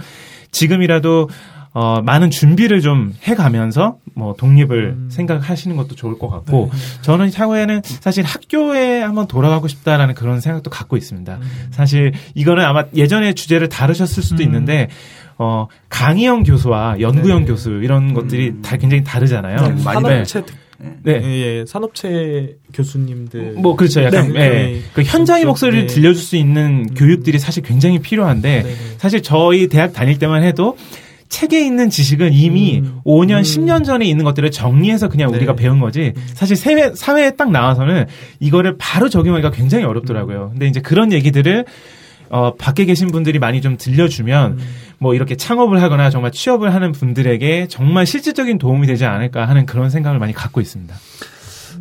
지금이라도 0.51 1.29
어, 1.73 2.01
많은 2.01 2.31
준비를 2.31 2.81
좀 2.81 3.13
해가면서 3.23 3.97
뭐 4.13 4.33
독립을 4.37 4.95
음. 4.97 5.09
생각하시는 5.09 5.75
것도 5.77 5.95
좋을 5.95 6.19
것 6.19 6.29
같고 6.29 6.69
네. 6.71 7.01
저는 7.01 7.31
향후에는 7.33 7.81
사실 7.83 8.25
학교에 8.25 9.01
한번 9.01 9.27
돌아가고 9.27 9.69
싶다라는 9.69 10.13
그런 10.15 10.41
생각도 10.41 10.69
갖고 10.69 10.97
있습니다. 10.97 11.35
음. 11.35 11.67
사실 11.71 12.13
이거는 12.35 12.65
아마 12.65 12.83
예전에 12.93 13.33
주제를 13.33 13.69
다루셨을 13.69 14.21
수도 14.21 14.43
음. 14.43 14.47
있는데 14.47 14.89
어, 15.37 15.67
강의형 15.89 16.43
교수와 16.43 16.99
연구형 16.99 17.41
네. 17.41 17.45
교수 17.45 17.79
이런 17.81 18.13
것들이 18.13 18.49
음. 18.49 18.61
다 18.61 18.75
굉장히 18.75 19.03
다르잖아요. 19.03 19.75
네, 19.75 19.83
많이 19.83 20.03
네. 20.03 20.23
네. 21.03 21.21
예, 21.23 21.59
예, 21.59 21.65
산업체 21.65 22.57
교수님들. 22.73 23.53
뭐, 23.53 23.75
그렇죠. 23.75 24.03
약간, 24.03 24.33
네. 24.33 24.39
예. 24.39 24.81
그 24.93 25.03
현장의 25.03 25.45
목소리를 25.45 25.87
네. 25.87 25.93
들려줄 25.93 26.21
수 26.21 26.35
있는 26.35 26.87
음. 26.89 26.93
교육들이 26.95 27.37
사실 27.39 27.61
굉장히 27.63 27.99
필요한데, 27.99 28.63
네. 28.63 28.75
사실 28.97 29.21
저희 29.21 29.67
대학 29.67 29.93
다닐 29.93 30.17
때만 30.17 30.43
해도 30.43 30.75
책에 31.31 31.65
있는 31.65 31.89
지식은 31.89 32.33
이미 32.33 32.79
음. 32.79 32.99
5년, 33.05 33.37
음. 33.37 33.41
10년 33.41 33.85
전에 33.85 34.05
있는 34.05 34.25
것들을 34.25 34.51
정리해서 34.51 35.07
그냥 35.07 35.31
네. 35.31 35.37
우리가 35.37 35.55
배운 35.55 35.79
거지. 35.79 36.13
음. 36.15 36.23
사실 36.33 36.57
사회, 36.57 36.91
사회에 36.93 37.31
딱 37.31 37.51
나와서는 37.51 38.05
이거를 38.39 38.75
바로 38.77 39.09
적용하기가 39.09 39.51
굉장히 39.51 39.85
어렵더라고요. 39.85 40.49
근데 40.51 40.67
이제 40.67 40.81
그런 40.81 41.11
얘기들을 41.13 41.65
어, 42.29 42.53
밖에 42.55 42.85
계신 42.85 43.07
분들이 43.07 43.39
많이 43.39 43.61
좀 43.61 43.77
들려주면 43.77 44.51
음. 44.51 44.59
뭐 44.99 45.15
이렇게 45.15 45.35
창업을 45.35 45.81
하거나 45.81 46.09
정말 46.09 46.31
취업을 46.31 46.73
하는 46.73 46.91
분들에게 46.91 47.67
정말 47.69 48.05
실질적인 48.05 48.57
도움이 48.57 48.85
되지 48.85 49.05
않을까 49.05 49.47
하는 49.47 49.65
그런 49.65 49.89
생각을 49.89 50.19
많이 50.19 50.33
갖고 50.33 50.59
있습니다. 50.61 50.93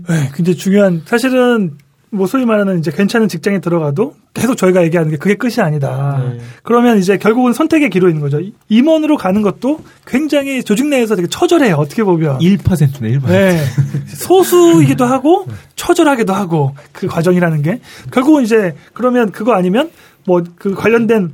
네, 0.08 0.30
굉장히 0.34 0.56
중요한 0.56 1.02
사실은 1.04 1.72
뭐 2.12 2.26
소위 2.26 2.44
말하는 2.44 2.80
이제 2.80 2.90
괜찮은 2.90 3.28
직장에 3.28 3.60
들어가도 3.60 4.14
계속 4.34 4.56
저희가 4.56 4.82
얘기하는 4.84 5.12
게 5.12 5.16
그게 5.16 5.36
끝이 5.36 5.54
아니다. 5.58 6.22
네. 6.24 6.40
그러면 6.62 6.98
이제 6.98 7.16
결국은 7.18 7.52
선택의 7.52 7.88
기로 7.90 8.08
있는 8.08 8.20
거죠. 8.20 8.40
임원으로 8.68 9.16
가는 9.16 9.42
것도 9.42 9.80
굉장히 10.06 10.62
조직 10.64 10.86
내에서 10.86 11.14
되게 11.14 11.28
처절해요. 11.28 11.76
어떻게 11.76 12.02
보면 12.02 12.38
1%네 12.38 13.18
1%. 13.18 13.26
네. 13.26 13.64
소수이기도 14.08 15.04
하고 15.04 15.46
처절하기도 15.76 16.32
하고 16.32 16.74
그 16.92 17.06
과정이라는 17.06 17.62
게 17.62 17.80
결국은 18.12 18.42
이제 18.42 18.74
그러면 18.92 19.30
그거 19.30 19.54
아니면 19.54 19.90
뭐 20.26 20.42
그 20.56 20.74
관련된 20.74 21.32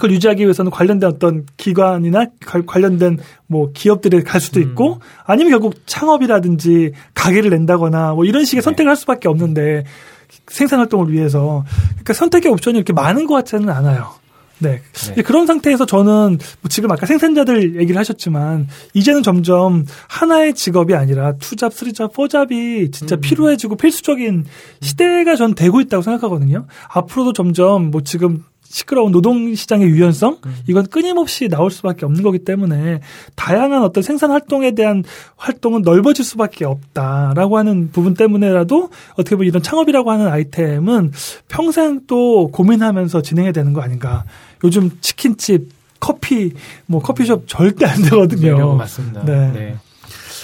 그걸 0.00 0.12
유지하기 0.12 0.42
위해서는 0.42 0.70
관련된 0.70 1.08
어떤 1.08 1.46
기관이나 1.58 2.26
관련된 2.66 3.18
뭐 3.46 3.70
기업들에 3.72 4.22
갈 4.22 4.40
수도 4.40 4.58
있고 4.58 4.94
음. 4.94 5.00
아니면 5.24 5.50
결국 5.50 5.74
창업이라든지 5.86 6.92
가게를 7.14 7.50
낸다거나 7.50 8.14
뭐 8.14 8.24
이런 8.24 8.44
식의 8.44 8.62
네. 8.62 8.64
선택을 8.64 8.88
할 8.88 8.96
수밖에 8.96 9.28
없는데 9.28 9.84
생산 10.48 10.78
활동을 10.78 11.12
위해서 11.12 11.64
그러니까 11.90 12.14
선택의 12.14 12.50
옵션이 12.50 12.78
이렇게 12.78 12.92
많은 12.92 13.26
것 13.26 13.34
같지는 13.34 13.68
않아요. 13.68 14.20
네. 14.58 14.80
네. 15.14 15.22
그런 15.22 15.46
상태에서 15.46 15.86
저는 15.86 16.38
뭐 16.60 16.68
지금 16.68 16.90
아까 16.90 17.06
생산자들 17.06 17.80
얘기를 17.80 17.98
하셨지만 17.98 18.68
이제는 18.94 19.22
점점 19.22 19.86
하나의 20.08 20.54
직업이 20.54 20.94
아니라 20.94 21.32
투잡, 21.36 21.72
쓰리잡, 21.72 22.12
포잡이 22.12 22.90
진짜 22.90 23.16
음. 23.16 23.20
필요해지고 23.20 23.76
필수적인 23.76 24.44
시대가 24.80 25.36
전 25.36 25.54
되고 25.54 25.80
있다고 25.80 26.02
생각하거든요. 26.02 26.66
앞으로도 26.88 27.32
점점 27.32 27.90
뭐 27.90 28.02
지금 28.02 28.44
시끄러운 28.70 29.10
노동 29.10 29.52
시장의 29.52 29.88
유연성 29.88 30.38
음. 30.46 30.56
이건 30.68 30.86
끊임없이 30.86 31.48
나올 31.48 31.72
수밖에 31.72 32.06
없는 32.06 32.22
거기 32.22 32.38
때문에 32.38 33.00
다양한 33.34 33.82
어떤 33.82 34.02
생산 34.02 34.30
활동에 34.30 34.70
대한 34.76 35.02
활동은 35.36 35.82
넓어질 35.82 36.24
수밖에 36.24 36.64
없다라고 36.64 37.58
하는 37.58 37.90
부분 37.90 38.14
때문에라도 38.14 38.90
어떻게 39.14 39.34
보면 39.34 39.48
이런 39.48 39.60
창업이라고 39.60 40.12
하는 40.12 40.28
아이템은 40.28 41.10
평생 41.48 42.02
또 42.06 42.48
고민하면서 42.48 43.22
진행해야 43.22 43.52
되는 43.52 43.72
거 43.72 43.80
아닌가. 43.80 44.24
요즘 44.62 44.90
치킨집, 45.00 45.68
커피, 45.98 46.52
뭐 46.86 47.02
커피숍 47.02 47.48
절대 47.48 47.86
안 47.86 48.00
되거든요. 48.02 48.56
네, 48.56 48.78
맞습니다. 48.78 49.24
네. 49.24 49.52
네. 49.52 49.76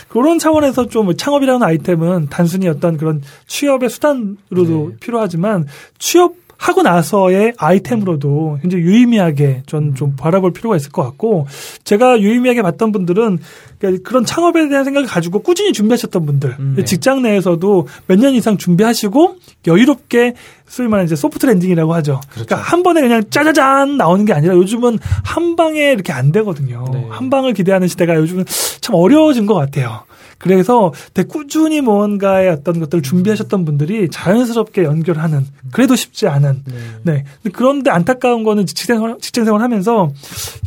그런 0.08 0.38
차원에서 0.40 0.88
좀 0.88 1.16
창업이라는 1.16 1.62
아이템은 1.62 2.26
단순히 2.28 2.68
어떤 2.68 2.96
그런 2.96 3.22
취업의 3.46 3.88
수단으로도 3.88 4.90
네. 4.90 4.96
필요하지만 4.98 5.66
취업 5.98 6.45
하고 6.58 6.82
나서의 6.82 7.52
아이템으로도 7.58 8.58
굉장히 8.62 8.84
유의미하게 8.84 9.62
전 9.66 9.94
좀 9.94 10.14
바라볼 10.16 10.52
필요가 10.52 10.76
있을 10.76 10.90
것 10.90 11.02
같고 11.02 11.46
제가 11.84 12.20
유의미하게 12.20 12.62
봤던 12.62 12.92
분들은 12.92 13.38
그러니까 13.78 14.08
그런 14.08 14.24
창업에 14.24 14.68
대한 14.68 14.84
생각을 14.84 15.06
가지고 15.06 15.40
꾸준히 15.40 15.72
준비하셨던 15.72 16.26
분들 16.26 16.56
음, 16.58 16.74
네. 16.76 16.84
직장 16.84 17.22
내에서도 17.22 17.86
몇 18.06 18.18
년 18.18 18.34
이상 18.34 18.56
준비하시고 18.56 19.36
여유롭게 19.66 20.34
말하는 20.78 21.04
이제 21.04 21.14
soft 21.14 21.46
landing이라고 21.46 21.94
하죠. 21.94 22.20
그렇죠. 22.30 22.46
그러니까 22.46 22.56
한 22.56 22.82
번에 22.82 23.00
그냥 23.02 23.22
짜자잔 23.30 23.96
나오는 23.96 24.24
게 24.24 24.32
아니라 24.32 24.54
요즘은 24.54 24.98
한 25.24 25.56
방에 25.56 25.92
이렇게 25.92 26.12
안 26.12 26.32
되거든요. 26.32 26.84
네. 26.92 27.06
한 27.10 27.30
방을 27.30 27.52
기대하는 27.52 27.86
시대가 27.88 28.16
요즘은 28.16 28.44
참 28.80 28.94
어려워진 28.94 29.46
것 29.46 29.54
같아요. 29.54 30.00
그래서 30.38 30.92
되게 31.14 31.26
꾸준히 31.26 31.80
뭔가의 31.80 32.50
어떤 32.50 32.78
것들을 32.80 33.02
준비하셨던 33.02 33.64
분들이 33.64 34.08
자연스럽게 34.10 34.84
연결하는 34.84 35.46
그래도 35.72 35.96
쉽지 35.96 36.28
않은 36.28 36.62
네. 36.66 37.24
네. 37.42 37.50
그런데 37.52 37.90
안타까운 37.90 38.42
거는 38.44 38.66
직장 38.66 39.18
직장 39.20 39.44
생활 39.44 39.62
하면서 39.62 40.10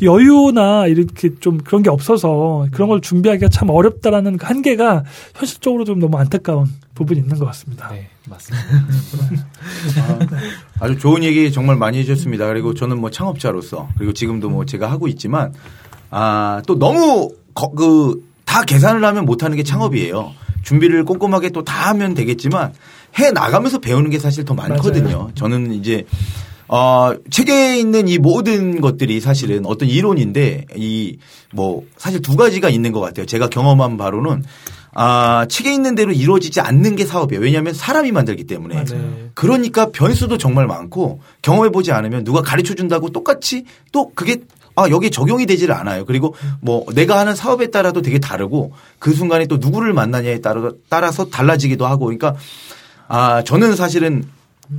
여유나 0.02 0.88
이렇게 0.88 1.36
좀 1.40 1.60
그런 1.60 1.84
게 1.84 1.90
없어서 1.90 2.68
그런 2.72 2.90
걸 2.90 3.02
준비하기가 3.02 3.50
참 3.50 3.70
어렵다라는 3.70 4.38
그 4.38 4.46
한계가 4.46 5.04
현실적으로 5.36 5.86
좀 5.86 6.00
너무 6.00 6.18
안타까운 6.18 6.68
부분이 6.96 7.20
있는 7.20 7.38
것 7.38 7.46
같습니다. 7.46 7.90
네, 7.92 8.10
맞습니다. 8.28 8.68
아, 10.80 10.88
주 10.88 10.98
좋은 10.98 11.24
얘기 11.24 11.52
정말 11.52 11.76
많이 11.78 12.00
해주셨습니다. 12.00 12.48
그리고 12.48 12.74
저는 12.74 13.00
뭐 13.00 13.10
창업자로서 13.10 13.90
그리고 13.98 14.14
지금도 14.14 14.50
뭐 14.50 14.66
제가 14.66 14.92
하고 14.92 15.08
있지만 15.08 15.54
아, 16.10 16.62
또 16.66 16.78
너무 16.78 17.30
거, 17.54 17.70
그 17.72 18.29
다 18.50 18.64
계산을 18.64 19.06
하면 19.06 19.26
못하는 19.26 19.56
게 19.56 19.62
창업이에요. 19.64 20.32
준비를 20.64 21.06
꼼꼼하게 21.06 21.50
또 21.52 21.62
다 21.64 21.90
하면 21.90 22.16
되겠지만 22.16 22.74
해 23.20 23.30
나가면서 23.32 23.78
배우는 23.78 24.10
게 24.10 24.18
사실 24.18 24.44
더 24.44 24.56
많거든요. 24.56 25.04
맞아요. 25.04 25.32
저는 25.36 25.72
이제 25.74 26.06
어, 26.68 27.14
책에 27.30 27.78
있는 27.80 28.08
이 28.08 28.18
모든 28.18 28.82
것들이 28.82 29.20
사실은 29.22 29.66
어떤 29.68 29.88
이론인데 29.88 30.66
이 30.76 31.18
뭐 31.52 31.84
사실 31.98 32.22
두 32.22 32.36
가지가 32.36 32.70
있는 32.70 32.92
것 32.92 33.00
같아요. 33.00 33.26
제가 33.26 33.50
경험한 33.50 33.98
바로는 33.98 34.44
아, 34.94 35.46
책에 35.50 35.74
있는 35.74 35.96
대로 35.96 36.12
이루어지지 36.12 36.62
않는 36.62 36.96
게 36.96 37.06
사업이에요. 37.06 37.42
왜냐하면 37.42 37.74
사람이 37.74 38.12
만들기 38.12 38.44
때문에. 38.46 38.76
맞아요. 38.76 39.14
그러니까 39.34 39.90
변수도 39.92 40.38
정말 40.38 40.68
많고 40.68 41.22
경험해 41.42 41.70
보지 41.72 41.92
않으면 41.92 42.24
누가 42.24 42.42
가르쳐 42.42 42.74
준다고 42.76 43.10
똑같이 43.10 43.66
또 43.92 44.12
그게 44.14 44.42
아, 44.80 44.90
여기 44.90 45.12
적용이 45.12 45.46
되지를 45.46 45.76
않아요. 45.76 46.06
그리고 46.06 46.36
뭐 46.62 46.86
내가 46.94 47.20
하는 47.20 47.36
사업에 47.36 47.68
따라도 47.72 48.02
되게 48.02 48.20
다르고 48.20 48.72
그 49.00 49.14
순간에 49.14 49.46
또 49.46 49.58
누구를 49.58 49.94
만나냐에 49.94 50.40
따라 50.40 50.72
따라서 50.90 51.26
달라지기도 51.26 51.86
하고 51.86 52.06
그러니까 52.06 52.36
아, 53.08 53.44
저는 53.44 53.76
사실은 53.76 54.24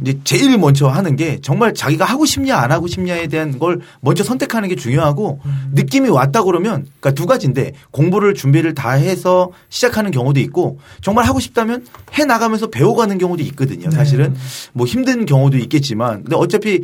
이제 0.03 0.21
제일 0.23 0.57
먼저 0.57 0.87
하는 0.87 1.17
게 1.17 1.41
정말 1.43 1.75
자기가 1.75 2.05
하고 2.05 2.25
싶냐 2.25 2.57
안 2.57 2.71
하고 2.71 2.87
싶냐에 2.87 3.27
대한 3.27 3.59
걸 3.59 3.81
먼저 4.01 4.23
선택하는 4.23 4.69
게 4.69 4.77
중요하고 4.77 5.41
느낌이 5.73 6.09
왔다 6.09 6.45
그러면 6.45 6.87
그러니까 7.01 7.11
두 7.11 7.27
가지인데 7.27 7.73
공부를 7.91 8.35
준비를 8.35 8.75
다 8.75 8.93
해서 8.93 9.51
시작하는 9.69 10.13
경우도 10.13 10.39
있고 10.41 10.79
정말 11.01 11.25
하고 11.27 11.41
싶다면 11.41 11.85
해 12.17 12.25
나가면서 12.25 12.69
배워가는 12.69 13.19
경우도 13.19 13.43
있거든요. 13.43 13.91
사실은 13.91 14.37
뭐 14.73 14.87
힘든 14.87 15.27
경우도 15.27 15.59
있겠지만 15.59 16.23
근데 16.23 16.37
어차피 16.37 16.83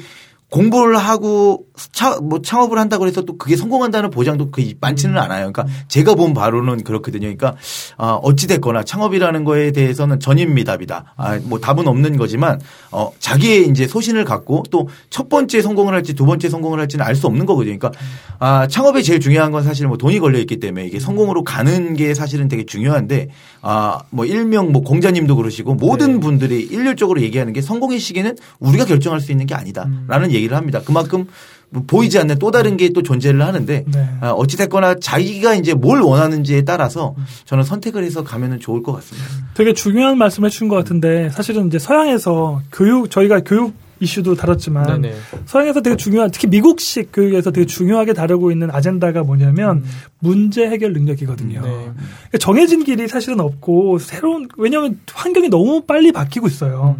공부를 0.50 0.96
하고 0.96 1.65
차, 1.92 2.18
뭐 2.20 2.42
창업을 2.42 2.78
한다고 2.78 3.06
해서 3.06 3.22
또 3.22 3.36
그게 3.36 3.56
성공한다는 3.56 4.10
보장도 4.10 4.50
그 4.50 4.72
많지는 4.80 5.18
않아요. 5.18 5.52
그러니까 5.52 5.66
제가 5.88 6.14
본 6.14 6.34
바로는 6.34 6.84
그렇거든요. 6.84 7.22
그러니까 7.22 7.54
아, 7.96 8.18
어찌됐거나 8.22 8.82
창업이라는 8.82 9.44
거에 9.44 9.72
대해서는 9.72 10.20
전인미답이다. 10.20 11.14
아, 11.16 11.38
뭐 11.44 11.60
답은 11.60 11.86
없는 11.86 12.16
거지만 12.16 12.60
어, 12.90 13.12
자기의 13.18 13.68
이제 13.68 13.86
소신을 13.86 14.24
갖고 14.24 14.64
또 14.70 14.86
첫 15.10 15.28
번째 15.28 15.62
성공을 15.62 15.94
할지 15.94 16.14
두 16.14 16.26
번째 16.26 16.48
성공을 16.48 16.78
할지는 16.78 17.04
알 17.04 17.16
수 17.16 17.26
없는 17.26 17.46
거거든요. 17.46 17.78
그러니까 17.78 17.98
아, 18.38 18.66
창업에 18.66 19.00
제일 19.00 19.20
중요한 19.20 19.50
건 19.50 19.62
사실 19.62 19.86
뭐 19.86 19.96
돈이 19.96 20.18
걸려 20.18 20.38
있기 20.40 20.60
때문에 20.60 20.86
이게 20.86 21.00
성공으로 21.00 21.42
가는 21.44 21.94
게 21.94 22.12
사실은 22.12 22.48
되게 22.48 22.66
중요한데 22.66 23.30
아, 23.62 24.00
뭐 24.10 24.26
일명 24.26 24.72
뭐 24.72 24.82
공자님도 24.82 25.36
그러시고 25.36 25.74
모든 25.74 26.20
분들이 26.20 26.60
일률적으로 26.60 27.22
얘기하는 27.22 27.54
게 27.54 27.62
성공의 27.62 27.98
시기는 27.98 28.36
우리가 28.58 28.84
결정할 28.84 29.20
수 29.20 29.32
있는 29.32 29.46
게 29.46 29.54
아니다라는 29.54 30.32
얘기를 30.32 30.54
합니다. 30.56 30.82
그만큼 30.84 31.26
뭐 31.65 31.65
보이지 31.86 32.18
않는 32.18 32.38
또 32.38 32.50
다른 32.50 32.76
게 32.76 32.86
또 32.96 33.02
존재를 33.02 33.42
하는데 33.42 33.84
네. 33.86 34.08
아, 34.20 34.30
어찌됐거나 34.30 34.94
자기가 35.00 35.54
이제 35.54 35.74
뭘 35.74 36.00
원하는지에 36.00 36.62
따라서 36.62 37.14
저는 37.44 37.64
선택을 37.64 38.04
해서 38.04 38.24
가면은 38.24 38.60
좋을 38.60 38.82
것 38.82 38.92
같습니다. 38.92 39.28
되게 39.54 39.72
중요한 39.72 40.16
말씀을 40.16 40.46
해주신 40.48 40.68
것 40.68 40.76
같은데 40.76 41.28
사실은 41.30 41.66
이제 41.66 41.78
서양에서 41.78 42.62
교육 42.72 43.10
저희가 43.10 43.40
교육 43.40 43.74
이슈도 44.00 44.34
다뤘지만 44.34 45.00
네네. 45.00 45.16
서양에서 45.46 45.80
되게 45.80 45.96
중요한 45.96 46.30
특히 46.30 46.48
미국식 46.48 47.10
교육에서 47.12 47.50
되게 47.50 47.66
중요하게 47.66 48.12
다루고 48.12 48.50
있는 48.50 48.70
아젠다가 48.70 49.22
뭐냐면 49.22 49.84
문제 50.18 50.66
해결 50.66 50.92
능력이거든요. 50.92 51.60
네. 51.62 51.68
그러니까 51.68 52.38
정해진 52.38 52.84
길이 52.84 53.08
사실은 53.08 53.40
없고 53.40 53.98
새로운 53.98 54.48
왜냐하면 54.58 55.00
환경이 55.12 55.48
너무 55.48 55.82
빨리 55.82 56.12
바뀌고 56.12 56.46
있어요. 56.46 56.96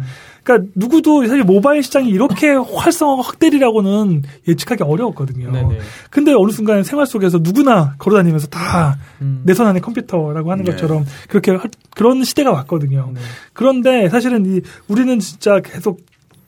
그러니까 0.47 0.71
누구도 0.75 1.27
사실 1.27 1.43
모바일 1.43 1.83
시장이 1.83 2.09
이렇게 2.09 2.51
활성화가 2.53 3.21
확대리라고는 3.21 4.23
예측하기 4.47 4.81
어려웠거든요. 4.83 5.51
네네. 5.51 5.79
근데 6.09 6.33
어느 6.33 6.51
순간 6.51 6.83
생활 6.83 7.05
속에서 7.05 7.39
누구나 7.41 7.95
걸어다니면서 7.99 8.47
다 8.47 8.97
음. 9.21 9.41
내손 9.43 9.67
안에 9.67 9.81
컴퓨터라고 9.81 10.49
하는 10.51 10.63
네. 10.63 10.71
것처럼 10.71 11.05
그렇게 11.27 11.51
할- 11.51 11.69
그런 11.93 12.23
시대가 12.23 12.51
왔거든요. 12.51 13.11
네. 13.13 13.19
그런데 13.51 14.07
사실은 14.07 14.45
이 14.45 14.61
우리는 14.87 15.19
진짜 15.19 15.59
계속 15.59 15.99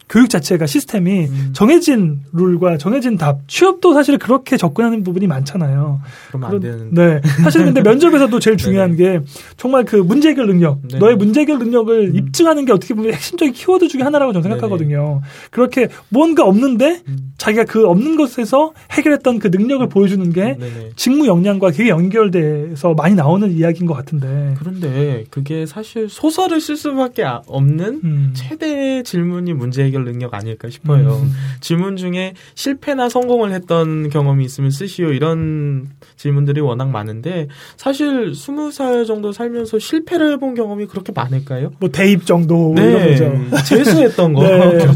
교육 0.10 0.28
자체가 0.30 0.66
시스템이 0.66 1.26
음. 1.28 1.50
정해진 1.54 2.22
룰과 2.34 2.78
정해진 2.78 3.16
답, 3.16 3.48
취업도 3.48 3.94
사실 3.94 4.18
그렇게 4.18 4.58
접근하는 4.58 5.04
부분이 5.04 5.28
많잖아요. 5.28 6.02
그러면 6.30 6.46
안 6.52 6.60
그런- 6.60 6.90
되는. 6.90 6.94
네. 6.94 7.22
사실 7.44 7.64
근데 7.64 7.82
면접에서도 7.82 8.40
제일 8.40 8.58
중요한 8.58 8.96
게 8.96 9.20
정말 9.56 9.86
그 9.86 9.98
문제 9.98 10.30
해결 10.30 10.48
능력, 10.48 10.80
네. 10.92 10.98
너의 10.98 11.16
문제 11.16 11.42
해결 11.42 11.60
능력을 11.60 12.16
입증하는 12.16 12.66
게 12.66 12.72
어떻게 12.74 12.96
보면 12.96 13.14
핵심적인 13.14 13.54
키워드 13.54 13.88
중에 13.88 14.02
하나라고 14.02 14.34
저는 14.34 14.50
생각하거든요. 14.50 15.22
그렇게 15.52 15.88
뭔가 16.10 16.44
없는데 16.44 17.02
음. 17.08 17.34
자기가 17.38 17.66
그 17.66 17.88
없는 17.88 18.16
것에서 18.16 18.74
해결했던 18.92 19.38
그 19.40 19.48
능력을 19.50 19.88
보여주는 19.90 20.28
게 20.34 20.58
네네. 20.58 20.90
직무 20.96 21.28
역량과 21.28 21.72
되게 21.72 21.90
연결돼서 21.90 22.94
많이 22.96 23.14
나오는 23.16 23.52
이야기인 23.52 23.86
것 23.86 23.94
같은데. 23.94 24.56
그런데 24.58 25.24
그게 25.30 25.66
사실 25.68 26.10
소설을 26.10 26.60
쓸 26.62 26.76
수밖에 26.76 27.24
아- 27.24 27.42
없는 27.48 28.02
음. 28.04 28.34
최대의 28.36 29.04
질문이 29.04 29.54
문제 29.54 29.84
해결 29.84 29.99
능력 30.04 30.34
아닐까 30.34 30.70
싶어요. 30.70 31.22
음. 31.24 31.32
질문 31.60 31.98
중에 31.98 32.34
실패나 32.56 33.10
성공을 33.10 33.52
했던 33.52 34.10
경험이 34.10 34.46
있으면 34.46 34.72
쓰시오 34.72 35.12
이런 35.12 35.90
질문들이 36.16 36.62
워낙 36.62 36.90
많은데 36.90 37.48
사실 37.78 38.34
스무 38.36 38.72
살 38.72 39.06
정도 39.06 39.32
살면서 39.32 39.80
실패를 39.80 40.34
해본 40.34 40.56
경험이 40.56 40.86
그렇게 40.86 41.12
많을까요? 41.14 41.72
뭐 41.80 41.90
대입 41.90 42.26
정도 42.26 42.74
거죠. 42.74 43.30
네, 43.30 43.64
재수했던 43.66 44.34
거. 44.34 44.44
네. 44.48 44.88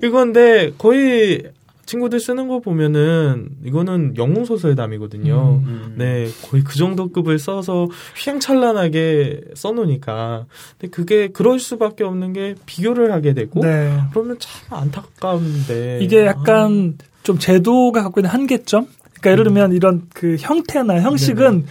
이건데 0.06 0.72
거의 0.78 1.42
친구들 1.90 2.20
쓰는 2.20 2.46
거 2.46 2.60
보면은 2.60 3.48
이거는 3.64 4.16
영웅 4.16 4.44
소설담이거든요. 4.44 5.60
음. 5.66 5.94
네, 5.96 6.28
거의 6.48 6.62
그 6.62 6.76
정도 6.76 7.10
급을 7.10 7.40
써서 7.40 7.88
휘황찬란하게 8.16 9.40
써놓으니까. 9.54 10.46
근데 10.78 10.88
그게 10.88 11.28
그럴 11.28 11.58
수밖에 11.58 12.04
없는 12.04 12.32
게 12.32 12.54
비교를 12.64 13.12
하게 13.12 13.34
되고. 13.34 13.58
네. 13.60 13.98
그러면 14.12 14.36
참 14.38 14.78
안타까운데. 14.78 15.98
이게 16.00 16.26
약간 16.26 16.96
좀 17.24 17.40
제도가 17.40 18.04
갖고 18.04 18.20
있는 18.20 18.30
한계점? 18.30 18.86
그러니까 19.14 19.30
예를 19.32 19.44
들면 19.44 19.72
이런 19.72 20.02
그 20.14 20.36
형태나 20.38 21.00
형식은 21.00 21.66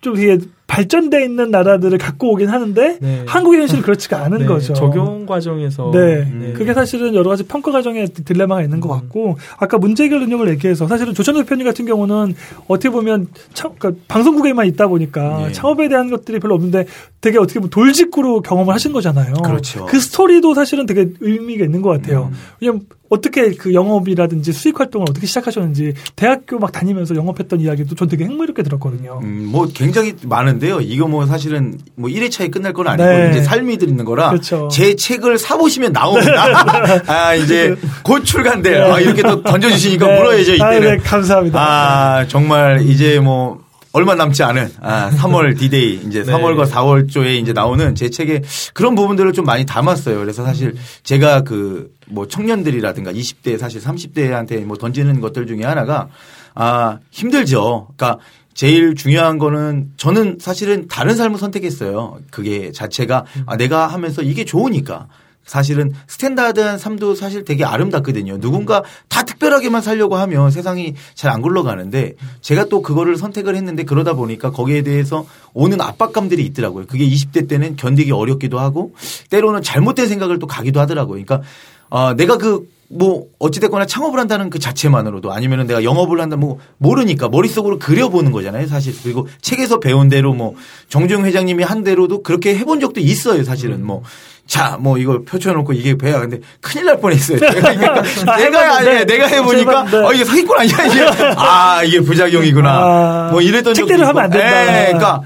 좀 0.00 0.16
되게 0.16 0.38
발전돼 0.72 1.22
있는 1.22 1.50
나라들을 1.50 1.98
갖고 1.98 2.32
오긴 2.32 2.48
하는데 2.48 2.96
네. 2.98 3.24
한국의 3.26 3.60
현실은 3.60 3.82
그렇지가 3.82 4.24
않은 4.24 4.38
네, 4.38 4.46
거죠. 4.46 4.72
적용 4.72 5.26
과정에서. 5.26 5.90
네. 5.92 5.98
음. 6.22 6.54
그게 6.56 6.72
사실은 6.72 7.14
여러 7.14 7.28
가지 7.28 7.42
평가 7.42 7.70
과정에 7.70 8.06
딜레마가 8.06 8.62
있는 8.62 8.80
것 8.80 8.88
음. 8.88 9.00
같고, 9.00 9.36
아까 9.58 9.76
문제 9.76 10.04
해결 10.04 10.20
능력을 10.20 10.48
얘기해서 10.48 10.86
사실은 10.86 11.12
조천호 11.12 11.40
대표님 11.42 11.66
같은 11.66 11.84
경우는 11.84 12.34
어떻게 12.68 12.88
보면 12.88 13.26
참, 13.52 13.72
그러니까 13.78 14.02
방송국에만 14.08 14.64
있다 14.68 14.86
보니까 14.86 15.48
예. 15.48 15.52
창업에 15.52 15.90
대한 15.90 16.08
것들이 16.08 16.40
별로 16.40 16.54
없는데 16.54 16.86
되게 17.20 17.36
어떻게 17.36 17.60
보면 17.60 17.68
돌직구로 17.68 18.40
경험을 18.40 18.72
하신 18.72 18.94
거잖아요. 18.94 19.34
그렇죠. 19.44 19.84
그 19.84 20.00
스토리도 20.00 20.54
사실은 20.54 20.86
되게 20.86 21.08
의미가 21.20 21.66
있는 21.66 21.82
것 21.82 21.90
같아요. 21.90 22.30
음. 22.32 22.38
왜냐면 22.62 22.80
어떻게 23.12 23.50
그 23.50 23.74
영업이라든지 23.74 24.52
수익 24.52 24.80
활동을 24.80 25.06
어떻게 25.10 25.26
시작하셨는지 25.26 25.92
대학교 26.16 26.58
막 26.58 26.72
다니면서 26.72 27.14
영업했던 27.14 27.60
이야기도 27.60 27.94
전 27.94 28.08
되게 28.08 28.24
흥미롭게 28.24 28.62
들었거든요. 28.62 29.20
음, 29.22 29.50
뭐 29.52 29.68
굉장히 29.72 30.14
많은데요. 30.22 30.80
이거 30.80 31.06
뭐 31.06 31.26
사실은 31.26 31.78
뭐 31.94 32.08
1회차에 32.08 32.50
끝날 32.50 32.72
건 32.72 32.88
아니고 32.88 33.04
네. 33.06 33.30
이제 33.30 33.42
삶이 33.42 33.76
들있는 33.76 34.06
거라 34.06 34.30
그렇죠. 34.30 34.68
제 34.68 34.96
책을 34.96 35.36
사보시면 35.36 35.92
나옵니다. 35.92 37.02
아, 37.06 37.34
이제 37.34 37.76
곧 38.02 38.24
출간돼. 38.24 38.80
아, 38.80 38.98
이렇게 38.98 39.20
또 39.20 39.42
던져주시니까 39.42 40.06
네. 40.06 40.16
물어야죠, 40.18 40.52
아, 40.52 40.72
이때는. 40.72 40.80
네, 40.80 40.96
감사합니다. 40.96 41.60
아, 41.60 42.26
정말 42.28 42.80
이제 42.86 43.20
뭐 43.20 43.61
얼마 43.92 44.14
남지 44.14 44.42
않은 44.42 44.70
아, 44.80 45.10
3월 45.10 45.58
디데이 45.58 46.02
이제 46.06 46.22
네. 46.22 46.32
3월과 46.32 46.68
4월 46.68 47.10
초에 47.10 47.36
이제 47.36 47.52
나오는 47.52 47.94
제 47.94 48.08
책에 48.08 48.42
그런 48.72 48.94
부분들을 48.94 49.32
좀 49.32 49.44
많이 49.44 49.66
담았어요. 49.66 50.18
그래서 50.18 50.44
사실 50.44 50.74
제가 51.02 51.42
그 51.42 51.92
뭐 52.12 52.28
청년들이라든가 52.28 53.12
20대 53.12 53.58
사실 53.58 53.80
30대한테 53.80 54.64
뭐 54.64 54.76
던지는 54.76 55.20
것들 55.20 55.46
중에 55.46 55.64
하나가 55.64 56.08
아, 56.54 56.98
힘들죠. 57.10 57.88
그러니까 57.96 58.22
제일 58.54 58.94
중요한 58.94 59.38
거는 59.38 59.92
저는 59.96 60.38
사실은 60.40 60.86
다른 60.88 61.16
삶을 61.16 61.38
선택했어요. 61.38 62.18
그게 62.30 62.70
자체가 62.70 63.24
아, 63.46 63.56
내가 63.56 63.86
하면서 63.86 64.22
이게 64.22 64.44
좋으니까. 64.44 65.08
사실은 65.44 65.92
스탠다드한 66.06 66.78
삶도 66.78 67.14
사실 67.14 67.44
되게 67.44 67.64
아름답거든요. 67.64 68.38
누군가 68.38 68.82
다 69.08 69.24
특별하게만 69.24 69.82
살려고 69.82 70.16
하면 70.16 70.50
세상이 70.52 70.94
잘 71.14 71.32
안 71.32 71.40
굴러가는데 71.40 72.14
제가 72.42 72.66
또 72.66 72.82
그거를 72.82 73.16
선택을 73.16 73.56
했는데 73.56 73.84
그러다 73.84 74.12
보니까 74.12 74.50
거기에 74.50 74.82
대해서 74.82 75.24
오는 75.54 75.80
압박감들이 75.80 76.44
있더라고요. 76.46 76.84
그게 76.86 77.08
20대 77.08 77.48
때는 77.48 77.76
견디기 77.76 78.12
어렵기도 78.12 78.58
하고 78.58 78.94
때로는 79.30 79.62
잘못된 79.62 80.08
생각을 80.08 80.38
또 80.38 80.46
가기도 80.46 80.80
하더라고요. 80.80 81.24
그러니까 81.24 81.40
어, 81.88 82.14
내가 82.14 82.36
그뭐 82.38 83.26
어찌됐거나 83.38 83.86
창업을 83.86 84.18
한다는 84.18 84.50
그 84.50 84.58
자체만으로도 84.58 85.32
아니면은 85.32 85.66
내가 85.66 85.84
영업을 85.84 86.20
한다 86.20 86.36
뭐 86.36 86.58
모르니까 86.78 87.28
머릿속으로 87.28 87.78
그려보는 87.78 88.32
거잖아요 88.32 88.66
사실 88.66 88.94
그리고 89.02 89.28
책에서 89.42 89.78
배운 89.80 90.08
대로 90.08 90.32
뭐 90.32 90.54
정주영 90.88 91.26
회장님이 91.26 91.64
한 91.64 91.84
대로도 91.84 92.22
그렇게 92.22 92.56
해본 92.56 92.80
적도 92.80 93.00
있어요 93.00 93.44
사실은 93.44 93.84
뭐 93.84 94.02
자, 94.46 94.76
뭐 94.78 94.98
이걸 94.98 95.24
펼쳐놓고 95.24 95.72
이게 95.72 95.96
배야. 95.96 96.20
근데 96.20 96.38
큰일 96.60 96.86
날 96.86 97.00
뻔했어요. 97.00 97.38
그러니까 97.38 98.02
아, 98.26 98.36
내가 98.36 98.60
해봤는데. 98.60 98.96
아니 98.96 99.06
내가 99.06 99.26
해보니까 99.26 99.70
해봤는데. 99.70 99.96
어 100.06 100.12
이게 100.12 100.24
사기꾼 100.24 100.58
아니야 100.58 100.84
이게 100.86 101.06
아 101.38 101.82
이게 101.84 102.00
부작용이구나. 102.00 102.70
아, 102.70 103.28
뭐 103.30 103.40
이랬던 103.40 103.72
적도 103.74 103.94
있고. 103.94 104.04
하면 104.04 104.24
안 104.24 104.30
된다. 104.30 104.48
예, 104.80 104.86
그러니까 104.86 105.22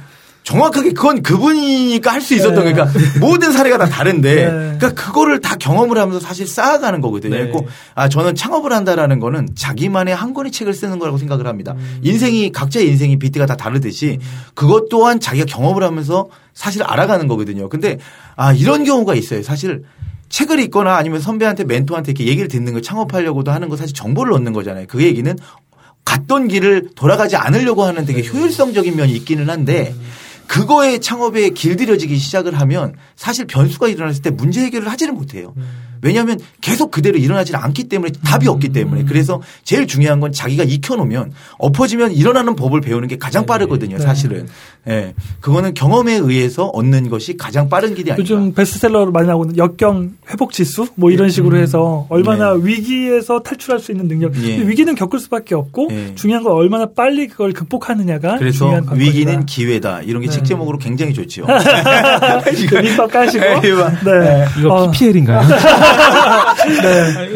정확하게 0.46 0.92
그건 0.92 1.22
그분이니까 1.22 2.12
할 2.12 2.20
수 2.26 2.34
있었던 2.34 2.64
네. 2.64 2.72
그러니까 2.72 2.98
모든 3.20 3.52
사례가 3.52 3.78
다 3.78 3.86
다른데 3.86 4.34
네. 4.34 4.48
그러니까 4.48 4.94
그거를 4.94 5.40
다 5.40 5.56
경험을 5.56 5.98
하면서 5.98 6.20
사실 6.20 6.46
쌓아가는 6.46 7.00
거거든요. 7.00 7.36
네. 7.36 7.52
아 7.94 8.08
저는 8.08 8.34
창업을 8.36 8.72
한다라는 8.72 9.18
거는 9.20 9.48
자기만의 9.54 10.14
한 10.14 10.34
권의 10.34 10.52
책을 10.52 10.72
쓰는 10.72 10.98
거라고 10.98 11.18
생각을 11.18 11.46
합니다. 11.46 11.74
인생이 12.02 12.52
각자의 12.52 12.88
인생이 12.88 13.18
비트가 13.18 13.46
다 13.46 13.56
다르듯이 13.56 14.18
그것 14.54 14.88
또한 14.88 15.18
자기가 15.20 15.46
경험을 15.46 15.82
하면서 15.82 16.28
사실 16.54 16.82
알아가는 16.84 17.26
거거든요. 17.26 17.68
근데 17.68 17.98
아 18.36 18.52
이런 18.52 18.84
경우가 18.84 19.14
있어요. 19.14 19.42
사실 19.42 19.82
책을 20.28 20.60
읽거나 20.60 20.96
아니면 20.96 21.20
선배한테 21.20 21.64
멘토한테 21.64 22.12
이렇게 22.12 22.26
얘기를 22.26 22.48
듣는 22.48 22.72
거 22.72 22.80
창업하려고도 22.80 23.50
하는 23.50 23.68
거 23.68 23.76
사실 23.76 23.94
정보를 23.94 24.32
얻는 24.32 24.52
거잖아요. 24.52 24.86
그 24.88 25.02
얘기는 25.02 25.36
갔던 26.04 26.48
길을 26.48 26.90
돌아가지 26.94 27.34
않으려고 27.36 27.84
하는 27.84 28.06
되게 28.06 28.26
효율성적인 28.26 28.96
면이 28.96 29.12
있기는 29.12 29.50
한데 29.50 29.92
그거에 30.46 30.98
창업에 30.98 31.50
길들여지기 31.50 32.16
시작을 32.16 32.58
하면 32.60 32.94
사실 33.16 33.46
변수가 33.46 33.88
일어났을 33.88 34.22
때 34.22 34.30
문제 34.30 34.62
해결을 34.62 34.88
하지를 34.90 35.12
못해요. 35.12 35.54
왜냐하면 36.06 36.38
계속 36.60 36.90
그대로 36.90 37.18
일어나지 37.18 37.54
않기 37.56 37.84
때문에 37.84 38.12
답이 38.24 38.48
없기 38.48 38.70
때문에 38.70 39.04
그래서 39.04 39.42
제일 39.64 39.86
중요한 39.86 40.20
건 40.20 40.32
자기가 40.32 40.64
익혀놓으면 40.64 41.32
엎어지면 41.58 42.12
일어나는 42.12 42.54
법을 42.56 42.80
배우는 42.80 43.08
게 43.08 43.18
가장 43.18 43.44
빠르거든요. 43.46 43.98
사실은. 43.98 44.46
예. 44.88 45.14
그거는 45.40 45.74
경험에 45.74 46.14
의해서 46.14 46.66
얻는 46.66 47.10
것이 47.10 47.36
가장 47.36 47.68
빠른 47.68 47.94
길이 47.94 48.12
아닌가. 48.12 48.20
요즘 48.20 48.54
베스트셀러로 48.54 49.10
많이 49.10 49.26
나오는 49.26 49.56
역경 49.56 50.12
회복 50.30 50.52
지수 50.52 50.86
뭐 50.94 51.10
이런 51.10 51.28
식으로 51.28 51.56
해서 51.58 52.06
얼마나 52.08 52.52
위기에서 52.52 53.40
탈출할 53.40 53.80
수 53.80 53.90
있는 53.90 54.06
능력. 54.06 54.36
예. 54.42 54.58
위기는 54.58 54.94
겪을 54.94 55.18
수밖에 55.18 55.54
없고 55.54 55.88
예. 55.90 56.14
중요한 56.14 56.44
건 56.44 56.52
얼마나 56.52 56.86
빨리 56.86 57.26
그걸 57.26 57.52
극복하느냐가 57.52 58.38
그래서. 58.38 58.80
위기는 58.92 59.44
기회다. 59.46 60.02
이런 60.02 60.22
게책 60.22 60.42
네. 60.42 60.48
제목으로 60.48 60.78
굉장히 60.78 61.12
좋지요. 61.14 61.46
그 62.68 62.76
밑밥 62.76 63.10
까시고. 63.10 63.44
예, 63.64 63.74
네. 64.04 64.44
이거 64.58 64.68
어, 64.74 64.90
PPL인가요? 64.90 65.40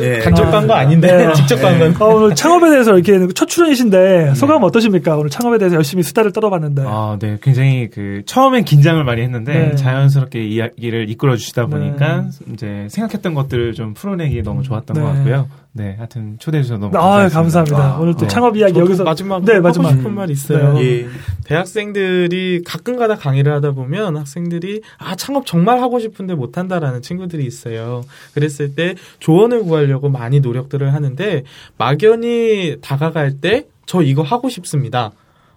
예. 0.01 0.19
간접 0.19 0.51
광고 0.51 0.75
아닌데 0.75 1.27
네. 1.27 1.33
직접 1.35 1.57
광고는 1.61 2.01
어, 2.01 2.07
오늘 2.15 2.35
창업에 2.35 2.71
대해서 2.71 2.95
이렇게 2.97 3.33
첫 3.35 3.47
출연이신데 3.49 4.35
소감 4.35 4.63
어떠십니까? 4.63 5.17
오늘 5.17 5.31
창업에 5.31 5.59
대해서 5.59 5.77
열심히 5.77 6.03
수다를 6.03 6.33
떨어봤는데. 6.33 6.83
아, 6.87 7.17
네. 7.21 7.39
굉장히 7.43 7.89
그 7.91 8.23
처음엔 8.27 8.65
긴장을 8.65 9.03
많이 9.05 9.23
했는데 9.23 9.53
네. 9.71 9.75
자연스럽게 9.77 10.45
이야기를 10.45 11.11
이끌어 11.11 11.37
주시다 11.37 11.67
보니까 11.67 12.27
이제 12.53 12.87
생각했던 12.91 13.35
것들을 13.35 13.75
좀 13.75 13.95
풀어내기 13.95 14.43
너무 14.43 14.63
좋았던 14.63 14.95
네. 14.95 15.03
것 15.03 15.13
같고요. 15.15 15.49
네. 15.73 15.95
하여튼 15.97 16.37
초대해 16.39 16.63
주셔서 16.63 16.81
너무 16.81 16.97
아, 16.97 17.01
감사했습니다. 17.29 17.41
감사합니다. 17.41 17.95
아, 17.97 17.99
오늘 18.01 18.15
또 18.15 18.21
네. 18.21 18.27
창업 18.27 18.57
이야기 18.57 18.79
여기서 18.79 19.05
네, 19.45 19.55
하고 19.55 19.63
마지막. 19.69 19.91
싶은 19.91 20.15
말 20.15 20.31
있어요. 20.31 20.73
네. 20.75 20.83
예. 21.03 21.09
대학생들이 21.45 22.63
가끔가다 22.65 23.17
강의를 23.17 23.53
하다 23.55 23.73
보면 23.73 24.17
학생들이 24.17 24.83
아 24.99 25.15
창업 25.15 25.47
정말 25.47 25.81
하고 25.81 25.99
싶은데 26.01 26.35
못 26.35 26.59
한다라는 26.59 27.03
친구들이 27.03 27.45
있어요. 27.47 28.03
그랬을 28.35 28.75
때 28.75 28.95
조언을 29.21 29.63
구하려고 29.63 30.09
많이 30.09 30.41
노력들을 30.41 30.93
하는데 30.93 31.45
막연히 31.79 32.77
다가갈 32.81 33.41
때 33.41 33.67
저 33.91 34.03
이거 34.03 34.23
하고 34.23 34.49
싶습니다. 34.49 35.11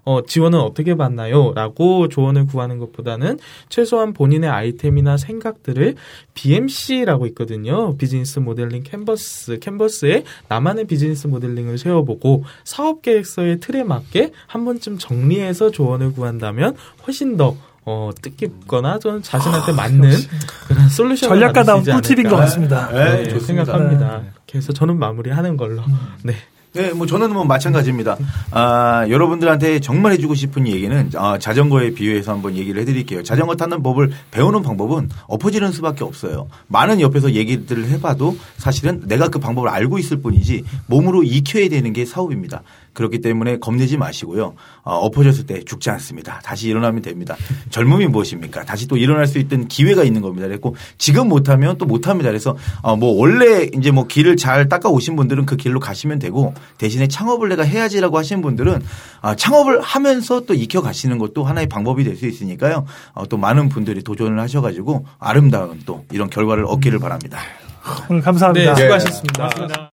어, 0.05 0.21
지원은 0.25 0.59
어떻게 0.59 0.95
받나요? 0.95 1.53
라고 1.53 2.09
조언을 2.09 2.45
구하는 2.45 2.77
것보다는 2.79 3.39
최소한 3.69 4.13
본인의 4.13 4.49
아이템이나 4.49 5.15
생각들을 5.17 5.95
BMC라고 6.33 7.25
있거든요. 7.27 7.95
Business 7.97 8.39
modeling 8.39 8.83
canvas. 8.83 9.59
Canvas에 9.59 10.25
나만의 10.49 10.87
business 10.87 11.27
modeling을 11.27 11.77
세워보고 11.77 12.43
사업 12.65 13.01
계획서의 13.01 13.59
틀에 13.59 13.83
맞게 13.83 14.31
한 14.47 14.65
번쯤 14.65 14.97
정리해서 14.97 15.71
조언을 15.71 16.13
구한다면 16.13 16.75
훨씬 17.07 17.37
더 17.37 17.55
어, 17.85 18.11
뜻깊거나 18.21 18.99
저는 18.99 19.21
자신한테 19.23 19.73
맞는 19.73 20.09
그런 20.67 20.87
솔루션을 20.89 21.35
전략가다운 21.35 21.83
꿀팁인 21.83 22.29
것. 22.29 22.37
같습니다. 22.37 22.89
네, 22.91 23.23
네, 23.23 23.29
좋습니다. 23.29 23.65
생각합니다. 23.65 24.21
그래서 24.49 24.71
저는 24.71 24.97
마무리하는 24.99 25.57
걸로. 25.57 25.81
네. 26.23 26.33
네, 26.73 26.91
뭐 26.91 27.05
저는 27.05 27.31
뭐 27.31 27.45
마찬가지입니다. 27.45 28.17
아, 28.49 29.05
여러분들한테 29.07 29.79
정말 29.79 30.13
해주고 30.13 30.33
싶은 30.33 30.67
얘기는 30.67 31.11
아, 31.15 31.37
자전거에 31.37 31.91
비유해서 31.91 32.31
한번 32.31 32.55
얘기를 32.55 32.81
해드릴게요. 32.81 33.21
자전거 33.21 33.55
타는 33.55 33.83
법을 33.83 34.11
배우는 34.31 34.63
방법은 34.63 35.09
엎어지는 35.27 35.71
수밖에 35.71 36.03
없어요. 36.03 36.47
많은 36.67 36.99
옆에서 36.99 37.33
얘기들을 37.33 37.89
해봐도 37.89 38.35
사실은 38.57 39.03
내가 39.05 39.27
그 39.27 39.37
방법을 39.37 39.69
알고 39.69 39.99
있을 39.99 40.21
뿐이지 40.23 40.63
몸으로 40.87 41.21
익혀야 41.21 41.69
되는 41.69 41.93
게 41.93 42.05
사업입니다. 42.05 42.63
그렇기 42.93 43.21
때문에 43.21 43.59
겁내지 43.59 43.97
마시고요. 43.97 44.55
어, 44.83 44.95
엎어졌을 44.95 45.45
때 45.45 45.63
죽지 45.63 45.89
않습니다. 45.91 46.39
다시 46.43 46.69
일어나면 46.69 47.01
됩니다. 47.01 47.35
젊음이 47.69 48.07
무엇입니까? 48.07 48.63
다시 48.65 48.87
또 48.87 48.97
일어날 48.97 49.27
수 49.27 49.37
있던 49.39 49.67
기회가 49.67 50.03
있는 50.03 50.21
겁니다. 50.21 50.47
그래고 50.47 50.75
지금 50.97 51.27
못하면 51.29 51.77
또 51.77 51.85
못합니다. 51.85 52.29
그래서 52.29 52.55
어, 52.81 52.95
뭐 52.95 53.13
원래 53.19 53.69
이제 53.75 53.91
뭐 53.91 54.07
길을 54.07 54.37
잘 54.37 54.69
닦아 54.69 54.89
오신 54.89 55.15
분들은 55.15 55.45
그 55.45 55.57
길로 55.57 55.79
가시면 55.79 56.19
되고 56.19 56.53
대신에 56.77 57.07
창업을 57.07 57.49
내가 57.49 57.63
해야지라고 57.63 58.17
하시는 58.17 58.41
분들은 58.41 58.81
아, 59.21 59.35
창업을 59.35 59.81
하면서 59.81 60.41
또 60.41 60.53
익혀 60.53 60.81
가시는 60.81 61.17
것도 61.17 61.43
하나의 61.43 61.67
방법이 61.67 62.03
될 62.03 62.13
수 62.13 62.27
있으니까요. 62.27 62.85
어, 63.13 63.27
또 63.27 63.37
많은 63.37 63.69
분들이 63.69 64.03
도전을 64.03 64.39
하셔가지고 64.39 65.05
아름다운 65.19 65.81
또 65.85 66.05
이런 66.11 66.29
결과를 66.29 66.65
얻기를 66.65 66.99
바랍니다. 66.99 67.39
오늘 68.09 68.21
감사합니다. 68.21 68.75
네, 68.75 68.81
수고하셨습니다. 68.81 69.89